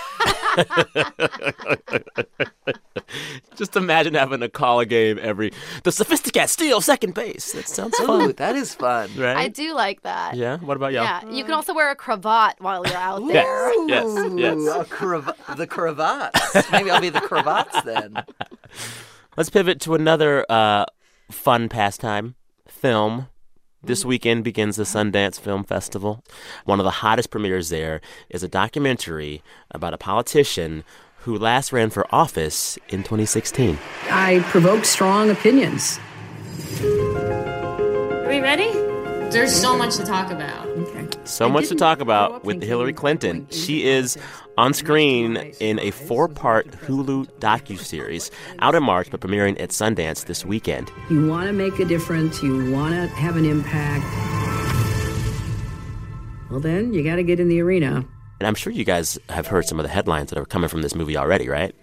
Just 3.57 3.75
imagine 3.77 4.15
having 4.15 4.41
to 4.41 4.49
call 4.49 4.81
a 4.81 4.87
game 4.87 5.19
every. 5.21 5.51
The 5.83 5.91
Sophisticats 5.91 6.51
steal 6.51 6.81
second 6.81 7.15
base. 7.15 7.53
That 7.53 7.67
sounds 7.69 7.99
Ooh, 8.01 8.07
fun, 8.07 8.33
that 8.37 8.55
is 8.55 8.75
fun. 8.75 9.11
right? 9.17 9.37
I 9.37 9.49
do 9.49 9.75
like 9.75 10.03
that. 10.03 10.35
Yeah. 10.37 10.59
What 10.59 10.77
about 10.77 10.93
y'all? 10.93 11.05
Yeah, 11.05 11.29
you 11.31 11.43
can 11.45 11.55
also 11.55 11.75
wear 11.75 11.91
a 11.91 11.97
cravat 11.97 12.57
while 12.61 12.87
you're 12.87 12.97
out 12.97 13.23
Yes. 13.25 13.33
there. 13.45 13.89
Yes. 13.89 14.05
Ooh, 14.05 14.39
Yes. 14.39 14.77
a 14.77 14.85
crava- 14.85 15.35
the 15.57 15.67
cravats. 15.67 16.71
Maybe 16.71 16.91
I'll 16.91 17.01
be 17.01 17.09
the 17.11 17.21
cravats 17.21 17.81
then. 17.83 18.23
Let's 19.37 19.51
pivot 19.51 19.81
to 19.83 19.95
another 19.95 20.45
uh, 20.49 20.85
fun 21.31 21.69
pastime 21.69 22.35
film. 22.69 23.29
This 23.89 24.05
weekend 24.05 24.45
begins 24.45 24.77
the 24.77 24.83
Sundance 24.83 25.41
Film 25.41 25.65
Festival. 25.65 26.23
One 26.67 26.79
of 26.79 26.85
the 26.85 26.91
hottest 26.91 27.31
premieres 27.31 27.71
there 27.71 28.03
is 28.29 28.43
a 28.43 28.49
documentary 28.49 29.43
about 29.71 29.95
a 29.95 29.97
politician 29.97 30.85
who 31.21 31.39
last 31.39 31.73
ran 31.73 31.89
for 31.89 32.07
office 32.15 32.79
in 32.91 32.99
2016. 32.99 33.79
I 34.11 34.41
provoke 34.51 34.85
strong 34.85 35.31
opinions. 35.31 35.99
Are 36.83 38.29
we 38.29 38.41
ready? 38.41 38.71
There's 39.31 39.59
so 39.59 39.75
much 39.75 39.97
to 39.97 40.05
talk 40.05 40.31
about. 40.31 40.67
Okay. 40.67 41.09
So 41.25 41.49
much 41.49 41.69
to 41.69 41.75
talk 41.75 42.03
about 42.03 42.45
with 42.45 42.63
Hillary 42.63 42.93
Clinton. 42.93 43.47
She 43.51 43.87
is 43.87 44.19
on 44.59 44.75
screen 44.75 45.37
in 45.61 45.79
a 45.79 45.93
four-part 45.93 46.69
Hulu 46.73 47.27
docu-series 47.39 48.31
out 48.59 48.75
in 48.75 48.83
March, 48.83 49.09
but 49.09 49.21
premiering 49.21 49.59
at 49.61 49.71
Sundance 49.71 50.27
this 50.27 50.45
weekend. 50.45 50.91
You 51.09 51.29
want 51.29 51.47
to 51.47 51.53
make 51.53 51.79
a 51.79 51.85
difference, 51.85 52.43
you 52.43 52.71
want 52.73 52.93
to 52.93 53.07
have 53.15 53.37
an 53.37 53.45
impact. 53.45 54.05
Well, 56.51 56.61
then 56.61 56.93
you 56.93 57.05
got 57.05 57.17
to 57.17 57.23
get 57.23 57.39
in 57.39 57.49
the 57.49 57.61
arena. 57.61 58.05
And 58.41 58.47
I'm 58.47 58.57
sure 58.57 58.73
you 58.73 58.85
guys 58.85 59.17
have 59.29 59.47
heard 59.47 59.67
some 59.67 59.79
of 59.79 59.85
the 59.85 59.91
headlines 59.91 60.31
that 60.31 60.39
are 60.39 60.45
coming 60.45 60.69
from 60.69 60.83
this 60.83 60.95
movie 60.95 61.17
already, 61.17 61.49
right? 61.49 61.75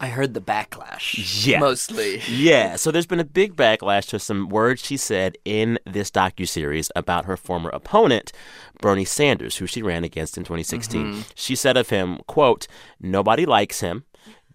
I 0.00 0.08
heard 0.08 0.32
the 0.32 0.40
backlash. 0.40 1.46
Yeah. 1.46 1.58
Mostly. 1.58 2.22
Yeah, 2.26 2.76
so 2.76 2.90
there's 2.90 3.06
been 3.06 3.20
a 3.20 3.24
big 3.24 3.54
backlash 3.54 4.08
to 4.08 4.18
some 4.18 4.48
words 4.48 4.82
she 4.82 4.96
said 4.96 5.36
in 5.44 5.78
this 5.84 6.10
docu-series 6.10 6.90
about 6.96 7.26
her 7.26 7.36
former 7.36 7.68
opponent, 7.70 8.32
Bernie 8.80 9.04
Sanders, 9.04 9.58
who 9.58 9.66
she 9.66 9.82
ran 9.82 10.02
against 10.02 10.38
in 10.38 10.44
2016. 10.44 11.04
Mm-hmm. 11.04 11.20
She 11.34 11.54
said 11.54 11.76
of 11.76 11.90
him, 11.90 12.20
quote, 12.26 12.66
"Nobody 12.98 13.44
likes 13.44 13.80
him." 13.80 14.04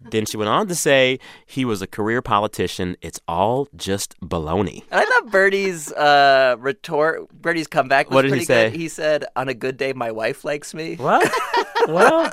Then 0.00 0.24
she 0.26 0.36
went 0.36 0.48
on 0.48 0.68
to 0.68 0.74
say 0.74 1.18
he 1.46 1.64
was 1.64 1.82
a 1.82 1.86
career 1.86 2.22
politician. 2.22 2.96
It's 3.00 3.20
all 3.26 3.68
just 3.74 4.18
baloney. 4.20 4.84
And 4.90 5.00
I 5.00 5.04
thought 5.04 5.30
Bernie's 5.30 5.92
uh, 5.92 6.56
retort, 6.58 7.28
Bernie's 7.32 7.66
comeback 7.66 8.08
was 8.08 8.14
What 8.14 8.22
did 8.22 8.28
he 8.28 8.32
pretty 8.32 8.44
say? 8.44 8.70
good. 8.70 8.78
He 8.78 8.88
said, 8.88 9.24
"On 9.34 9.48
a 9.48 9.54
good 9.54 9.76
day, 9.76 9.92
my 9.92 10.12
wife 10.12 10.44
likes 10.44 10.74
me." 10.74 10.96
What? 10.96 11.28
well, 11.88 12.30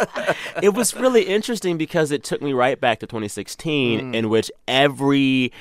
it 0.62 0.73
was 0.76 0.93
really 0.93 1.23
interesting 1.23 1.78
because 1.78 2.12
it 2.12 2.23
took 2.23 2.41
me 2.41 2.54
right 2.54 2.80
back 2.80 2.99
to 2.99 3.08
2016, 3.08 4.13
in 4.13 4.30
which 4.30 4.52
every 4.67 5.52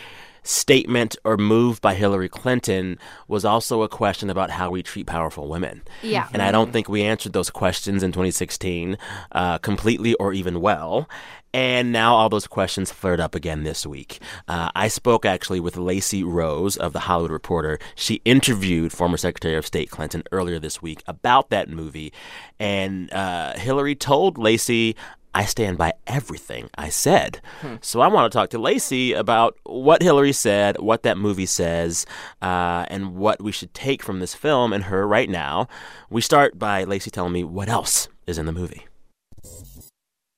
statement 0.43 1.17
or 1.25 1.37
move 1.37 1.81
by 1.81 1.95
Hillary 1.95 2.29
Clinton 2.29 2.99
was 3.29 3.45
also 3.45 3.83
a 3.83 3.89
question 3.89 4.31
about 4.31 4.51
how 4.51 4.71
we 4.71 4.83
treat 4.83 5.07
powerful 5.07 5.49
women. 5.49 5.83
Yeah. 6.03 6.29
And 6.33 6.43
I 6.43 6.51
don't 6.51 6.73
think 6.73 6.89
we 6.89 7.03
answered 7.03 7.33
those 7.33 7.51
questions 7.51 8.03
in 8.03 8.13
2016 8.13 8.99
uh, 9.33 9.59
completely 9.59 10.15
or 10.15 10.33
even 10.33 10.61
well. 10.61 11.09
And 11.55 11.93
now 11.93 12.15
all 12.15 12.31
those 12.31 12.47
questions 12.47 12.91
flared 12.91 13.21
up 13.21 13.35
again 13.35 13.63
this 13.63 13.85
week. 13.85 14.21
Uh, 14.49 14.71
I 14.75 14.89
spoke 14.89 15.27
actually 15.27 15.61
with 15.61 15.77
Lacey 15.77 16.25
Rose 16.25 16.79
of 16.79 16.95
The 16.95 17.01
Hollywood 17.01 17.31
Reporter. 17.31 17.79
She 17.95 18.23
interviewed 18.25 18.93
former 18.93 19.19
Secretary 19.19 19.57
of 19.57 19.67
State 19.67 19.91
Clinton 19.91 20.23
earlier 20.33 20.59
this 20.59 20.81
week 20.81 21.03
about 21.07 21.51
that 21.51 21.69
movie. 21.69 22.13
And 22.59 23.13
uh, 23.13 23.53
Hillary 23.59 23.95
told 23.95 24.39
Lacey, 24.39 24.97
I 25.35 25.45
stand 25.47 25.79
by 25.79 25.95
everything 26.07 26.69
I 26.77 26.91
said. 26.91 27.41
So 27.81 28.01
I 28.01 28.09
want 28.09 28.31
to 28.31 28.37
talk 28.37 28.51
to 28.51 28.59
Lacey 28.59 29.13
about 29.15 29.57
what 29.65 30.03
Hillary 30.03 30.33
said, 30.33 30.79
what 30.79 31.03
that 31.05 31.17
movie 31.17 31.47
says, 31.47 32.05
uh, 32.43 32.85
and 32.89 33.17
what 33.17 33.43
we 33.43 33.51
should 33.53 33.73
take 33.73 34.03
from 34.03 34.21
this 34.21 34.35
film 34.35 34.73
and 34.73 34.85
her 34.85 35.07
right 35.07 35.31
now. 35.31 35.69
We 36.11 36.21
start 36.21 36.59
by 36.59 36.85
Lacey 36.85 37.11
telling 37.11 37.33
me 37.33 37.45
what 37.45 37.69
else 37.69 38.09
is 38.27 38.37
in 38.37 38.47
the 38.47 38.53
movie. 38.53 38.87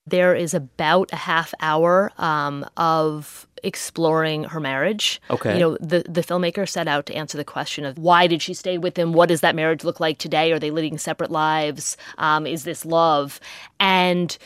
There 0.06 0.34
is 0.34 0.52
about 0.52 1.10
a 1.12 1.16
half 1.16 1.54
hour 1.60 2.12
um, 2.18 2.66
of 2.76 3.48
exploring 3.62 4.44
her 4.44 4.60
marriage. 4.60 5.20
Okay. 5.30 5.54
You 5.54 5.60
know, 5.60 5.78
the 5.80 6.04
the 6.06 6.20
filmmaker 6.20 6.68
set 6.68 6.86
out 6.86 7.06
to 7.06 7.14
answer 7.14 7.38
the 7.38 7.44
question 7.44 7.86
of 7.86 7.98
why 7.98 8.26
did 8.26 8.42
she 8.42 8.52
stay 8.52 8.76
with 8.76 8.98
him? 8.98 9.14
What 9.14 9.30
does 9.30 9.40
that 9.40 9.56
marriage 9.56 9.82
look 9.82 10.00
like 10.00 10.18
today? 10.18 10.52
Are 10.52 10.58
they 10.58 10.70
leading 10.70 10.98
separate 10.98 11.30
lives? 11.30 11.96
Um, 12.18 12.46
is 12.46 12.64
this 12.64 12.84
love? 12.84 13.40
And 13.80 14.36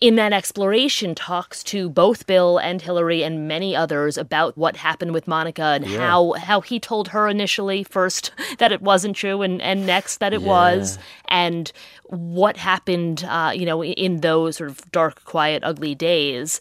in 0.00 0.16
that 0.16 0.32
exploration 0.32 1.14
talks 1.14 1.62
to 1.64 1.88
both 1.88 2.26
Bill 2.26 2.58
and 2.58 2.82
Hillary 2.82 3.22
and 3.22 3.46
many 3.48 3.76
others 3.76 4.18
about 4.18 4.56
what 4.56 4.76
happened 4.76 5.12
with 5.12 5.28
Monica 5.28 5.62
and 5.62 5.86
how 5.86 6.32
how 6.32 6.60
he 6.60 6.80
told 6.80 7.08
her 7.08 7.28
initially 7.28 7.84
first 7.84 8.32
that 8.58 8.72
it 8.72 8.82
wasn't 8.82 9.16
true 9.16 9.42
and 9.42 9.62
and 9.62 9.86
next 9.86 10.18
that 10.18 10.32
it 10.32 10.42
was 10.42 10.98
and 11.28 11.72
what 12.04 12.56
happened 12.56 13.24
uh, 13.24 13.52
you 13.54 13.64
know 13.64 13.84
in 13.84 14.20
those 14.20 14.56
sort 14.56 14.70
of 14.70 14.90
dark 14.92 15.24
quiet 15.24 15.62
ugly 15.64 15.94
days. 15.94 16.60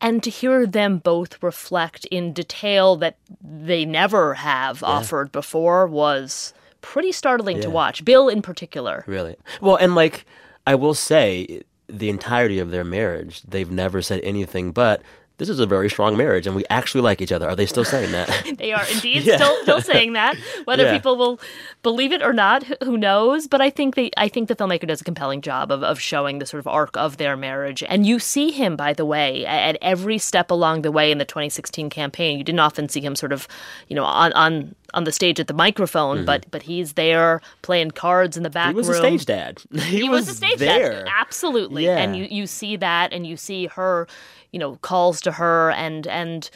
And 0.00 0.20
to 0.24 0.30
hear 0.30 0.66
them 0.66 0.98
both 0.98 1.40
reflect 1.44 2.06
in 2.06 2.32
detail 2.32 2.96
that 2.96 3.18
they 3.40 3.84
never 3.84 4.34
have 4.34 4.82
offered 4.82 5.30
before 5.30 5.86
was 5.86 6.52
pretty 6.80 7.12
startling 7.12 7.60
to 7.60 7.70
watch 7.70 8.04
bill 8.04 8.28
in 8.28 8.42
particular. 8.42 9.04
Really? 9.06 9.36
Well, 9.60 9.76
and 9.76 9.94
like 9.94 10.26
I 10.66 10.74
will 10.74 10.94
say, 10.94 11.62
the 11.98 12.08
entirety 12.08 12.58
of 12.58 12.70
their 12.70 12.84
marriage, 12.84 13.42
they've 13.42 13.70
never 13.70 14.02
said 14.02 14.20
anything 14.22 14.72
but. 14.72 15.02
This 15.38 15.48
is 15.48 15.58
a 15.58 15.66
very 15.66 15.90
strong 15.90 16.16
marriage, 16.16 16.46
and 16.46 16.54
we 16.54 16.62
actually 16.70 17.00
like 17.00 17.20
each 17.20 17.32
other. 17.32 17.48
Are 17.48 17.56
they 17.56 17.66
still 17.66 17.86
saying 17.86 18.12
that? 18.12 18.28
They 18.58 18.72
are 18.72 18.84
indeed 18.92 19.22
Yeah. 19.24 19.36
still 19.38 19.56
still 19.62 19.80
saying 19.80 20.12
that. 20.12 20.36
Whether 20.66 20.84
Yeah. 20.84 20.92
people 20.92 21.16
will 21.16 21.40
believe 21.82 22.12
it 22.12 22.22
or 22.22 22.32
not, 22.32 22.62
who 22.84 22.96
knows? 22.96 23.48
But 23.48 23.60
I 23.60 23.68
think 23.70 23.96
they 23.96 24.10
I 24.16 24.28
think 24.28 24.46
the 24.46 24.54
filmmaker 24.54 24.86
does 24.86 25.00
a 25.00 25.04
compelling 25.04 25.40
job 25.40 25.72
of, 25.72 25.82
of 25.82 25.98
showing 25.98 26.38
the 26.38 26.46
sort 26.46 26.60
of 26.60 26.68
arc 26.68 26.96
of 26.96 27.16
their 27.16 27.36
marriage. 27.36 27.82
And 27.88 28.06
you 28.06 28.20
see 28.20 28.52
him, 28.52 28.76
by 28.76 28.92
the 28.92 29.06
way, 29.06 29.44
at 29.46 29.76
every 29.82 30.18
step 30.18 30.50
along 30.52 30.82
the 30.82 30.92
way 30.92 31.10
in 31.10 31.18
the 31.18 31.24
2016 31.24 31.90
campaign. 31.90 32.38
You 32.38 32.44
didn't 32.44 32.60
often 32.60 32.88
see 32.88 33.00
him 33.00 33.16
sort 33.16 33.32
of, 33.32 33.48
you 33.88 33.96
know, 33.96 34.04
on 34.04 34.32
on 34.34 34.76
on 34.94 35.04
the 35.04 35.12
stage 35.12 35.40
at 35.40 35.46
the 35.46 35.54
microphone, 35.54 36.24
but 36.24 36.46
but 36.50 36.62
he's 36.62 36.92
there 36.94 37.40
playing 37.62 37.92
cards 37.92 38.36
in 38.36 38.42
the 38.42 38.50
back 38.50 38.74
Mm-hmm. 38.74 38.76
he 38.76 38.78
was 38.78 38.88
room. 38.88 38.96
a 38.96 39.18
stage 39.18 39.26
dad. 39.26 39.62
He, 39.82 40.08
was, 40.08 40.28
a 40.28 40.34
stage 40.34 40.58
there. 40.58 41.04
dad, 41.04 41.08
absolutely. 41.18 41.84
Yeah. 41.86 41.96
And 41.98 42.16
you, 42.16 42.26
you 42.30 42.46
see 42.46 42.76
that, 42.76 43.12
and 43.12 43.26
you 43.26 43.36
see 43.36 43.66
her, 43.66 44.06
you 44.52 44.58
know, 44.58 44.76
calls 44.82 45.20
to 45.22 45.32
her, 45.32 45.70
and 45.72 46.06
and 46.06 46.48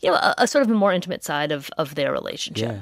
you 0.00 0.10
know, 0.10 0.16
a, 0.16 0.34
a 0.38 0.46
sort 0.46 0.64
of 0.64 0.70
a 0.70 0.74
more 0.74 0.92
intimate 0.92 1.22
side 1.24 1.52
of 1.52 1.70
of 1.78 1.94
their 1.94 2.12
relationship. 2.12 2.68
Yeah. 2.68 2.80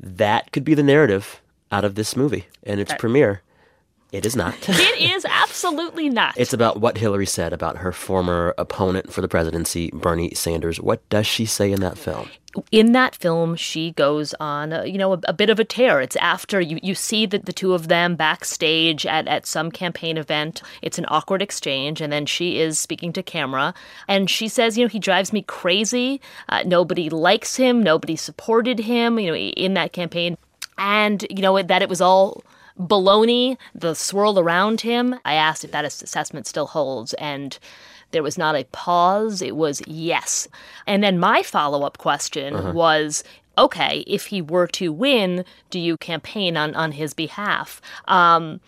That 0.00 0.52
could 0.52 0.64
be 0.64 0.74
the 0.74 0.82
narrative 0.82 1.40
out 1.70 1.84
of 1.84 1.94
this 1.94 2.16
movie 2.16 2.46
and 2.64 2.80
its 2.80 2.92
premiere. 2.98 3.42
It 4.12 4.24
is 4.26 4.36
not. 4.36 4.54
It 4.68 5.10
is 5.12 5.24
absolutely 5.28 6.08
not. 6.08 6.34
It's 6.36 6.52
about 6.52 6.80
what 6.80 6.98
Hillary 6.98 7.26
said 7.26 7.52
about 7.52 7.78
her 7.78 7.90
former 7.92 8.54
opponent 8.58 9.12
for 9.12 9.20
the 9.20 9.28
presidency, 9.28 9.90
Bernie 9.92 10.32
Sanders. 10.34 10.80
What 10.80 11.08
does 11.08 11.26
she 11.26 11.46
say 11.46 11.72
in 11.72 11.80
that 11.80 11.98
film? 11.98 12.28
In 12.70 12.92
that 12.92 13.14
film, 13.14 13.56
she 13.56 13.92
goes 13.92 14.34
on, 14.40 14.72
a, 14.72 14.86
you 14.86 14.98
know, 14.98 15.14
a, 15.14 15.20
a 15.28 15.32
bit 15.32 15.50
of 15.50 15.58
a 15.58 15.64
tear. 15.64 16.00
It's 16.00 16.16
after 16.16 16.60
you, 16.60 16.78
you 16.82 16.94
see 16.94 17.26
that 17.26 17.46
the 17.46 17.52
two 17.52 17.74
of 17.74 17.88
them 17.88 18.16
backstage 18.16 19.06
at, 19.06 19.26
at 19.28 19.46
some 19.46 19.70
campaign 19.70 20.16
event. 20.16 20.62
It's 20.82 20.98
an 20.98 21.06
awkward 21.08 21.42
exchange, 21.42 22.00
and 22.00 22.12
then 22.12 22.26
she 22.26 22.60
is 22.60 22.78
speaking 22.78 23.12
to 23.14 23.22
camera, 23.22 23.74
and 24.08 24.30
she 24.30 24.48
says, 24.48 24.76
you 24.76 24.84
know, 24.84 24.88
he 24.88 24.98
drives 24.98 25.32
me 25.32 25.42
crazy. 25.42 26.20
Uh, 26.48 26.62
nobody 26.64 27.10
likes 27.10 27.56
him. 27.56 27.82
Nobody 27.82 28.16
supported 28.16 28.80
him, 28.80 29.18
you 29.18 29.30
know, 29.30 29.36
in 29.36 29.74
that 29.74 29.92
campaign, 29.92 30.36
and 30.78 31.24
you 31.30 31.42
know 31.42 31.60
that 31.60 31.82
it 31.82 31.88
was 31.88 32.00
all 32.00 32.44
baloney. 32.78 33.56
The 33.74 33.94
swirl 33.94 34.38
around 34.38 34.80
him. 34.80 35.18
I 35.24 35.34
asked 35.34 35.64
if 35.64 35.70
that 35.72 35.84
assessment 35.84 36.46
still 36.46 36.66
holds, 36.66 37.14
and. 37.14 37.58
There 38.14 38.22
was 38.22 38.38
not 38.38 38.54
a 38.54 38.64
pause. 38.72 39.42
It 39.42 39.56
was 39.56 39.82
yes. 39.86 40.48
And 40.86 41.02
then 41.04 41.18
my 41.18 41.42
follow 41.42 41.82
up 41.82 41.98
question 41.98 42.72
was 42.72 43.22
okay, 43.58 44.02
if 44.06 44.26
he 44.26 44.40
were 44.40 44.66
to 44.68 44.92
win, 44.92 45.44
do 45.70 45.78
you 45.78 45.96
campaign 45.96 46.56
on, 46.56 46.74
on 46.74 46.92
his 46.92 47.14
behalf? 47.14 47.80
Um, 48.08 48.60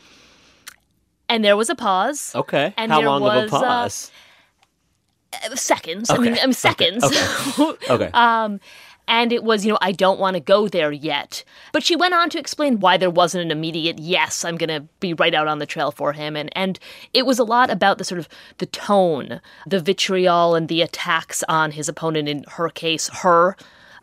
and 1.29 1.45
there 1.45 1.57
was 1.57 1.71
a 1.71 1.75
pause. 1.75 2.35
Okay. 2.35 2.75
And 2.77 2.93
How 2.93 3.01
long 3.01 3.23
of 3.23 3.51
was, 3.51 3.53
a 3.53 3.57
uh, 3.57 3.61
pause? 3.61 4.11
Seconds. 5.55 6.09
I 6.11 6.19
mean, 6.19 6.33
Okay. 6.33 6.41
um, 6.41 6.53
seconds. 6.53 7.05
okay. 7.59 8.11
um, 8.15 8.61
and 9.09 9.33
it 9.33 9.45
was, 9.45 9.65
you 9.65 9.73
know, 9.73 9.79
I 9.81 9.93
don't 9.93 10.19
want 10.19 10.35
to 10.35 10.41
go 10.41 10.69
there 10.69 10.93
yet. 10.93 11.45
But 11.73 11.85
she 11.85 11.97
went 11.97 12.15
on 12.15 12.31
to 12.31 12.39
explain 12.39 12.81
why 12.81 12.97
there 12.97 13.11
wasn't 13.11 13.45
an 13.45 13.51
immediate 13.51 13.99
yes, 13.99 14.45
I'm 14.45 14.57
going 14.57 14.69
to 14.69 14.89
be 15.01 15.15
right 15.15 15.35
out 15.35 15.49
on 15.49 15.59
the 15.59 15.67
trail 15.67 15.91
for 15.91 16.13
him. 16.13 16.37
And, 16.37 16.51
and 16.57 16.79
it 17.15 17.27
was 17.27 17.39
a 17.39 17.45
lot 17.45 17.71
about 17.71 17.99
the 17.99 18.05
sort 18.05 18.19
of 18.19 18.29
the 18.59 18.67
tone, 18.67 19.41
the 19.67 19.81
vitriol 19.81 20.55
and 20.55 20.69
the 20.69 20.83
attacks 20.83 21.45
on 21.49 21.73
his 21.73 21.89
opponent, 21.89 22.29
in 22.29 22.45
her 22.53 22.69
case, 22.69 23.09
her. 23.09 23.57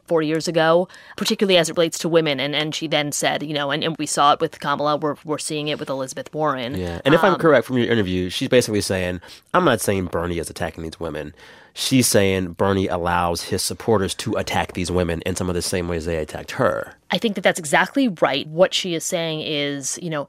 Four 0.06 0.22
years 0.22 0.48
ago, 0.48 0.90
particularly 1.16 1.58
as 1.58 1.70
it 1.70 1.78
relates 1.78 1.98
to 2.00 2.10
women. 2.10 2.40
And, 2.40 2.56
and 2.56 2.76
she 2.76 2.88
then 2.88 3.12
said, 3.12 3.42
you 3.42 3.54
know, 3.54 3.72
and, 3.72 3.84
and 3.84 3.96
we 3.98 4.06
saw 4.06 4.34
it 4.34 4.42
with 4.42 4.60
Kamala, 4.60 4.98
we're, 4.98 5.16
we're 5.24 5.38
seeing 5.38 5.70
it 5.70 5.80
with 5.80 5.90
Elizabeth 5.90 6.34
Warren. 6.34 6.76
Yeah. 6.76 7.00
And 7.06 7.14
if 7.14 7.24
I'm 7.24 7.36
um, 7.36 7.40
correct 7.40 7.68
from 7.68 7.78
your 7.78 7.88
interview, 7.88 8.30
she's 8.30 8.50
basically 8.50 8.82
saying, 8.82 9.22
I'm 9.54 9.64
not 9.64 9.80
saying 9.80 10.08
Bernie 10.08 10.40
is 10.40 10.50
attacking 10.50 10.84
these 10.84 11.00
women. 11.00 11.34
She's 11.74 12.06
saying 12.06 12.54
Bernie 12.54 12.88
allows 12.88 13.44
his 13.44 13.64
supporters 13.64 14.14
to 14.16 14.36
attack 14.36 14.74
these 14.74 14.92
women 14.92 15.22
in 15.22 15.36
some 15.36 15.50
of 15.50 15.56
the 15.56 15.62
same 15.62 15.88
ways 15.88 16.06
they 16.06 16.18
attacked 16.18 16.52
her. 16.52 16.96
I 17.10 17.18
think 17.18 17.36
that 17.36 17.42
that's 17.42 17.58
exactly 17.58 18.10
right. 18.10 18.46
What 18.48 18.74
she 18.74 18.94
is 18.94 19.04
saying 19.04 19.42
is, 19.42 19.98
you 20.02 20.10
know, 20.10 20.28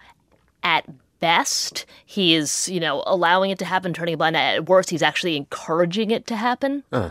at 0.63 0.89
best, 1.21 1.85
he 2.07 2.35
is, 2.35 2.69
you 2.69 2.81
know, 2.81 3.03
allowing 3.07 3.51
it 3.51 3.59
to 3.59 3.65
happen, 3.65 3.93
turning 3.93 4.15
a 4.15 4.17
blind 4.17 4.37
eye. 4.37 4.55
At 4.55 4.69
worst, 4.69 4.91
he's 4.91 5.03
actually 5.03 5.37
encouraging 5.37 6.11
it 6.11 6.27
to 6.29 6.37
happen. 6.37 6.85
Uh. 6.93 7.11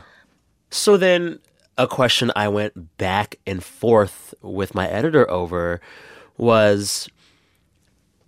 So 0.71 0.97
then, 0.97 1.39
a 1.77 1.87
question 1.87 2.31
I 2.35 2.47
went 2.47 2.97
back 2.97 3.35
and 3.45 3.63
forth 3.63 4.33
with 4.41 4.75
my 4.75 4.87
editor 4.87 5.29
over 5.29 5.81
was 6.37 7.09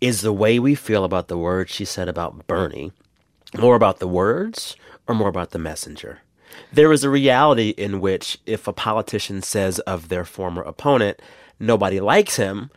Is 0.02 0.22
the 0.22 0.34
way 0.34 0.60
we 0.60 0.76
feel 0.76 1.04
about 1.04 1.28
the 1.28 1.38
words 1.38 1.72
she 1.72 1.86
said 1.86 2.08
about 2.08 2.48
Bernie 2.48 2.92
more 3.58 3.76
about 3.76 4.00
the 4.00 4.08
words 4.08 4.76
or 5.08 5.16
more 5.16 5.30
about 5.30 5.52
the 5.52 5.60
messenger? 5.60 6.20
There 6.72 6.92
is 6.92 7.04
a 7.04 7.10
reality 7.10 7.70
in 7.70 8.00
which 8.00 8.38
if 8.46 8.68
a 8.68 8.74
politician 8.74 9.42
says 9.42 9.80
of 9.80 10.10
their 10.10 10.26
former 10.26 10.62
opponent, 10.62 11.22
nobody 11.60 12.00
likes 12.00 12.38
him, 12.38 12.70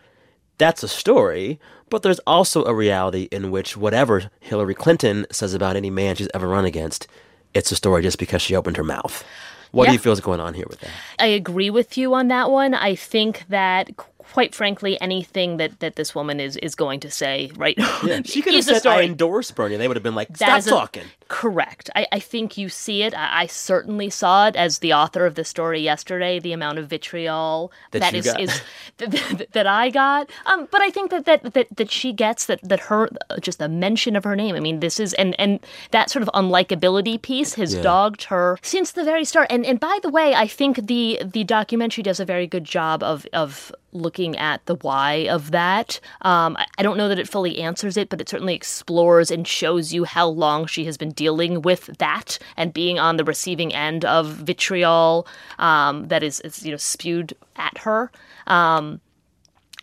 that's 0.59 0.83
a 0.83 0.89
story. 0.89 1.61
But 1.91 2.03
there's 2.03 2.19
also 2.21 2.65
a 2.65 2.75
reality 2.75 3.29
in 3.33 3.51
which 3.51 3.77
whatever 3.77 4.31
Hillary 4.41 4.75
Clinton 4.75 5.27
says 5.31 5.55
about 5.55 5.77
any 5.77 5.91
man 5.91 6.17
she's 6.17 6.29
ever 6.35 6.49
run 6.49 6.67
against, 6.67 7.07
it's 7.55 7.73
a 7.73 7.77
story 7.77 8.03
just 8.03 8.19
because 8.19 8.43
she 8.43 8.55
opened 8.55 8.77
her 8.77 8.85
mouth. 8.85 9.25
What 9.73 9.87
do 9.87 9.93
you 9.93 9.99
feel 9.99 10.13
is 10.13 10.21
going 10.21 10.41
on 10.41 10.55
here 10.55 10.67
with 10.69 10.81
that? 10.81 10.91
I 11.19 11.27
agree 11.27 11.71
with 11.71 11.99
you 11.99 12.15
on 12.15 12.29
that 12.29 12.51
one. 12.51 12.75
I 12.75 12.95
think 12.95 13.45
that 13.49 13.91
quite 14.19 14.55
frankly 14.55 15.01
anything 15.01 15.57
that, 15.57 15.81
that 15.81 15.97
this 15.97 16.15
woman 16.15 16.41
is 16.41 16.57
is 16.59 16.75
going 16.75 17.01
to 17.01 17.11
say 17.11 17.51
right 17.57 17.77
now. 17.79 18.21
She 18.25 18.43
could 18.43 18.55
have 18.55 18.65
said, 18.65 18.87
I 18.87 19.03
endorse 19.03 19.51
Bernie. 19.51 19.77
They 19.77 19.89
would 19.89 19.97
have 19.97 20.03
been 20.03 20.15
like, 20.15 20.29
That 20.39 20.63
stop 20.63 20.67
a- 20.67 20.71
talking. 20.71 21.05
Correct. 21.29 21.91
I, 21.95 22.07
I 22.11 22.21
think 22.21 22.57
you 22.57 22.71
see 22.71 23.03
it. 23.03 23.13
I, 23.15 23.43
I 23.43 23.47
certainly 23.47 24.09
saw 24.09 24.49
it 24.49 24.57
as 24.57 24.79
the 24.79 24.95
author 24.95 25.27
of 25.27 25.35
the 25.35 25.45
story 25.45 25.81
yesterday. 25.81 26.39
The 26.39 26.53
amount 26.53 26.79
of 26.79 26.89
vitriol 26.89 27.71
That 27.91 28.01
that 28.01 28.15
is, 28.15 28.27
is 28.39 28.63
that, 28.97 29.49
that 29.53 29.67
I 29.67 29.91
got. 29.91 30.31
Um, 30.47 30.67
but 30.71 30.81
I 30.81 30.89
think 30.91 31.11
that, 31.11 31.27
that 31.27 31.53
that 31.53 31.67
that 31.77 31.91
she 31.91 32.15
gets 32.15 32.47
that 32.47 32.61
that 32.63 32.81
her 32.81 33.11
just 33.43 33.59
the 33.59 33.69
mention 33.69 34.17
of 34.17 34.25
her 34.25 34.35
name. 34.35 34.55
I 34.57 34.61
mean, 34.61 34.81
this 34.81 34.99
is 34.99 35.13
and 35.15 35.35
and 35.39 35.61
that 35.91 36.09
sort 36.09 36.23
of 36.23 36.31
unlikability 36.35 37.21
piece 37.21 37.55
has 37.55 37.75
Yeah. 37.75 37.83
dogged 37.83 38.25
her 38.25 38.59
since 38.63 38.93
the 38.93 39.05
very 39.05 39.25
start. 39.27 39.49
And 39.51 39.67
and 39.67 39.79
by 39.79 39.99
the 40.03 40.09
way, 40.09 40.35
I 40.35 40.47
think 40.47 40.87
the 40.87 41.21
the 41.25 41.45
documentary 41.45 42.03
does 42.03 42.21
a 42.21 42.25
very 42.25 42.47
good 42.47 42.65
job 42.65 43.03
of 43.03 43.27
of 43.35 43.71
looking 43.93 44.37
at 44.37 44.65
the 44.67 44.75
why 44.77 45.27
of 45.31 45.51
that. 45.51 45.99
Um, 46.21 46.57
I, 46.59 46.67
I 46.79 46.83
don't 46.83 46.99
know 46.99 47.09
that 47.09 47.19
it 47.19 47.27
fully 47.29 47.59
answers 47.61 47.97
it, 47.97 48.11
but 48.11 48.21
it 48.21 48.29
certainly 48.29 48.55
explores 48.55 49.31
and 49.31 49.49
shows 49.49 49.95
you 49.95 50.05
how 50.05 50.29
long 50.29 50.67
she 50.67 50.85
has 50.85 50.99
been 50.99 51.11
dealing 51.19 51.63
with 51.63 51.87
that 51.99 52.39
and 52.57 52.73
being 52.73 52.99
on 52.99 53.17
the 53.19 53.25
receiving 53.25 53.75
end 53.75 54.05
of 54.05 54.27
vitriol 54.29 55.27
um, 55.59 56.07
that 56.09 56.23
is, 56.23 56.41
is 56.41 56.65
you 56.65 56.71
know 56.71 56.77
spewed 56.79 57.35
at 57.57 57.77
her. 57.79 58.11
Um, 58.47 59.01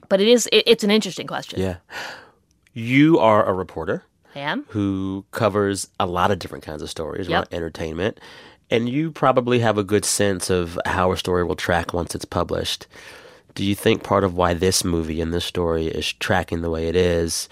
but 0.09 0.21
it 0.21 0.27
is 0.27 0.47
it, 0.51 0.63
it's 0.65 0.83
an 0.83 0.91
interesting 0.91 1.27
question. 1.27 1.59
Yeah. 1.59 1.77
You 2.73 3.19
are 3.19 3.45
a 3.45 3.53
reporter 3.53 4.03
I 4.35 4.39
am. 4.39 4.65
who 4.69 5.25
covers 5.31 5.87
a 5.99 6.05
lot 6.05 6.31
of 6.31 6.39
different 6.39 6.63
kinds 6.63 6.81
of 6.81 6.89
stories 6.89 7.27
Yep. 7.27 7.35
around 7.35 7.47
entertainment. 7.53 8.19
And 8.71 8.89
you 8.89 9.11
probably 9.11 9.59
have 9.59 9.77
a 9.77 9.83
good 9.83 10.05
sense 10.05 10.49
of 10.49 10.79
how 10.85 11.11
a 11.11 11.17
story 11.17 11.43
will 11.43 11.55
track 11.55 11.93
once 11.93 12.15
it's 12.15 12.25
published. 12.25 12.87
Do 13.53 13.63
you 13.63 13.75
think 13.75 14.03
part 14.03 14.23
of 14.23 14.35
why 14.35 14.53
this 14.53 14.83
movie 14.83 15.21
and 15.21 15.33
this 15.33 15.45
story 15.45 15.85
is 15.87 16.11
tracking 16.13 16.61
the 16.61 16.69
way 16.69 16.87
it 16.87 16.95
is 16.95 17.47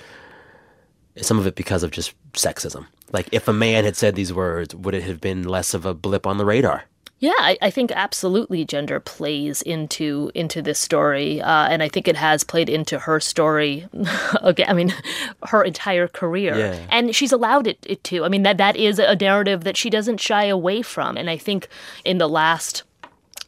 some 1.21 1.39
of 1.39 1.47
it 1.47 1.55
because 1.55 1.83
of 1.83 1.91
just 1.91 2.13
sexism? 2.33 2.85
Like, 3.11 3.29
if 3.31 3.47
a 3.47 3.53
man 3.53 3.83
had 3.85 3.95
said 3.95 4.15
these 4.15 4.33
words, 4.33 4.73
would 4.75 4.95
it 4.95 5.03
have 5.03 5.21
been 5.21 5.43
less 5.43 5.73
of 5.73 5.85
a 5.85 5.93
blip 5.93 6.25
on 6.25 6.37
the 6.37 6.45
radar? 6.45 6.85
Yeah, 7.19 7.31
I, 7.39 7.57
I 7.61 7.69
think 7.69 7.89
absolutely 7.93 8.65
gender 8.65 8.99
plays 8.99 9.61
into 9.61 10.29
into 10.35 10.61
this 10.61 10.77
story, 10.77 11.41
uh, 11.41 11.67
and 11.69 11.81
I 11.81 11.87
think 11.87 12.09
it 12.09 12.17
has 12.17 12.43
played 12.43 12.67
into 12.67 12.99
her 12.99 13.21
story. 13.21 13.87
again, 14.41 14.67
I 14.67 14.73
mean, 14.73 14.93
her 15.43 15.63
entire 15.63 16.09
career, 16.09 16.57
Yeah. 16.57 16.79
and 16.89 17.15
she's 17.15 17.31
allowed 17.31 17.65
it, 17.65 17.77
it 17.85 18.03
to. 18.05 18.25
I 18.25 18.27
mean, 18.27 18.43
that 18.43 18.57
that 18.57 18.75
is 18.75 18.99
a 18.99 19.15
narrative 19.15 19.63
that 19.63 19.77
she 19.77 19.89
doesn't 19.89 20.19
shy 20.19 20.43
away 20.45 20.81
from, 20.81 21.15
and 21.15 21.29
I 21.29 21.37
think 21.37 21.69
in 22.03 22.17
the 22.17 22.27
last 22.27 22.83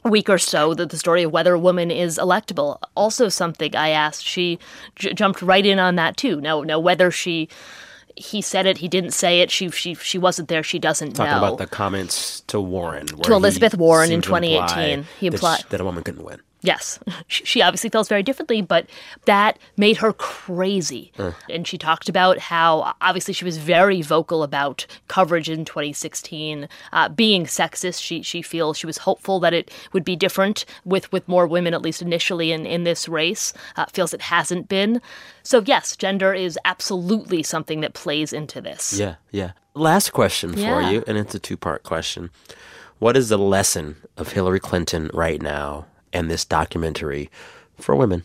week 0.10 0.30
or 0.30 0.38
so 0.38 0.74
that 0.74 0.90
the 0.90 0.98
story 0.98 1.24
of 1.24 1.32
whether 1.32 1.54
a 1.54 1.60
woman 1.60 1.90
is 1.92 2.18
electable 2.18 2.78
also 2.96 3.28
something 3.30 3.76
i 3.76 3.90
asked 3.90 4.24
she 4.24 4.60
j- 4.96 5.14
jumped 5.14 5.42
right 5.42 5.66
in 5.66 5.80
on 5.80 5.96
that 5.96 6.16
too 6.18 6.40
now 6.42 6.62
now 6.62 6.78
whether 6.80 7.10
she 7.12 7.50
he 8.16 8.42
said 8.42 8.66
it 8.66 8.78
he 8.78 8.88
didn't 8.88 9.12
say 9.12 9.42
it 9.42 9.52
she 9.52 9.70
she 9.70 9.94
she 9.96 10.18
wasn't 10.18 10.48
there 10.48 10.64
she 10.64 10.80
doesn't 10.80 11.14
Talking 11.14 11.32
know 11.32 11.38
about 11.40 11.58
the 11.58 11.68
comments 11.68 12.42
to 12.48 12.62
Warren. 12.62 13.08
To 13.08 13.34
Elizabeth 13.34 13.76
Warren 13.76 14.06
in 14.06 14.22
seemed 14.22 14.24
to 14.24 14.30
2018. 14.30 15.06
He 15.20 15.28
that 15.28 15.36
implied- 15.36 15.64
that 15.70 15.82
a 15.82 15.84
woman 15.84 16.02
couldn't 16.02 16.24
win. 16.24 16.40
Yes, 16.66 17.00
she 17.28 17.46
she 17.46 17.62
obviously 17.62 17.90
feels 17.90 18.10
very 18.10 18.24
differently, 18.24 18.62
but 18.62 18.90
that 19.26 19.58
made 19.78 19.98
her 19.98 20.12
crazy. 20.14 21.12
And 21.50 21.68
she 21.68 21.78
talked 21.78 22.10
about 22.10 22.40
how 22.40 22.94
obviously 23.02 23.34
she 23.34 23.46
was 23.46 23.58
very 23.58 24.02
vocal 24.02 24.44
about 24.44 24.86
coverage 25.08 25.50
in 25.50 25.64
2016 25.64 26.68
uh, 26.92 27.10
being 27.10 27.46
sexist. 27.46 28.02
She 28.02 28.22
she 28.22 28.42
feels 28.42 28.78
she 28.78 28.88
was 28.88 28.98
hopeful 29.00 29.40
that 29.40 29.54
it 29.54 29.72
would 29.94 30.04
be 30.04 30.16
different 30.16 30.66
with 30.84 31.12
with 31.12 31.28
more 31.28 31.48
women, 31.48 31.74
at 31.74 31.82
least 31.82 32.02
initially 32.02 32.52
in 32.52 32.66
in 32.66 32.84
this 32.84 33.08
race. 33.08 33.54
Uh, 33.76 33.86
feels 33.94 34.14
it 34.14 34.22
hasn't 34.22 34.68
been. 34.68 35.02
So 35.44 35.62
yes, 35.66 35.96
gender 35.96 36.34
is 36.34 36.58
absolutely 36.66 37.44
something 37.44 37.82
that 37.82 37.94
plays 37.94 38.34
into 38.34 38.60
this. 38.60 38.98
Yeah, 39.00 39.16
yeah. 39.32 39.52
Last 39.74 40.12
question 40.12 40.54
for 40.54 40.82
you, 40.82 41.04
and 41.06 41.18
it's 41.18 41.36
a 41.36 41.40
two 41.40 41.58
part 41.58 41.84
question. 41.84 42.32
What 43.00 43.18
is 43.18 43.30
the 43.30 43.38
lesson 43.38 43.98
of 44.18 44.32
Hillary 44.32 44.60
Clinton 44.60 45.12
right 45.14 45.42
now 45.42 45.86
and 46.16 46.32
this 46.32 46.46
documentary 46.46 47.30
for 47.78 47.96
women, 47.96 48.24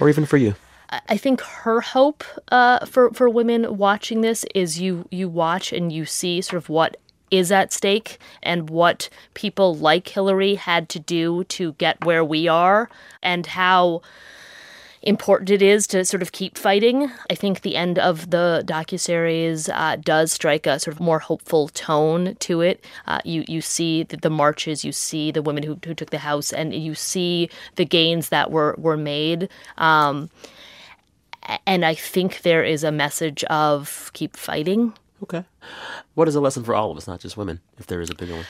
or 0.00 0.08
even 0.08 0.26
for 0.26 0.38
you? 0.38 0.54
I- 0.90 1.16
think 1.16 1.40
her 1.40 1.80
hope 1.80 2.24
uh, 2.50 2.86
for 2.86 3.10
for 3.12 3.28
women 3.28 3.76
watching 3.76 4.20
this 4.22 4.44
is 4.54 4.80
you 4.80 5.06
you 5.10 5.28
watch 5.28 5.72
and 5.72 5.92
you 5.92 6.04
see 6.04 6.40
sort 6.40 6.62
of 6.62 6.68
what 6.68 6.96
is 7.30 7.50
at 7.50 7.72
stake 7.72 8.18
and 8.42 8.70
what 8.70 9.08
people 9.34 9.74
like 9.74 10.08
Hillary 10.08 10.54
had 10.54 10.88
to 10.90 11.00
do 11.00 11.42
to 11.44 11.72
get 11.72 12.04
where 12.04 12.24
we 12.24 12.46
are 12.46 12.88
and 13.22 13.46
how 13.46 14.00
important 15.06 15.50
it 15.50 15.62
is 15.62 15.86
to 15.86 16.04
sort 16.04 16.22
of 16.22 16.32
keep 16.32 16.58
fighting. 16.58 17.10
I 17.30 17.34
think 17.34 17.62
the 17.62 17.76
end 17.76 17.98
of 17.98 18.30
the 18.30 18.64
docuseries 18.66 19.70
uh, 19.72 19.96
does 19.96 20.32
strike 20.32 20.66
a 20.66 20.78
sort 20.78 20.94
of 20.94 21.00
more 21.00 21.20
hopeful 21.20 21.68
tone 21.68 22.34
to 22.40 22.60
it. 22.60 22.84
Uh, 23.06 23.20
you 23.24 23.44
you 23.48 23.60
see 23.60 24.02
the, 24.02 24.16
the 24.16 24.30
marches, 24.30 24.84
you 24.84 24.92
see 24.92 25.30
the 25.30 25.42
women 25.42 25.62
who, 25.62 25.78
who 25.84 25.94
took 25.94 26.10
the 26.10 26.18
house, 26.18 26.52
and 26.52 26.74
you 26.74 26.94
see 26.94 27.48
the 27.76 27.84
gains 27.84 28.28
that 28.28 28.50
were 28.50 28.74
were 28.78 28.96
made. 28.96 29.48
Um, 29.78 30.28
and 31.66 31.84
I 31.84 31.94
think 31.94 32.42
there 32.42 32.64
is 32.64 32.82
a 32.82 32.90
message 32.90 33.44
of 33.44 34.10
keep 34.12 34.36
fighting. 34.36 34.92
Okay. 35.22 35.44
What 36.14 36.28
is 36.28 36.34
a 36.34 36.40
lesson 36.40 36.64
for 36.64 36.74
all 36.74 36.90
of 36.90 36.96
us, 36.96 37.06
not 37.06 37.20
just 37.20 37.36
women, 37.36 37.60
if 37.78 37.86
there 37.86 38.00
is 38.00 38.10
a 38.10 38.14
bigger 38.14 38.34
one? 38.34 38.46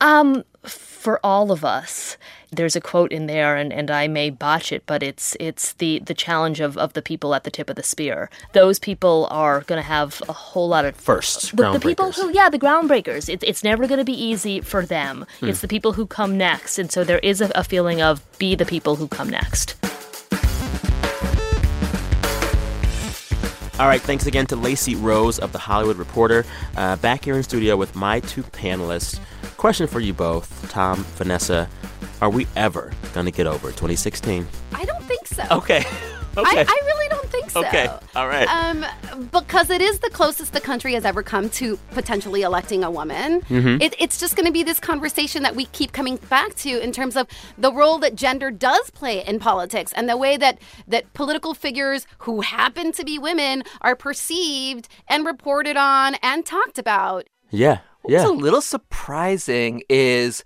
Um, 0.00 0.44
for 0.64 1.20
all 1.24 1.52
of 1.52 1.64
us, 1.64 2.16
there's 2.52 2.76
a 2.76 2.80
quote 2.80 3.12
in 3.12 3.26
there, 3.26 3.56
and, 3.56 3.72
and 3.72 3.90
I 3.90 4.06
may 4.08 4.28
botch 4.30 4.72
it, 4.72 4.84
but 4.86 5.02
it's 5.02 5.36
it's 5.40 5.72
the 5.74 6.00
the 6.00 6.14
challenge 6.14 6.60
of, 6.60 6.76
of 6.76 6.92
the 6.92 7.02
people 7.02 7.34
at 7.34 7.44
the 7.44 7.50
tip 7.50 7.70
of 7.70 7.76
the 7.76 7.82
spear. 7.82 8.30
Those 8.52 8.78
people 8.78 9.26
are 9.30 9.62
going 9.62 9.80
to 9.80 9.86
have 9.86 10.22
a 10.28 10.32
whole 10.32 10.68
lot 10.68 10.84
of 10.84 10.94
Firsts, 10.94 11.50
the, 11.50 11.72
the 11.72 11.80
people 11.80 12.12
who 12.12 12.30
yeah 12.32 12.50
the 12.50 12.58
groundbreakers. 12.58 13.28
It, 13.28 13.42
it's 13.42 13.64
never 13.64 13.86
going 13.86 13.98
to 13.98 14.04
be 14.04 14.12
easy 14.12 14.60
for 14.60 14.84
them. 14.84 15.24
Hmm. 15.40 15.48
It's 15.48 15.60
the 15.60 15.68
people 15.68 15.94
who 15.94 16.06
come 16.06 16.36
next, 16.36 16.78
and 16.78 16.92
so 16.92 17.04
there 17.04 17.20
is 17.20 17.40
a, 17.40 17.50
a 17.54 17.64
feeling 17.64 18.02
of 18.02 18.22
be 18.38 18.54
the 18.54 18.66
people 18.66 18.96
who 18.96 19.08
come 19.08 19.30
next. 19.30 19.76
All 23.78 23.88
right, 23.88 24.02
thanks 24.02 24.26
again 24.26 24.46
to 24.46 24.56
Lacey 24.56 24.94
Rose 24.94 25.38
of 25.38 25.52
The 25.52 25.58
Hollywood 25.58 25.96
Reporter. 25.96 26.44
Uh, 26.76 26.96
back 26.96 27.24
here 27.24 27.34
in 27.34 27.42
studio 27.42 27.76
with 27.76 27.96
my 27.96 28.20
two 28.20 28.42
panelists. 28.42 29.18
Question 29.56 29.86
for 29.86 29.98
you 29.98 30.12
both, 30.12 30.70
Tom, 30.70 31.04
Vanessa. 31.16 31.68
Are 32.22 32.30
we 32.30 32.46
ever 32.54 32.92
going 33.14 33.26
to 33.26 33.32
get 33.32 33.48
over 33.48 33.70
2016? 33.70 34.46
I 34.74 34.84
don't 34.84 35.02
think 35.02 35.26
so. 35.26 35.42
Okay. 35.50 35.82
I, 36.36 36.40
okay. 36.40 36.64
I 36.68 36.80
really 36.86 37.08
don't 37.08 37.28
think 37.28 37.50
so. 37.50 37.64
Okay. 37.66 37.88
All 38.14 38.28
right. 38.28 38.46
Um, 38.48 38.86
because 39.32 39.70
it 39.70 39.80
is 39.82 39.98
the 39.98 40.08
closest 40.08 40.52
the 40.52 40.60
country 40.60 40.94
has 40.94 41.04
ever 41.04 41.24
come 41.24 41.50
to 41.50 41.76
potentially 41.90 42.42
electing 42.42 42.84
a 42.84 42.90
woman. 42.92 43.40
Mm-hmm. 43.42 43.82
It, 43.82 43.96
it's 43.98 44.20
just 44.20 44.36
going 44.36 44.46
to 44.46 44.52
be 44.52 44.62
this 44.62 44.78
conversation 44.78 45.42
that 45.42 45.56
we 45.56 45.64
keep 45.66 45.90
coming 45.90 46.14
back 46.30 46.54
to 46.58 46.78
in 46.80 46.92
terms 46.92 47.16
of 47.16 47.26
the 47.58 47.72
role 47.72 47.98
that 47.98 48.14
gender 48.14 48.52
does 48.52 48.90
play 48.90 49.26
in 49.26 49.40
politics 49.40 49.92
and 49.92 50.08
the 50.08 50.16
way 50.16 50.36
that 50.36 50.60
that 50.86 51.12
political 51.14 51.54
figures 51.54 52.06
who 52.18 52.40
happen 52.42 52.92
to 52.92 53.04
be 53.04 53.18
women 53.18 53.64
are 53.80 53.96
perceived 53.96 54.88
and 55.08 55.26
reported 55.26 55.76
on 55.76 56.14
and 56.22 56.46
talked 56.46 56.78
about. 56.78 57.26
yeah. 57.50 57.80
Yeah. 58.06 58.20
What's 58.20 58.24
Yeah. 58.24 58.30
a 58.30 58.42
little 58.46 58.60
surprising 58.60 59.82
is 59.88 60.44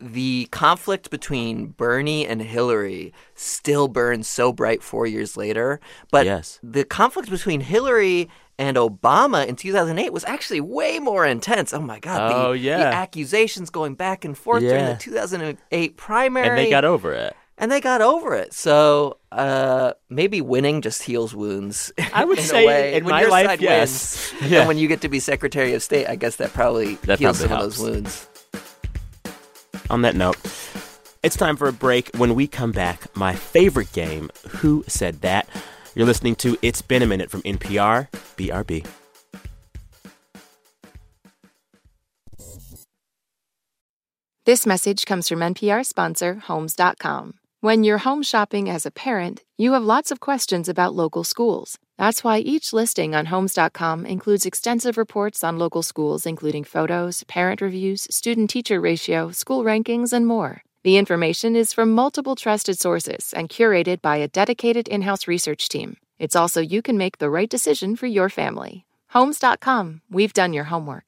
the 0.00 0.46
conflict 0.52 1.10
between 1.10 1.68
Bernie 1.68 2.26
and 2.26 2.40
Hillary 2.40 3.12
still 3.34 3.88
burns 3.88 4.28
so 4.28 4.52
bright 4.52 4.82
four 4.82 5.06
years 5.06 5.36
later. 5.36 5.80
But 6.10 6.26
Yes. 6.26 6.60
the 6.62 6.84
conflict 6.84 7.30
between 7.30 7.60
Hillary 7.62 8.28
and 8.60 8.76
Obama 8.76 9.46
in 9.46 9.56
2008 9.56 10.12
was 10.12 10.24
actually 10.24 10.60
way 10.60 10.98
more 10.98 11.24
intense. 11.26 11.72
Oh 11.74 11.80
my 11.80 11.98
God. 11.98 12.32
Oh, 12.32 12.52
the, 12.52 12.58
yeah. 12.58 12.78
The 12.78 12.84
accusations 12.86 13.70
going 13.70 13.94
back 13.94 14.24
and 14.24 14.36
forth 14.38 14.62
during 14.62 14.84
the 14.86 14.96
2008 14.96 15.96
primary. 15.96 16.48
And 16.48 16.58
they 16.58 16.70
got 16.70 16.84
over 16.84 17.12
it. 17.12 17.34
And 17.60 17.72
they 17.72 17.80
got 17.80 18.00
over 18.00 18.36
it. 18.36 18.52
So 18.52 19.18
uh, 19.32 19.94
maybe 20.08 20.40
winning 20.40 20.80
just 20.80 21.02
heals 21.02 21.34
wounds. 21.34 21.92
I 22.14 22.24
would 22.24 22.38
in 22.38 22.44
a 22.44 22.46
say 22.46 22.66
way. 22.66 22.94
in 22.94 23.04
when 23.04 23.10
my 23.12 23.20
your 23.22 23.30
life, 23.30 23.46
side 23.46 23.60
yes. 23.60 24.32
wins, 24.40 24.50
Yeah. 24.52 24.58
And 24.60 24.68
when 24.68 24.78
you 24.78 24.86
get 24.86 25.00
to 25.00 25.08
be 25.08 25.18
Secretary 25.18 25.72
of 25.74 25.82
State, 25.82 26.06
I 26.06 26.14
guess 26.14 26.36
that 26.36 26.52
probably 26.52 26.94
That 27.02 27.18
heals 27.18 27.38
probably 27.38 27.48
some 27.48 27.48
helps. 27.48 27.78
of 27.80 27.84
those 27.84 27.94
wounds 27.94 28.28
on 29.90 30.02
that 30.02 30.16
note, 30.16 30.36
it's 31.22 31.36
time 31.36 31.56
for 31.56 31.68
a 31.68 31.72
break. 31.72 32.10
When 32.16 32.34
we 32.34 32.46
come 32.46 32.72
back, 32.72 33.14
my 33.16 33.34
favorite 33.34 33.92
game, 33.92 34.30
Who 34.48 34.84
Said 34.86 35.20
That? 35.22 35.48
You're 35.94 36.06
listening 36.06 36.36
to 36.36 36.56
It's 36.62 36.82
Been 36.82 37.02
a 37.02 37.06
Minute 37.06 37.30
from 37.30 37.42
NPR, 37.42 38.08
BRB. 38.36 38.86
This 44.46 44.64
message 44.64 45.04
comes 45.04 45.28
from 45.28 45.40
NPR 45.40 45.84
sponsor 45.84 46.36
Homes.com. 46.46 47.34
When 47.60 47.84
you're 47.84 47.98
home 47.98 48.22
shopping 48.22 48.70
as 48.70 48.86
a 48.86 48.90
parent, 48.90 49.42
you 49.58 49.72
have 49.72 49.82
lots 49.82 50.10
of 50.10 50.20
questions 50.20 50.68
about 50.68 50.94
local 50.94 51.24
schools. 51.24 51.78
That's 51.98 52.22
why 52.22 52.38
each 52.38 52.72
listing 52.72 53.14
on 53.14 53.26
Homes.com 53.26 54.06
includes 54.06 54.46
extensive 54.46 54.96
reports 54.96 55.42
on 55.42 55.58
local 55.58 55.82
schools, 55.82 56.26
including 56.26 56.64
photos, 56.64 57.24
parent 57.24 57.60
reviews, 57.60 58.06
student 58.10 58.50
teacher 58.50 58.80
ratio, 58.80 59.32
school 59.32 59.64
rankings, 59.64 60.12
and 60.12 60.24
more. 60.24 60.62
The 60.84 60.96
information 60.96 61.56
is 61.56 61.72
from 61.72 61.90
multiple 61.90 62.36
trusted 62.36 62.78
sources 62.78 63.34
and 63.36 63.48
curated 63.48 64.00
by 64.00 64.18
a 64.18 64.28
dedicated 64.28 64.86
in 64.88 65.02
house 65.02 65.26
research 65.26 65.68
team. 65.68 65.96
It's 66.20 66.36
also 66.36 66.60
you 66.60 66.82
can 66.82 66.96
make 66.96 67.18
the 67.18 67.30
right 67.30 67.50
decision 67.50 67.96
for 67.96 68.06
your 68.06 68.28
family. 68.28 68.86
Homes.com, 69.08 70.02
we've 70.08 70.32
done 70.32 70.52
your 70.52 70.64
homework. 70.64 71.07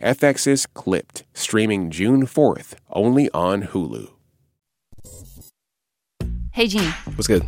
FX's 0.00 0.64
Clipped, 0.66 1.24
streaming 1.34 1.90
June 1.90 2.26
4th, 2.26 2.74
only 2.90 3.30
on 3.32 3.64
Hulu. 3.64 4.08
Hey, 6.52 6.66
Gene. 6.68 6.90
What's 7.16 7.26
good? 7.26 7.46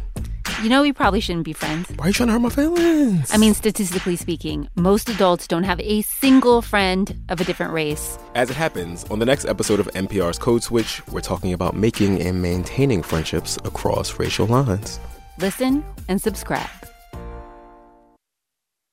You 0.63 0.69
know 0.69 0.83
we 0.83 0.93
probably 0.93 1.21
shouldn't 1.21 1.47
be 1.47 1.55
friends. 1.55 1.91
Why 1.97 2.05
are 2.05 2.09
you 2.09 2.13
trying 2.13 2.29
to 2.29 2.35
hurt 2.35 2.41
my 2.41 2.51
feelings? 2.51 3.31
I 3.33 3.39
mean, 3.39 3.55
statistically 3.55 4.17
speaking, 4.17 4.69
most 4.77 5.09
adults 5.09 5.49
don't 5.49 5.65
have 5.65 5.81
a 5.81 6.03
single 6.03 6.61
friend 6.61 7.25
of 7.31 7.41
a 7.41 7.45
different 7.45 7.73
race. 7.73 8.19
As 8.35 8.51
it 8.51 8.57
happens, 8.57 9.05
on 9.05 9.19
the 9.19 9.27
next 9.27 9.47
episode 9.47 9.81
of 9.81 9.87
NPR's 9.89 10.39
Code 10.39 10.63
Switch, 10.63 11.05
we're 11.09 11.21
talking 11.21 11.55
about 11.55 11.75
making 11.75 12.21
and 12.21 12.43
maintaining 12.43 13.03
friendships 13.03 13.57
across 13.65 14.19
racial 14.19 14.47
lines. 14.47 15.01
Listen 15.39 15.83
and 16.09 16.21
subscribe. 16.21 16.69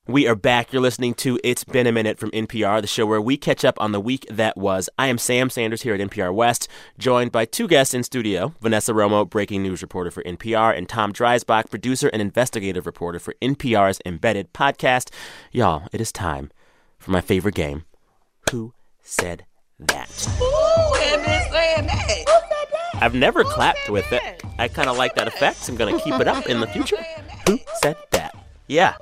We 0.10 0.28
are 0.28 0.34
back. 0.34 0.74
You're 0.74 0.82
listening 0.82 1.14
to 1.16 1.40
It's 1.44 1.64
Been 1.64 1.86
a 1.86 1.92
Minute 1.92 2.18
from 2.18 2.32
NPR, 2.32 2.82
the 2.82 2.88
show 2.88 3.06
where 3.06 3.22
we 3.22 3.38
catch 3.38 3.64
up 3.64 3.80
on 3.80 3.92
the 3.92 4.00
week 4.00 4.26
that 4.28 4.58
was. 4.58 4.90
I 4.98 5.06
am 5.06 5.20
Sam 5.20 5.52
Sanders 5.52 5.84
here 5.84 5.94
at 5.94 6.00
NPR 6.00 6.34
West, 6.34 6.68
joined 6.98 7.32
by 7.32 7.46
two 7.46 7.68
guests 7.68 7.94
in 7.94 8.04
studio 8.04 8.56
Vanessa 8.60 8.92
Romo, 8.92 9.30
breaking 9.30 9.62
news 9.62 9.84
reporter 9.84 10.10
for 10.10 10.24
NPR, 10.24 10.76
and 10.76 10.90
Tom 10.90 11.14
Dreisbach, 11.14 11.70
producer 11.70 12.08
and 12.08 12.24
investigative 12.24 12.88
reporter 12.88 13.20
for 13.20 13.36
NPR's 13.40 14.02
Embedded 14.04 14.52
podcast. 14.52 15.12
Y'all, 15.52 15.88
it 15.94 16.02
is 16.02 16.12
time 16.12 16.50
for 16.98 17.12
my 17.12 17.22
favorite 17.22 17.54
game 17.54 17.86
Who 18.50 18.74
Said 19.04 19.46
That? 19.78 20.10
Who 20.40 20.96
saying 20.96 21.24
that? 21.24 21.46
Who 21.46 21.54
said 21.54 21.86
that? 21.86 22.94
I've 22.96 23.14
never 23.14 23.44
clapped 23.44 23.90
with 23.90 24.12
it. 24.12 24.42
I 24.58 24.70
kind 24.70 24.90
of 24.90 24.98
like 24.98 25.14
that 25.14 25.28
effect. 25.28 25.70
I'm 25.70 25.76
going 25.76 25.96
to 25.96 26.04
keep 26.04 26.16
it 26.16 26.28
up 26.28 26.48
in 26.48 26.62
the 26.62 26.68
future. 26.68 26.98
Who 27.46 27.60
said 27.84 27.98
that? 28.10 28.36
Yeah. 28.66 28.96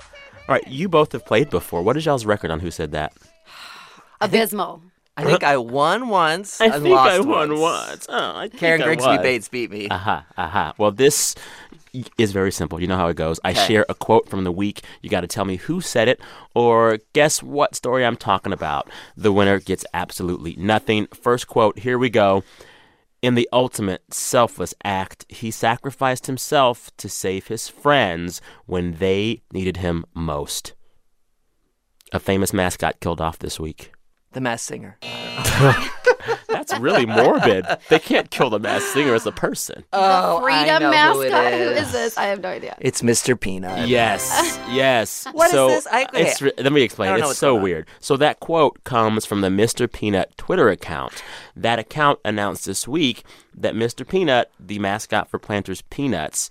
All 0.47 0.53
right, 0.55 0.67
you 0.67 0.87
both 0.87 1.11
have 1.11 1.25
played 1.25 1.49
before. 1.49 1.81
What 1.81 1.97
is 1.97 2.05
y'all's 2.05 2.25
record 2.25 2.51
on 2.51 2.59
Who 2.61 2.71
Said 2.71 2.91
That? 2.91 3.13
Abysmal. 4.21 4.81
I 5.19 5.23
think 5.23 5.43
I 5.43 5.57
won 5.57 6.09
once 6.09 6.61
I 6.61 6.65
and 6.65 6.83
think 6.83 6.95
lost 6.95 7.11
I 7.11 7.19
won 7.21 7.49
once. 7.59 7.59
once. 7.59 8.05
Oh, 8.07 8.37
I 8.37 8.49
think 8.49 8.59
Karen 8.59 8.81
I 8.83 8.85
Grigsby 8.85 9.07
was. 9.17 9.19
Bates 9.23 9.49
beat 9.49 9.71
me. 9.71 9.87
Aha, 9.89 10.23
aha. 10.37 10.73
Well, 10.77 10.91
this 10.91 11.33
is 12.19 12.31
very 12.31 12.51
simple. 12.51 12.79
You 12.79 12.85
know 12.85 12.97
how 12.97 13.07
it 13.07 13.15
goes. 13.15 13.39
I 13.43 13.49
Okay. 13.51 13.65
share 13.65 13.85
a 13.89 13.95
quote 13.95 14.29
from 14.29 14.43
the 14.43 14.51
week. 14.51 14.83
You 15.01 15.09
got 15.09 15.21
to 15.21 15.27
tell 15.27 15.43
me 15.43 15.55
who 15.55 15.81
said 15.81 16.07
it 16.07 16.21
or 16.53 16.99
guess 17.13 17.41
what 17.41 17.73
story 17.75 18.05
I'm 18.05 18.15
talking 18.15 18.53
about. 18.53 18.91
The 19.15 19.33
winner 19.33 19.59
gets 19.59 19.85
absolutely 19.91 20.55
nothing. 20.55 21.07
First 21.07 21.47
quote, 21.47 21.79
here 21.79 21.97
we 21.97 22.11
go. 22.11 22.43
In 23.21 23.35
the 23.35 23.49
ultimate 23.51 24.13
selfless 24.13 24.73
act, 24.83 25.25
he 25.27 25.49
sacrificed 25.49 26.27
himself 26.27 26.95
to 26.97 27.09
save 27.09 27.47
his 27.47 27.67
friends 27.67 28.41
when 28.65 28.93
they 28.93 29.41
needed 29.51 29.77
him 29.77 30.05
most. 30.13 30.73
A 32.13 32.19
famous 32.19 32.53
mascot 32.53 32.99
killed 32.99 33.19
off 33.19 33.39
this 33.39 33.59
week. 33.59 33.91
The 34.33 34.41
Masked 34.41 34.67
Singer. 34.67 34.99
That's 36.67 36.81
really 36.81 37.05
morbid. 37.05 37.65
They 37.89 37.99
can't 37.99 38.29
kill 38.29 38.49
the 38.49 38.59
masked 38.59 38.93
singer 38.93 39.13
as 39.13 39.25
a 39.25 39.31
person. 39.31 39.83
Oh, 39.93 40.41
Freedom 40.41 40.75
I 40.75 40.79
know 40.79 40.91
mascot. 40.91 41.53
Who, 41.53 41.57
Who 41.59 41.69
it 41.71 41.77
is 41.77 41.91
this? 41.91 42.17
I 42.17 42.25
have 42.25 42.41
no 42.41 42.49
idea. 42.49 42.75
It's 42.79 43.01
Mr. 43.01 43.39
Peanut. 43.39 43.87
Yes, 43.87 44.59
yes. 44.69 45.25
What 45.31 45.45
is 45.47 45.51
so 45.51 45.67
this? 45.69 45.87
I- 45.91 46.03
okay. 46.05 46.23
it's 46.27 46.41
re- 46.41 46.51
let 46.57 46.71
me 46.73 46.81
I 46.81 46.83
explain. 46.85 47.09
don't 47.09 47.19
know 47.19 47.23
It's 47.25 47.29
what's 47.29 47.39
so 47.39 47.55
weird. 47.55 47.87
So 47.99 48.17
that 48.17 48.39
quote 48.39 48.83
comes 48.83 49.25
from 49.25 49.41
the 49.41 49.49
Mr. 49.49 49.91
Peanut 49.91 50.37
Twitter 50.37 50.69
account. 50.69 51.23
That 51.55 51.79
account 51.79 52.19
announced 52.25 52.65
this 52.65 52.87
week 52.87 53.23
that 53.55 53.73
Mr. 53.73 54.07
Peanut, 54.07 54.51
the 54.59 54.79
mascot 54.79 55.29
for 55.29 55.39
Planters 55.39 55.81
Peanuts, 55.83 56.49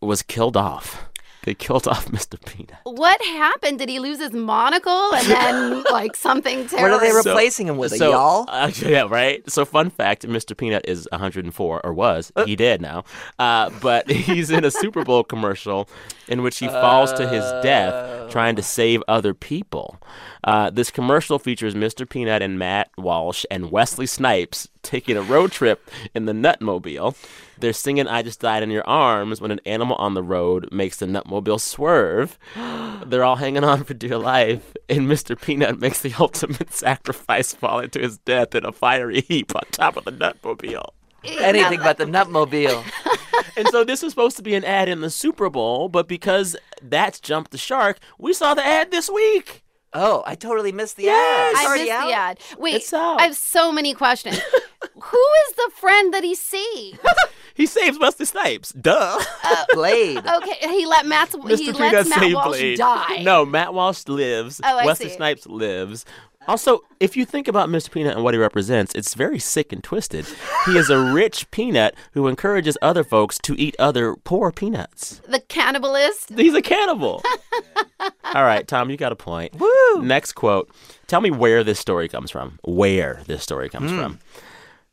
was 0.00 0.22
killed 0.22 0.56
off. 0.56 1.08
They 1.44 1.54
killed 1.54 1.88
off 1.88 2.06
Mr. 2.10 2.42
Peanut. 2.44 2.76
What 2.84 3.20
happened? 3.22 3.78
Did 3.80 3.88
he 3.88 3.98
lose 3.98 4.18
his 4.20 4.32
monocle 4.32 5.14
and 5.14 5.26
then 5.26 5.82
like 5.90 6.14
something 6.16 6.68
terrible? 6.68 6.98
What 6.98 7.02
are 7.02 7.06
they 7.06 7.10
So- 7.22 7.30
replacing 7.30 7.66
him 7.68 7.78
with? 7.78 7.96
so, 7.96 8.08
a 8.08 8.12
y'all? 8.12 8.44
uh, 8.48 8.70
yeah, 8.76 9.06
right. 9.08 9.48
So, 9.50 9.64
fun 9.64 9.90
fact: 9.90 10.26
Mr. 10.26 10.56
Peanut 10.56 10.84
is 10.86 11.08
104, 11.10 11.80
or 11.84 11.92
was. 11.92 12.32
Uh. 12.36 12.44
he 12.46 12.54
did 12.56 12.80
now, 12.80 13.04
uh, 13.38 13.70
but 13.80 14.08
he's 14.10 14.50
in 14.50 14.64
a 14.64 14.70
Super 14.70 15.04
Bowl 15.04 15.24
commercial 15.24 15.88
in 16.28 16.42
which 16.42 16.58
he 16.58 16.68
falls 16.68 17.12
to 17.14 17.28
his 17.28 17.44
death 17.62 18.30
trying 18.30 18.56
to 18.56 18.62
save 18.62 19.02
other 19.08 19.34
people. 19.34 19.98
Uh, 20.44 20.70
this 20.70 20.90
commercial 20.90 21.38
features 21.38 21.74
Mr. 21.74 22.08
Peanut 22.08 22.40
and 22.42 22.58
Matt 22.58 22.90
Walsh 22.96 23.44
and 23.50 23.70
Wesley 23.70 24.06
Snipes 24.06 24.68
taking 24.82 25.16
a 25.16 25.22
road 25.22 25.52
trip 25.52 25.90
in 26.14 26.26
the 26.26 26.32
Nutmobile. 26.32 27.16
They're 27.58 27.72
singing 27.72 28.08
"I 28.08 28.22
Just 28.22 28.40
Died 28.40 28.62
in 28.62 28.70
Your 28.70 28.86
Arms" 28.86 29.40
when 29.40 29.50
an 29.50 29.60
animal 29.64 29.96
on 29.96 30.14
the 30.14 30.22
road 30.22 30.68
makes 30.72 30.96
the 30.98 31.06
Nutmobile 31.06 31.60
swerve. 31.60 32.38
They're 33.06 33.24
all 33.24 33.36
hanging 33.36 33.64
on 33.64 33.84
for 33.84 33.94
dear 33.94 34.18
life, 34.18 34.76
and 34.88 35.02
Mr. 35.08 35.40
Peanut 35.40 35.78
makes 35.80 36.00
the 36.02 36.14
ultimate 36.18 36.72
sacrifice, 36.74 37.52
falling 37.52 37.90
to 37.90 38.00
his 38.00 38.18
death 38.18 38.54
in 38.54 38.64
a 38.64 38.72
fiery 38.72 39.20
heap 39.22 39.54
on 39.54 39.62
top 39.70 39.96
of 39.96 40.04
the 40.04 40.12
Nutmobile. 40.12 40.90
Anything 41.24 41.78
but 41.80 41.98
the 41.98 42.04
Nutmobile. 42.04 42.84
and 43.56 43.68
so 43.68 43.84
this 43.84 44.02
was 44.02 44.12
supposed 44.12 44.36
to 44.38 44.42
be 44.42 44.54
an 44.54 44.64
ad 44.64 44.88
in 44.88 45.00
the 45.02 45.10
Super 45.10 45.48
Bowl, 45.50 45.88
but 45.88 46.08
because 46.08 46.56
that's 46.82 47.20
jumped 47.20 47.52
the 47.52 47.58
shark, 47.58 47.98
we 48.18 48.32
saw 48.32 48.54
the 48.54 48.64
ad 48.66 48.90
this 48.90 49.08
week. 49.08 49.62
Oh, 49.94 50.22
I 50.26 50.34
totally 50.34 50.72
missed 50.72 50.96
the 50.96 51.04
Yes. 51.04 51.48
ad. 51.48 51.50
It's 51.52 51.60
I 51.60 51.66
already 51.66 51.84
missed 51.84 51.92
out? 51.94 52.06
the 52.06 52.12
ad. 52.14 52.40
Wait, 52.58 52.92
I 52.94 53.22
have 53.24 53.36
so 53.36 53.70
many 53.70 53.94
questions. 53.94 54.40
Who 54.94 55.24
is 55.48 55.54
the 55.56 55.70
friend 55.74 56.12
that 56.14 56.24
he 56.24 56.34
saved? 56.34 57.00
He 57.54 57.66
saves 57.66 57.98
Wesley 57.98 58.24
Snipes. 58.24 58.72
Duh. 58.72 59.20
Uh, 59.44 59.64
Blade. 59.74 60.16
Okay, 60.16 60.56
he 60.70 60.86
let 60.86 61.04
Matt. 61.04 61.32
He 61.32 61.36
Mr. 61.36 61.78
lets 61.78 62.08
Matt 62.08 62.20
saved 62.20 62.34
Walsh 62.34 62.46
Blade. 62.46 62.78
die. 62.78 63.22
No, 63.22 63.44
Matt 63.44 63.74
Walsh 63.74 64.08
lives. 64.08 64.58
Oh, 64.64 64.78
I 64.78 64.86
Wesley 64.86 65.10
see. 65.10 65.16
Snipes 65.16 65.46
lives. 65.46 66.06
Also, 66.48 66.80
if 66.98 67.16
you 67.16 67.24
think 67.24 67.46
about 67.46 67.68
Mr. 67.68 67.90
Peanut 67.90 68.14
and 68.16 68.24
what 68.24 68.34
he 68.34 68.40
represents, 68.40 68.94
it's 68.94 69.14
very 69.14 69.38
sick 69.38 69.72
and 69.72 69.82
twisted. 69.82 70.26
He 70.66 70.76
is 70.76 70.90
a 70.90 70.98
rich 70.98 71.48
peanut 71.52 71.94
who 72.12 72.26
encourages 72.26 72.76
other 72.82 73.04
folks 73.04 73.38
to 73.40 73.54
eat 73.60 73.76
other 73.78 74.16
poor 74.16 74.50
peanuts. 74.50 75.20
The 75.28 75.38
cannibalist. 75.40 76.36
He's 76.36 76.54
a 76.54 76.62
cannibal. 76.62 77.22
All 78.34 78.42
right, 78.42 78.66
Tom, 78.66 78.90
you 78.90 78.96
got 78.96 79.12
a 79.12 79.16
point. 79.16 79.54
Woo! 79.54 80.02
Next 80.02 80.32
quote. 80.32 80.68
Tell 81.06 81.20
me 81.20 81.30
where 81.30 81.62
this 81.62 81.78
story 81.78 82.08
comes 82.08 82.30
from. 82.30 82.58
Where 82.64 83.22
this 83.26 83.42
story 83.42 83.68
comes 83.68 83.90
hmm. 83.90 83.98
from. 83.98 84.18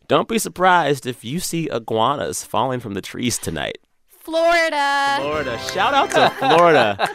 Don't 0.09 0.27
be 0.27 0.39
surprised 0.39 1.05
if 1.05 1.23
you 1.23 1.39
see 1.39 1.69
iguanas 1.69 2.43
falling 2.43 2.79
from 2.79 2.95
the 2.95 3.01
trees 3.01 3.37
tonight. 3.37 3.77
Florida. 4.07 5.17
Florida. 5.19 5.59
Shout 5.71 5.93
out 5.93 6.09
to 6.09 6.31
Florida. 6.39 7.09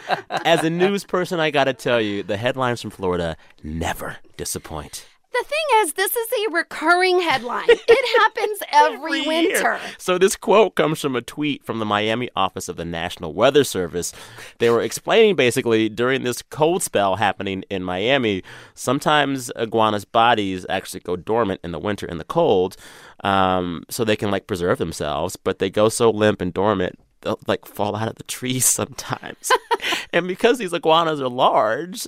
As 0.45 0.63
a 0.63 0.69
news 0.69 1.03
person, 1.03 1.41
I 1.41 1.51
got 1.51 1.65
to 1.65 1.73
tell 1.73 1.99
you, 1.99 2.23
the 2.23 2.37
headlines 2.37 2.81
from 2.81 2.91
Florida 2.91 3.35
never 3.61 4.15
disappoint. 4.37 5.05
The 5.37 5.43
thing 5.43 5.79
is, 5.81 5.93
this 5.93 6.15
is 6.15 6.29
a 6.31 6.53
recurring 6.53 7.19
headline. 7.19 7.65
It 7.67 8.19
happens 8.19 8.59
every, 8.71 9.19
year. 9.19 9.27
winter. 9.27 9.79
So 9.97 10.17
this 10.17 10.37
quote 10.37 10.75
comes 10.75 11.01
from 11.01 11.13
a 11.13 11.21
tweet 11.21 11.61
from 11.65 11.79
the 11.79 11.85
Miami 11.85 12.29
office 12.37 12.69
of 12.69 12.77
the 12.77 12.85
National 12.85 13.33
Weather 13.33 13.65
Service. 13.65 14.13
They 14.59 14.69
were 14.69 14.81
explaining 14.81 15.35
basically 15.35 15.89
during 15.89 16.23
this 16.23 16.41
cold 16.41 16.83
spell 16.83 17.17
happening 17.17 17.65
in 17.69 17.83
Miami, 17.83 18.43
sometimes 18.75 19.51
iguanas' 19.57 20.05
bodies 20.05 20.65
actually 20.69 21.01
go 21.01 21.17
dormant 21.17 21.59
in 21.65 21.73
the 21.73 21.79
winter 21.79 22.05
in 22.05 22.17
the 22.17 22.23
cold, 22.23 22.77
um, 23.21 23.83
so 23.89 24.05
they 24.05 24.15
can 24.15 24.31
like 24.31 24.47
preserve 24.47 24.77
themselves. 24.77 25.35
But 25.35 25.59
they 25.59 25.69
go 25.69 25.89
so 25.89 26.11
limp 26.11 26.39
and 26.39 26.53
dormant. 26.53 26.97
They'll 27.21 27.39
like 27.45 27.65
fall 27.65 27.97
out 27.97 28.07
of 28.07 28.15
the 28.15 28.23
trees 28.23 28.65
sometimes, 28.79 29.51
and 30.13 30.29
because 30.29 30.59
these 30.59 30.71
iguanas 30.71 31.19
are 31.19 31.27
large, 31.27 32.07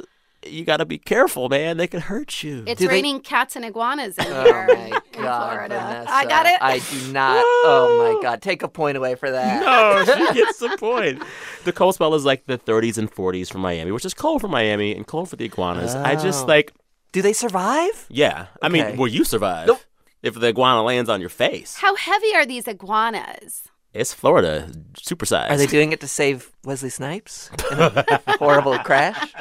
you 0.51 0.65
got 0.65 0.77
to 0.77 0.85
be 0.85 0.97
careful, 0.97 1.49
man. 1.49 1.77
They 1.77 1.87
can 1.87 2.01
hurt 2.01 2.43
you. 2.43 2.63
It's 2.67 2.79
Do 2.79 2.87
they- 2.87 2.93
raining 2.95 3.19
cats 3.21 3.55
and 3.55 3.63
iguanas 3.65 4.17
in 4.17 4.25
Oh 4.27 4.43
here 4.43 4.67
my 4.67 4.89
god, 5.13 5.51
Florida. 5.53 5.75
Vanessa. 5.75 6.11
I 6.13 6.25
got 6.25 6.45
it. 6.45 6.57
I 6.61 6.79
do 6.79 7.11
not. 7.13 7.43
Oh 7.45 8.13
my 8.15 8.21
god, 8.29 8.41
take 8.41 8.63
a 8.63 8.67
point 8.67 8.97
away 8.97 9.15
for 9.15 9.29
that. 9.31 9.61
no, 9.63 10.03
she 10.05 10.33
gets 10.33 10.59
the 10.59 10.75
point. 10.77 11.23
The 11.63 11.71
cold 11.73 11.95
spell 11.95 12.13
is 12.15 12.25
like 12.25 12.45
the 12.45 12.57
30s 12.57 12.97
and 12.97 13.11
40s 13.11 13.51
for 13.51 13.57
Miami, 13.59 13.91
which 13.91 14.05
is 14.05 14.13
cold 14.13 14.41
for 14.41 14.47
Miami 14.47 14.95
and 14.95 15.05
cold 15.05 15.29
for 15.29 15.35
the 15.35 15.45
iguanas. 15.45 15.95
I 15.95 16.15
just 16.15 16.43
Oh. 16.43 16.47
like, 16.47 16.73
Do 17.11 17.21
they 17.21 17.33
survive? 17.33 18.05
yeah. 18.09 18.47
I 18.61 18.67
Okay. 18.67 18.73
mean, 18.83 18.97
will 18.97 19.07
you 19.07 19.23
survive 19.23 19.67
Nope. 19.67 19.81
if 20.23 20.35
the 20.35 20.47
iguana 20.47 20.83
lands 20.83 21.09
on 21.09 21.19
your 21.21 21.29
face? 21.29 21.75
How 21.77 21.95
heavy 21.95 22.33
are 22.35 22.45
these 22.45 22.67
iguanas? 22.67 23.69
It's 23.93 24.13
Florida, 24.13 24.69
supersized. 24.93 25.49
Are 25.49 25.57
they 25.57 25.65
doing 25.65 25.91
it 25.91 25.99
to 26.01 26.07
save 26.07 26.51
Wesley 26.63 26.89
Snipes 26.89 27.49
in 27.71 27.79
a 27.79 28.21
horrible 28.37 28.77
crash? 28.79 29.33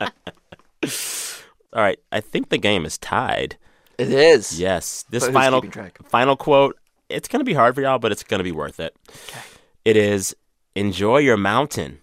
All 0.84 1.82
right, 1.82 1.98
I 2.10 2.20
think 2.20 2.48
the 2.50 2.58
game 2.58 2.84
is 2.84 2.98
tied. 2.98 3.56
It 3.98 4.10
is. 4.10 4.58
Yes, 4.58 5.04
this 5.10 5.24
But 5.24 5.32
final 5.32 5.60
keeping 5.60 5.70
track? 5.72 5.98
final 6.08 6.36
quote. 6.36 6.76
It's 7.08 7.28
gonna 7.28 7.44
be 7.44 7.54
hard 7.54 7.74
for 7.74 7.82
y'all, 7.82 7.98
but 7.98 8.12
it's 8.12 8.22
gonna 8.22 8.42
be 8.44 8.52
worth 8.52 8.80
it. 8.80 8.96
It 9.84 9.96
is 9.96 10.34
enjoy 10.74 11.18
your 11.18 11.36
mountain, 11.36 12.00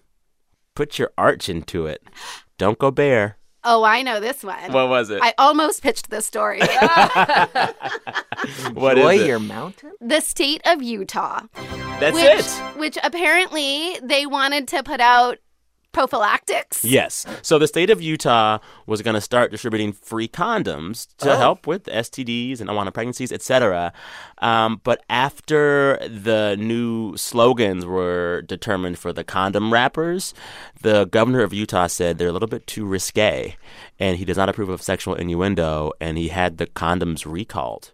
put 0.75 0.99
your 0.99 1.11
arch 1.17 1.49
into 1.49 1.85
it. 1.87 2.03
Don't 2.57 2.77
go 2.77 2.91
bare. 2.91 3.37
Oh, 3.63 3.83
I 3.83 4.01
know 4.03 4.19
this 4.21 4.43
one. 4.43 4.71
What 4.71 4.87
was 4.87 5.09
it? 5.09 5.19
I 5.21 5.33
almost 5.37 5.83
pitched 5.83 6.09
this 6.09 6.25
story. 6.25 6.61
What 8.73 8.97
Enjoy 8.97 9.15
is 9.15 9.21
it? 9.21 9.27
your 9.27 9.39
mountain? 9.39 9.91
the 9.99 10.21
state 10.21 10.61
of 10.65 10.81
Utah. 10.81 11.41
That's 11.99 12.15
which, 12.15 12.23
it. 12.25 12.77
Which 12.79 12.97
apparently 13.03 13.99
they 14.01 14.25
wanted 14.25 14.67
to 14.69 14.83
put 14.83 15.01
out 15.01 15.39
prophylactics. 15.91 16.83
Yes. 16.83 17.25
So 17.41 17.57
the 17.59 17.67
state 17.67 17.89
of 17.89 18.01
Utah 18.01 18.59
was 18.85 19.01
going 19.01 19.15
to 19.15 19.21
start 19.21 19.51
distributing 19.51 19.91
free 19.91 20.27
condoms 20.27 21.07
to 21.17 21.33
Oh. 21.33 21.37
help 21.37 21.67
with 21.67 21.83
STDs 21.85 22.61
and 22.61 22.69
unwanted 22.69 22.93
pregnancies, 22.93 23.31
etc. 23.31 23.91
Um, 24.39 24.81
but 24.83 25.03
after 25.09 25.97
the 26.07 26.55
new 26.59 27.15
slogans 27.17 27.85
were 27.85 28.41
determined 28.43 28.97
for 28.99 29.11
the 29.13 29.23
condom 29.23 29.71
wrappers, 29.73 30.33
the 30.81 31.05
governor 31.05 31.41
of 31.41 31.53
Utah 31.53 31.87
said 31.87 32.17
they're 32.17 32.29
a 32.29 32.31
little 32.33 32.47
bit 32.47 32.67
too 32.67 32.85
risque, 32.85 33.55
and 33.99 34.17
he 34.17 34.25
does 34.25 34.37
not 34.37 34.49
approve 34.49 34.69
of 34.69 34.81
sexual 34.81 35.15
innuendo, 35.15 35.91
and 35.99 36.17
he 36.17 36.29
had 36.29 36.57
the 36.57 36.67
condoms 36.67 37.25
recalled. 37.25 37.91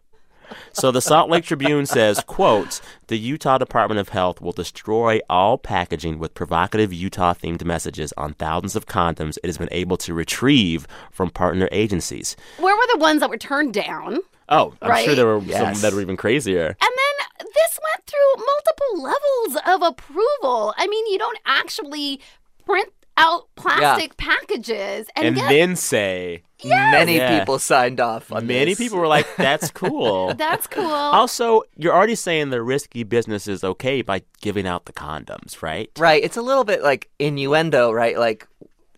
So 0.73 0.91
the 0.91 1.01
Salt 1.01 1.29
Lake 1.29 1.45
Tribune 1.45 1.85
says, 1.85 2.19
quote, 2.25 2.81
the 3.07 3.17
Utah 3.17 3.57
Department 3.57 3.99
of 3.99 4.09
Health 4.09 4.41
will 4.41 4.51
destroy 4.51 5.19
all 5.29 5.57
packaging 5.57 6.19
with 6.19 6.33
provocative 6.33 6.91
Utah-themed 6.93 7.63
messages 7.63 8.13
on 8.17 8.33
thousands 8.33 8.75
of 8.75 8.85
condoms 8.85 9.37
it 9.43 9.47
has 9.47 9.57
been 9.57 9.69
able 9.71 9.97
to 9.97 10.13
retrieve 10.13 10.87
from 11.11 11.29
partner 11.29 11.69
agencies. 11.71 12.35
Where 12.59 12.75
were 12.75 12.87
the 12.93 12.99
ones 12.99 13.19
that 13.21 13.29
were 13.29 13.37
turned 13.37 13.73
down? 13.73 14.19
Oh, 14.49 14.73
I'm 14.81 14.89
Right? 14.91 15.05
sure 15.05 15.15
there 15.15 15.25
were 15.25 15.39
Yes. 15.39 15.59
some 15.75 15.81
that 15.81 15.93
were 15.95 16.01
even 16.01 16.17
crazier. 16.17 16.67
And 16.67 16.77
then 16.81 17.47
this 17.53 17.79
went 17.81 18.05
through 18.05 18.45
multiple 18.45 19.01
levels 19.01 19.61
of 19.67 19.81
approval. 19.93 20.73
I 20.77 20.87
mean, 20.87 21.07
you 21.07 21.17
don't 21.17 21.39
actually 21.45 22.19
print 22.65 22.91
out 23.17 23.47
plastic 23.55 24.17
packages 24.17 25.07
and, 25.15 25.25
And 25.27 25.35
get 25.35 25.49
then 25.49 25.75
say, 25.75 26.43
Many 26.63 27.17
Yeah. 27.17 27.39
people 27.39 27.59
signed 27.59 27.99
off 27.99 28.31
on 28.31 28.47
many 28.47 28.71
this. 28.71 28.77
people 28.79 28.97
were 28.97 29.07
like, 29.07 29.27
that's 29.37 29.69
cool. 29.83 30.33
that's 30.33 30.67
cool. 30.67 30.85
also, 30.91 31.61
you're 31.77 31.93
already 31.93 32.15
saying 32.15 32.49
the 32.49 32.61
risky 32.61 33.03
business 33.03 33.47
is 33.47 33.63
okay 33.63 34.01
by 34.01 34.23
giving 34.41 34.65
out 34.67 34.85
the 34.85 34.93
condoms, 34.93 35.61
right? 35.61 35.89
Right. 35.97 36.23
It's 36.23 36.37
a 36.37 36.41
little 36.41 36.63
bit 36.63 36.81
like 36.81 37.09
innuendo, 37.19 37.91
right? 37.91 38.17
Like, 38.17 38.47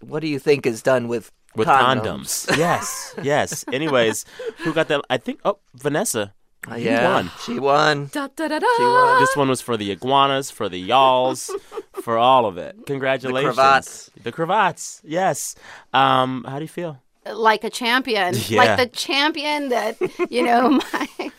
what 0.01 0.21
do 0.21 0.27
you 0.27 0.39
think 0.39 0.65
is 0.65 0.81
done 0.81 1.07
with 1.07 1.31
With 1.55 1.67
condoms? 1.67 2.47
condoms. 2.47 2.57
yes, 2.57 3.15
yes. 3.21 3.65
Anyways, 3.73 4.25
who 4.59 4.73
got 4.73 4.87
that? 4.89 5.01
I 5.09 5.17
think, 5.17 5.41
oh, 5.43 5.57
Vanessa. 5.75 6.33
Uh, 6.69 6.75
You 6.75 6.85
yeah, 6.89 7.13
won. 7.13 7.31
she 7.45 7.59
won. 7.59 8.09
Da, 8.11 8.27
da, 8.35 8.47
da, 8.47 8.59
da. 8.59 8.67
She 8.77 8.83
won. 8.83 9.19
This 9.21 9.35
one 9.35 9.49
was 9.49 9.61
for 9.61 9.77
the 9.77 9.91
iguanas, 9.91 10.51
for 10.51 10.67
the 10.69 10.77
y'alls, 10.79 11.49
for 12.01 12.17
all 12.17 12.45
of 12.45 12.57
it. 12.57 12.75
Congratulations. 12.85 13.55
The 13.55 13.61
cravats. 13.61 14.09
The 14.23 14.31
cravats. 14.31 15.01
Yes. 15.03 15.55
Um, 15.93 16.43
how 16.47 16.57
do 16.59 16.63
you 16.63 16.69
feel? 16.69 17.01
like 17.33 17.65
a 17.65 17.69
champion, 17.69 18.33
Yeah. 18.47 18.63
like 18.63 18.77
the 18.79 18.87
champion 18.87 19.67
that 19.67 19.97
you 20.31 20.43
know 20.43 20.69
my 20.93 21.31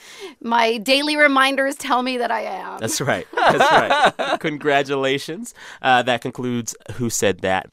my 0.42 0.76
daily 0.76 1.16
reminders 1.16 1.76
tell 1.76 2.02
me 2.02 2.18
that 2.18 2.30
I 2.30 2.42
am. 2.42 2.78
That's 2.78 3.00
right. 3.00 3.26
That's 3.34 4.12
right. 4.18 4.38
Congratulations. 4.40 5.54
Uh, 5.80 6.02
that 6.02 6.20
concludes 6.20 6.76
Who 6.96 7.08
Said 7.08 7.40
That. 7.40 7.70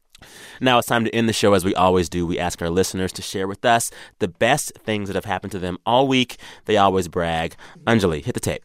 Now 0.61 0.77
it's 0.77 0.87
time 0.87 1.05
to 1.05 1.15
end 1.15 1.29
the 1.29 1.33
show 1.33 1.53
as 1.53 1.65
we 1.65 1.75
always 1.75 2.09
do. 2.09 2.25
We 2.25 2.39
ask 2.39 2.61
our 2.61 2.69
listeners 2.69 3.11
to 3.13 3.21
share 3.21 3.47
with 3.47 3.65
us 3.65 3.91
the 4.19 4.27
best 4.27 4.73
things 4.79 5.09
that 5.09 5.15
have 5.15 5.25
happened 5.25 5.51
to 5.53 5.59
them 5.59 5.77
all 5.85 6.07
week. 6.07 6.37
They 6.65 6.77
always 6.77 7.07
brag. 7.07 7.55
Anjali, 7.85 8.23
hit 8.23 8.33
the 8.33 8.39
tape. 8.39 8.63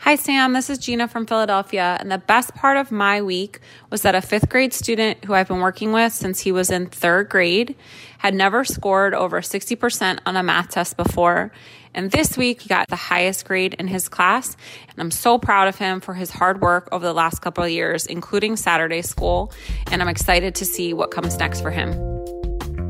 Hi, 0.00 0.14
Sam. 0.14 0.54
This 0.54 0.70
is 0.70 0.78
Gina 0.78 1.08
from 1.08 1.26
Philadelphia. 1.26 1.98
And 2.00 2.10
the 2.10 2.16
best 2.16 2.54
part 2.54 2.78
of 2.78 2.90
my 2.90 3.20
week 3.20 3.60
was 3.90 4.00
that 4.00 4.14
a 4.14 4.22
fifth 4.22 4.48
grade 4.48 4.72
student 4.72 5.26
who 5.26 5.34
I've 5.34 5.48
been 5.48 5.60
working 5.60 5.92
with 5.92 6.14
since 6.14 6.40
he 6.40 6.52
was 6.52 6.70
in 6.70 6.86
third 6.86 7.28
grade 7.28 7.76
had 8.16 8.34
never 8.34 8.64
scored 8.64 9.12
over 9.12 9.42
60% 9.42 10.20
on 10.24 10.36
a 10.36 10.42
math 10.42 10.70
test 10.70 10.96
before. 10.96 11.52
And 11.94 12.10
this 12.10 12.36
week, 12.36 12.62
he 12.62 12.68
got 12.68 12.88
the 12.88 12.96
highest 12.96 13.44
grade 13.44 13.74
in 13.74 13.88
his 13.88 14.08
class. 14.08 14.56
And 14.88 14.98
I'm 14.98 15.10
so 15.10 15.38
proud 15.38 15.68
of 15.68 15.76
him 15.76 16.00
for 16.00 16.14
his 16.14 16.30
hard 16.30 16.60
work 16.60 16.88
over 16.92 17.04
the 17.04 17.12
last 17.12 17.40
couple 17.40 17.64
of 17.64 17.70
years, 17.70 18.06
including 18.06 18.56
Saturday 18.56 19.02
school. 19.02 19.52
And 19.90 20.00
I'm 20.00 20.08
excited 20.08 20.54
to 20.56 20.64
see 20.64 20.92
what 20.92 21.10
comes 21.10 21.38
next 21.38 21.60
for 21.60 21.70
him. 21.70 21.92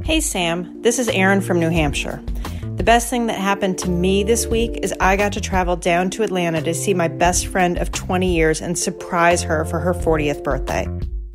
Hey, 0.04 0.20
Sam. 0.20 0.82
This 0.82 0.98
is 0.98 1.08
Erin 1.08 1.40
from 1.40 1.60
New 1.60 1.70
Hampshire. 1.70 2.22
The 2.76 2.84
best 2.84 3.10
thing 3.10 3.26
that 3.26 3.38
happened 3.38 3.78
to 3.80 3.90
me 3.90 4.24
this 4.24 4.46
week 4.46 4.78
is 4.82 4.94
I 5.00 5.16
got 5.16 5.32
to 5.34 5.40
travel 5.40 5.76
down 5.76 6.08
to 6.10 6.22
Atlanta 6.22 6.62
to 6.62 6.72
see 6.72 6.94
my 6.94 7.08
best 7.08 7.46
friend 7.46 7.76
of 7.76 7.92
20 7.92 8.34
years 8.34 8.62
and 8.62 8.78
surprise 8.78 9.42
her 9.42 9.66
for 9.66 9.78
her 9.78 9.92
40th 9.92 10.42
birthday. 10.42 10.86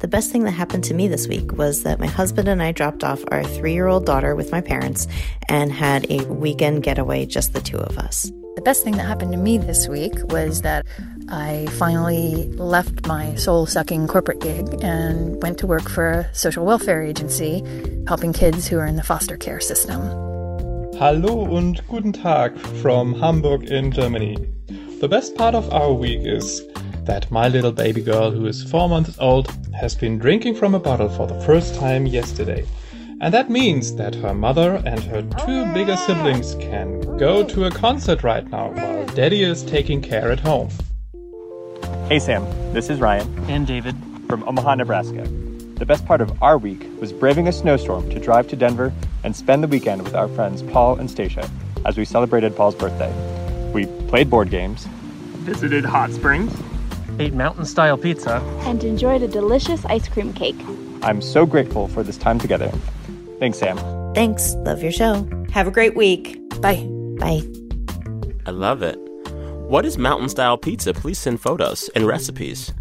The 0.05 0.09
best 0.09 0.31
thing 0.31 0.43
that 0.43 0.51
happened 0.51 0.83
to 0.83 0.93
me 0.93 1.07
this 1.07 1.27
week 1.27 1.53
was 1.53 1.81
that 1.81 1.99
my 1.99 2.05
husband 2.05 2.47
and 2.47 2.61
I 2.61 2.71
dropped 2.71 3.03
off 3.03 3.23
our 3.31 3.43
three 3.43 3.73
year 3.73 3.87
old 3.87 4.05
daughter 4.05 4.35
with 4.35 4.51
my 4.51 4.61
parents 4.61 5.07
and 5.49 5.71
had 5.71 6.05
a 6.11 6.23
weekend 6.25 6.83
getaway, 6.83 7.25
just 7.25 7.53
the 7.53 7.59
two 7.59 7.79
of 7.79 7.97
us. 7.97 8.31
The 8.55 8.61
best 8.61 8.83
thing 8.83 8.97
that 8.97 9.07
happened 9.07 9.31
to 9.31 9.39
me 9.39 9.57
this 9.57 9.87
week 9.87 10.13
was 10.25 10.61
that 10.61 10.85
I 11.27 11.65
finally 11.79 12.49
left 12.51 13.07
my 13.07 13.33
soul 13.33 13.65
sucking 13.65 14.05
corporate 14.07 14.41
gig 14.41 14.77
and 14.83 15.41
went 15.41 15.57
to 15.57 15.65
work 15.65 15.89
for 15.89 16.11
a 16.11 16.35
social 16.35 16.67
welfare 16.67 17.01
agency 17.01 17.63
helping 18.07 18.31
kids 18.31 18.67
who 18.67 18.77
are 18.77 18.85
in 18.85 18.97
the 18.97 19.03
foster 19.03 19.37
care 19.37 19.59
system. 19.59 20.01
Hallo 20.99 21.47
und 21.51 21.81
guten 21.87 22.13
Tag 22.13 22.55
from 22.83 23.15
Hamburg 23.19 23.71
in 23.71 23.91
Germany. 23.91 24.37
The 25.01 25.07
best 25.07 25.35
part 25.35 25.55
of 25.55 25.73
our 25.73 25.91
week 25.91 26.21
is 26.21 26.61
that 27.05 27.29
my 27.31 27.47
little 27.47 27.71
baby 27.71 28.01
girl, 28.01 28.31
who 28.31 28.45
is 28.47 28.63
four 28.63 28.89
months 28.89 29.17
old, 29.19 29.51
has 29.79 29.95
been 29.95 30.17
drinking 30.17 30.55
from 30.55 30.75
a 30.75 30.79
bottle 30.79 31.09
for 31.09 31.27
the 31.27 31.39
first 31.41 31.75
time 31.75 32.05
yesterday. 32.05 32.65
And 33.21 33.33
that 33.33 33.49
means 33.49 33.95
that 33.95 34.15
her 34.15 34.33
mother 34.33 34.81
and 34.85 34.99
her 35.03 35.21
two 35.45 35.71
bigger 35.73 35.95
siblings 35.95 36.55
can 36.55 36.99
go 37.17 37.43
to 37.43 37.65
a 37.65 37.71
concert 37.71 38.23
right 38.23 38.45
now 38.49 38.71
while 38.71 39.05
daddy 39.07 39.43
is 39.43 39.63
taking 39.63 40.01
care 40.01 40.31
at 40.31 40.39
home. 40.39 40.69
Hey 42.09 42.19
Sam, 42.19 42.43
this 42.73 42.89
is 42.89 42.99
Ryan 42.99 43.49
and 43.49 43.65
David 43.65 43.95
from 44.27 44.43
Omaha, 44.43 44.75
Nebraska. 44.75 45.23
The 45.75 45.85
best 45.85 46.05
part 46.05 46.21
of 46.21 46.41
our 46.43 46.57
week 46.57 46.85
was 46.99 47.13
braving 47.13 47.47
a 47.47 47.51
snowstorm 47.51 48.09
to 48.09 48.19
drive 48.19 48.47
to 48.49 48.55
Denver 48.55 48.93
and 49.23 49.35
spend 49.35 49.63
the 49.63 49.67
weekend 49.67 50.03
with 50.03 50.15
our 50.15 50.27
friends 50.27 50.61
Paul 50.63 50.99
and 50.99 51.09
Stacia 51.09 51.49
as 51.85 51.97
we 51.97 52.05
celebrated 52.05 52.55
Paul's 52.55 52.75
birthday. 52.75 53.13
We 53.71 53.85
played 54.07 54.29
board 54.29 54.49
games, 54.49 54.85
visited 55.45 55.85
hot 55.85 56.11
springs, 56.11 56.53
ate 57.19 57.33
mountain 57.33 57.65
style 57.65 57.97
pizza. 57.97 58.41
and 58.61 58.83
enjoyed 58.83 59.21
a 59.21 59.27
delicious 59.27 59.85
ice 59.85 60.07
cream 60.07 60.33
cake. 60.33 60.55
I'm 61.01 61.21
so 61.21 61.45
grateful 61.45 61.87
for 61.87 62.03
this 62.03 62.17
time 62.17 62.39
together. 62.39 62.71
Thanks, 63.39 63.59
Sam. 63.59 63.77
Thanks. 64.13 64.55
Love 64.55 64.81
your 64.81 64.91
show. 64.91 65.27
Have 65.51 65.67
a 65.67 65.71
great 65.71 65.95
week. 65.95 66.39
Bye. 66.61 66.87
Bye. 67.19 67.41
I 68.45 68.51
love 68.51 68.81
it. 68.81 68.97
What 69.67 69.85
is 69.85 69.97
mountain 69.97 70.29
style 70.29 70.57
pizza? 70.57 70.93
Please 70.93 71.17
send 71.19 71.41
photos 71.41 71.89
and 71.95 72.05
recipes. 72.05 72.71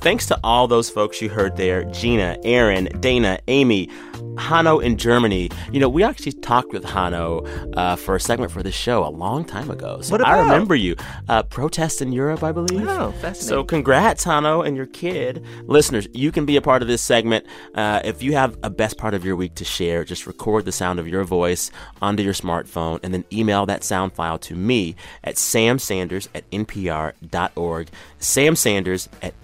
Thanks 0.00 0.24
to 0.26 0.40
all 0.42 0.66
those 0.66 0.88
folks 0.88 1.20
you 1.20 1.28
heard 1.28 1.56
there 1.58 1.84
Gina, 1.84 2.38
Aaron, 2.42 2.88
Dana, 3.00 3.38
Amy, 3.48 3.90
Hanno 4.38 4.78
in 4.78 4.96
Germany. 4.96 5.50
You 5.72 5.80
know, 5.80 5.90
we 5.90 6.02
actually 6.02 6.32
talked 6.32 6.72
with 6.72 6.84
Hanno 6.84 7.44
uh, 7.74 7.96
for 7.96 8.16
a 8.16 8.20
segment 8.20 8.50
for 8.50 8.62
this 8.62 8.74
show 8.74 9.04
a 9.04 9.10
long 9.10 9.44
time 9.44 9.70
ago. 9.70 10.00
So 10.00 10.16
I 10.16 10.40
remember 10.40 10.74
you. 10.74 10.96
Uh, 11.28 11.42
protests 11.42 12.00
in 12.00 12.12
Europe, 12.12 12.42
I 12.42 12.52
believe. 12.52 12.86
Oh, 12.88 13.12
fascinating. 13.12 13.48
So 13.48 13.64
congrats, 13.64 14.24
Hanno, 14.24 14.62
and 14.62 14.76
your 14.76 14.86
kid. 14.86 15.44
Listeners, 15.64 16.08
you 16.12 16.32
can 16.32 16.46
be 16.46 16.56
a 16.56 16.62
part 16.62 16.80
of 16.80 16.88
this 16.88 17.02
segment. 17.02 17.46
Uh, 17.74 18.00
if 18.02 18.22
you 18.22 18.32
have 18.32 18.56
a 18.62 18.70
best 18.70 18.96
part 18.96 19.12
of 19.12 19.24
your 19.24 19.36
week 19.36 19.54
to 19.56 19.64
share, 19.64 20.04
just 20.04 20.26
record 20.26 20.64
the 20.64 20.72
sound 20.72 20.98
of 20.98 21.06
your 21.06 21.24
voice 21.24 21.70
onto 22.00 22.22
your 22.22 22.34
smartphone 22.34 23.00
and 23.02 23.12
then 23.12 23.24
email 23.32 23.66
that 23.66 23.84
sound 23.84 24.14
file 24.14 24.38
to 24.38 24.54
me 24.54 24.96
at 25.24 25.34
samsanders 25.36 26.28
at 26.34 26.50
npr.org. 26.50 27.88
Sam 28.18 28.56
Sanders 28.56 29.08
at 29.22 29.34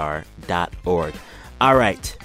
npr.org. 0.00 1.14
All 1.60 1.76
right, 1.76 2.16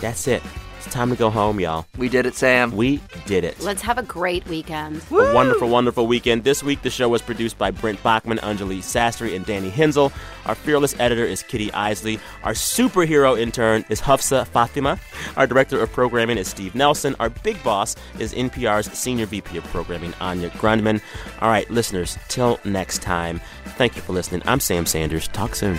that's 0.00 0.28
it. 0.28 0.42
It's 0.84 0.92
time 0.92 1.10
to 1.10 1.16
go 1.16 1.30
home, 1.30 1.60
y'all. 1.60 1.86
We 1.96 2.08
did 2.08 2.26
it, 2.26 2.34
Sam. 2.34 2.74
We 2.74 3.00
did 3.24 3.44
it. 3.44 3.60
Let's 3.60 3.82
have 3.82 3.98
a 3.98 4.02
great 4.02 4.44
weekend. 4.48 5.00
A 5.12 5.32
wonderful, 5.32 5.68
wonderful 5.68 6.08
weekend. 6.08 6.42
This 6.42 6.64
week, 6.64 6.82
the 6.82 6.90
show 6.90 7.08
was 7.08 7.22
produced 7.22 7.56
by 7.56 7.70
Brent 7.70 8.02
Baughman, 8.02 8.40
Anjali 8.40 8.78
Sastry, 8.78 9.36
and 9.36 9.46
Danny 9.46 9.70
Hensel. 9.70 10.12
Our 10.44 10.56
fearless 10.56 10.98
editor 10.98 11.24
is 11.24 11.44
Kitty 11.44 11.70
Eisele. 11.70 12.18
Our 12.42 12.52
superhero 12.52 13.38
intern 13.38 13.84
is 13.90 14.00
Hafsa 14.00 14.44
Fatima. 14.44 14.98
Our 15.36 15.46
director 15.46 15.80
of 15.80 15.92
programming 15.92 16.36
is 16.36 16.48
Steve 16.48 16.74
Nelson. 16.74 17.14
Our 17.20 17.30
big 17.30 17.62
boss 17.62 17.94
is 18.18 18.34
NPR's 18.34 18.92
senior 18.92 19.26
VP 19.26 19.56
of 19.58 19.64
programming, 19.66 20.14
Anya 20.20 20.50
Grundmann. 20.50 21.00
All 21.40 21.48
right, 21.48 21.70
listeners, 21.70 22.18
till 22.26 22.58
next 22.64 23.02
time, 23.02 23.40
thank 23.76 23.94
you 23.94 24.02
for 24.02 24.12
listening. 24.14 24.42
I'm 24.46 24.58
Sam 24.58 24.84
Sanders. 24.84 25.28
Talk 25.28 25.54
soon. 25.54 25.78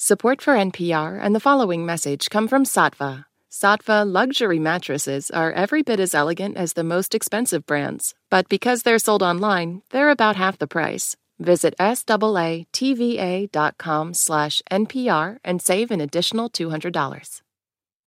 Support 0.00 0.40
for 0.40 0.54
NPR 0.54 1.18
and 1.20 1.34
the 1.34 1.40
following 1.40 1.84
message 1.84 2.30
come 2.30 2.46
from 2.46 2.62
Saatva. 2.62 3.24
Saatva 3.50 4.06
luxury 4.06 4.60
mattresses 4.60 5.28
are 5.28 5.50
every 5.50 5.82
bit 5.82 5.98
as 5.98 6.14
elegant 6.14 6.56
as 6.56 6.74
the 6.74 6.84
most 6.84 7.16
expensive 7.16 7.66
brands, 7.66 8.14
but 8.30 8.48
because 8.48 8.84
they're 8.84 9.00
sold 9.00 9.24
online, 9.24 9.82
they're 9.90 10.10
about 10.10 10.36
half 10.36 10.56
the 10.56 10.68
price. 10.68 11.16
Visit 11.40 11.74
SAATVA.com 11.80 12.14
slash 14.14 14.62
NPR 14.70 15.38
and 15.42 15.60
save 15.60 15.90
an 15.90 16.00
additional 16.00 16.48
$200. 16.48 17.42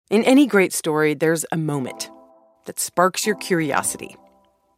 In 0.09 0.23
any 0.23 0.47
great 0.47 0.73
story, 0.73 1.13
there's 1.13 1.45
a 1.51 1.57
moment 1.57 2.09
that 2.65 2.79
sparks 2.79 3.27
your 3.27 3.35
curiosity. 3.35 4.15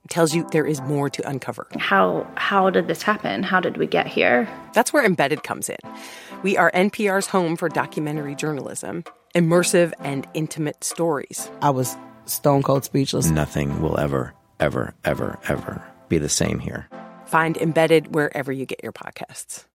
It 0.07 0.11
tells 0.11 0.33
you 0.33 0.47
there 0.53 0.65
is 0.65 0.79
more 0.83 1.09
to 1.09 1.27
uncover. 1.27 1.67
How 1.77 2.25
how 2.37 2.69
did 2.69 2.87
this 2.87 3.01
happen? 3.01 3.43
How 3.43 3.59
did 3.59 3.75
we 3.75 3.85
get 3.85 4.07
here? 4.07 4.47
That's 4.73 4.93
where 4.93 5.03
Embedded 5.03 5.43
comes 5.43 5.67
in. 5.67 5.75
We 6.43 6.55
are 6.55 6.71
NPR's 6.71 7.27
home 7.27 7.57
for 7.57 7.67
documentary 7.67 8.33
journalism, 8.33 9.03
immersive 9.35 9.91
and 9.99 10.25
intimate 10.33 10.81
stories. 10.81 11.51
I 11.61 11.71
was 11.71 11.97
stone 12.25 12.63
cold 12.63 12.85
speechless. 12.85 13.29
Nothing 13.29 13.81
will 13.81 13.99
ever, 13.99 14.33
ever, 14.61 14.93
ever, 15.03 15.39
ever 15.49 15.83
be 16.07 16.19
the 16.19 16.29
same 16.29 16.59
here. 16.59 16.87
Find 17.25 17.57
Embedded 17.57 18.15
wherever 18.15 18.53
you 18.53 18.65
get 18.65 18.81
your 18.81 18.93
podcasts. 18.93 19.65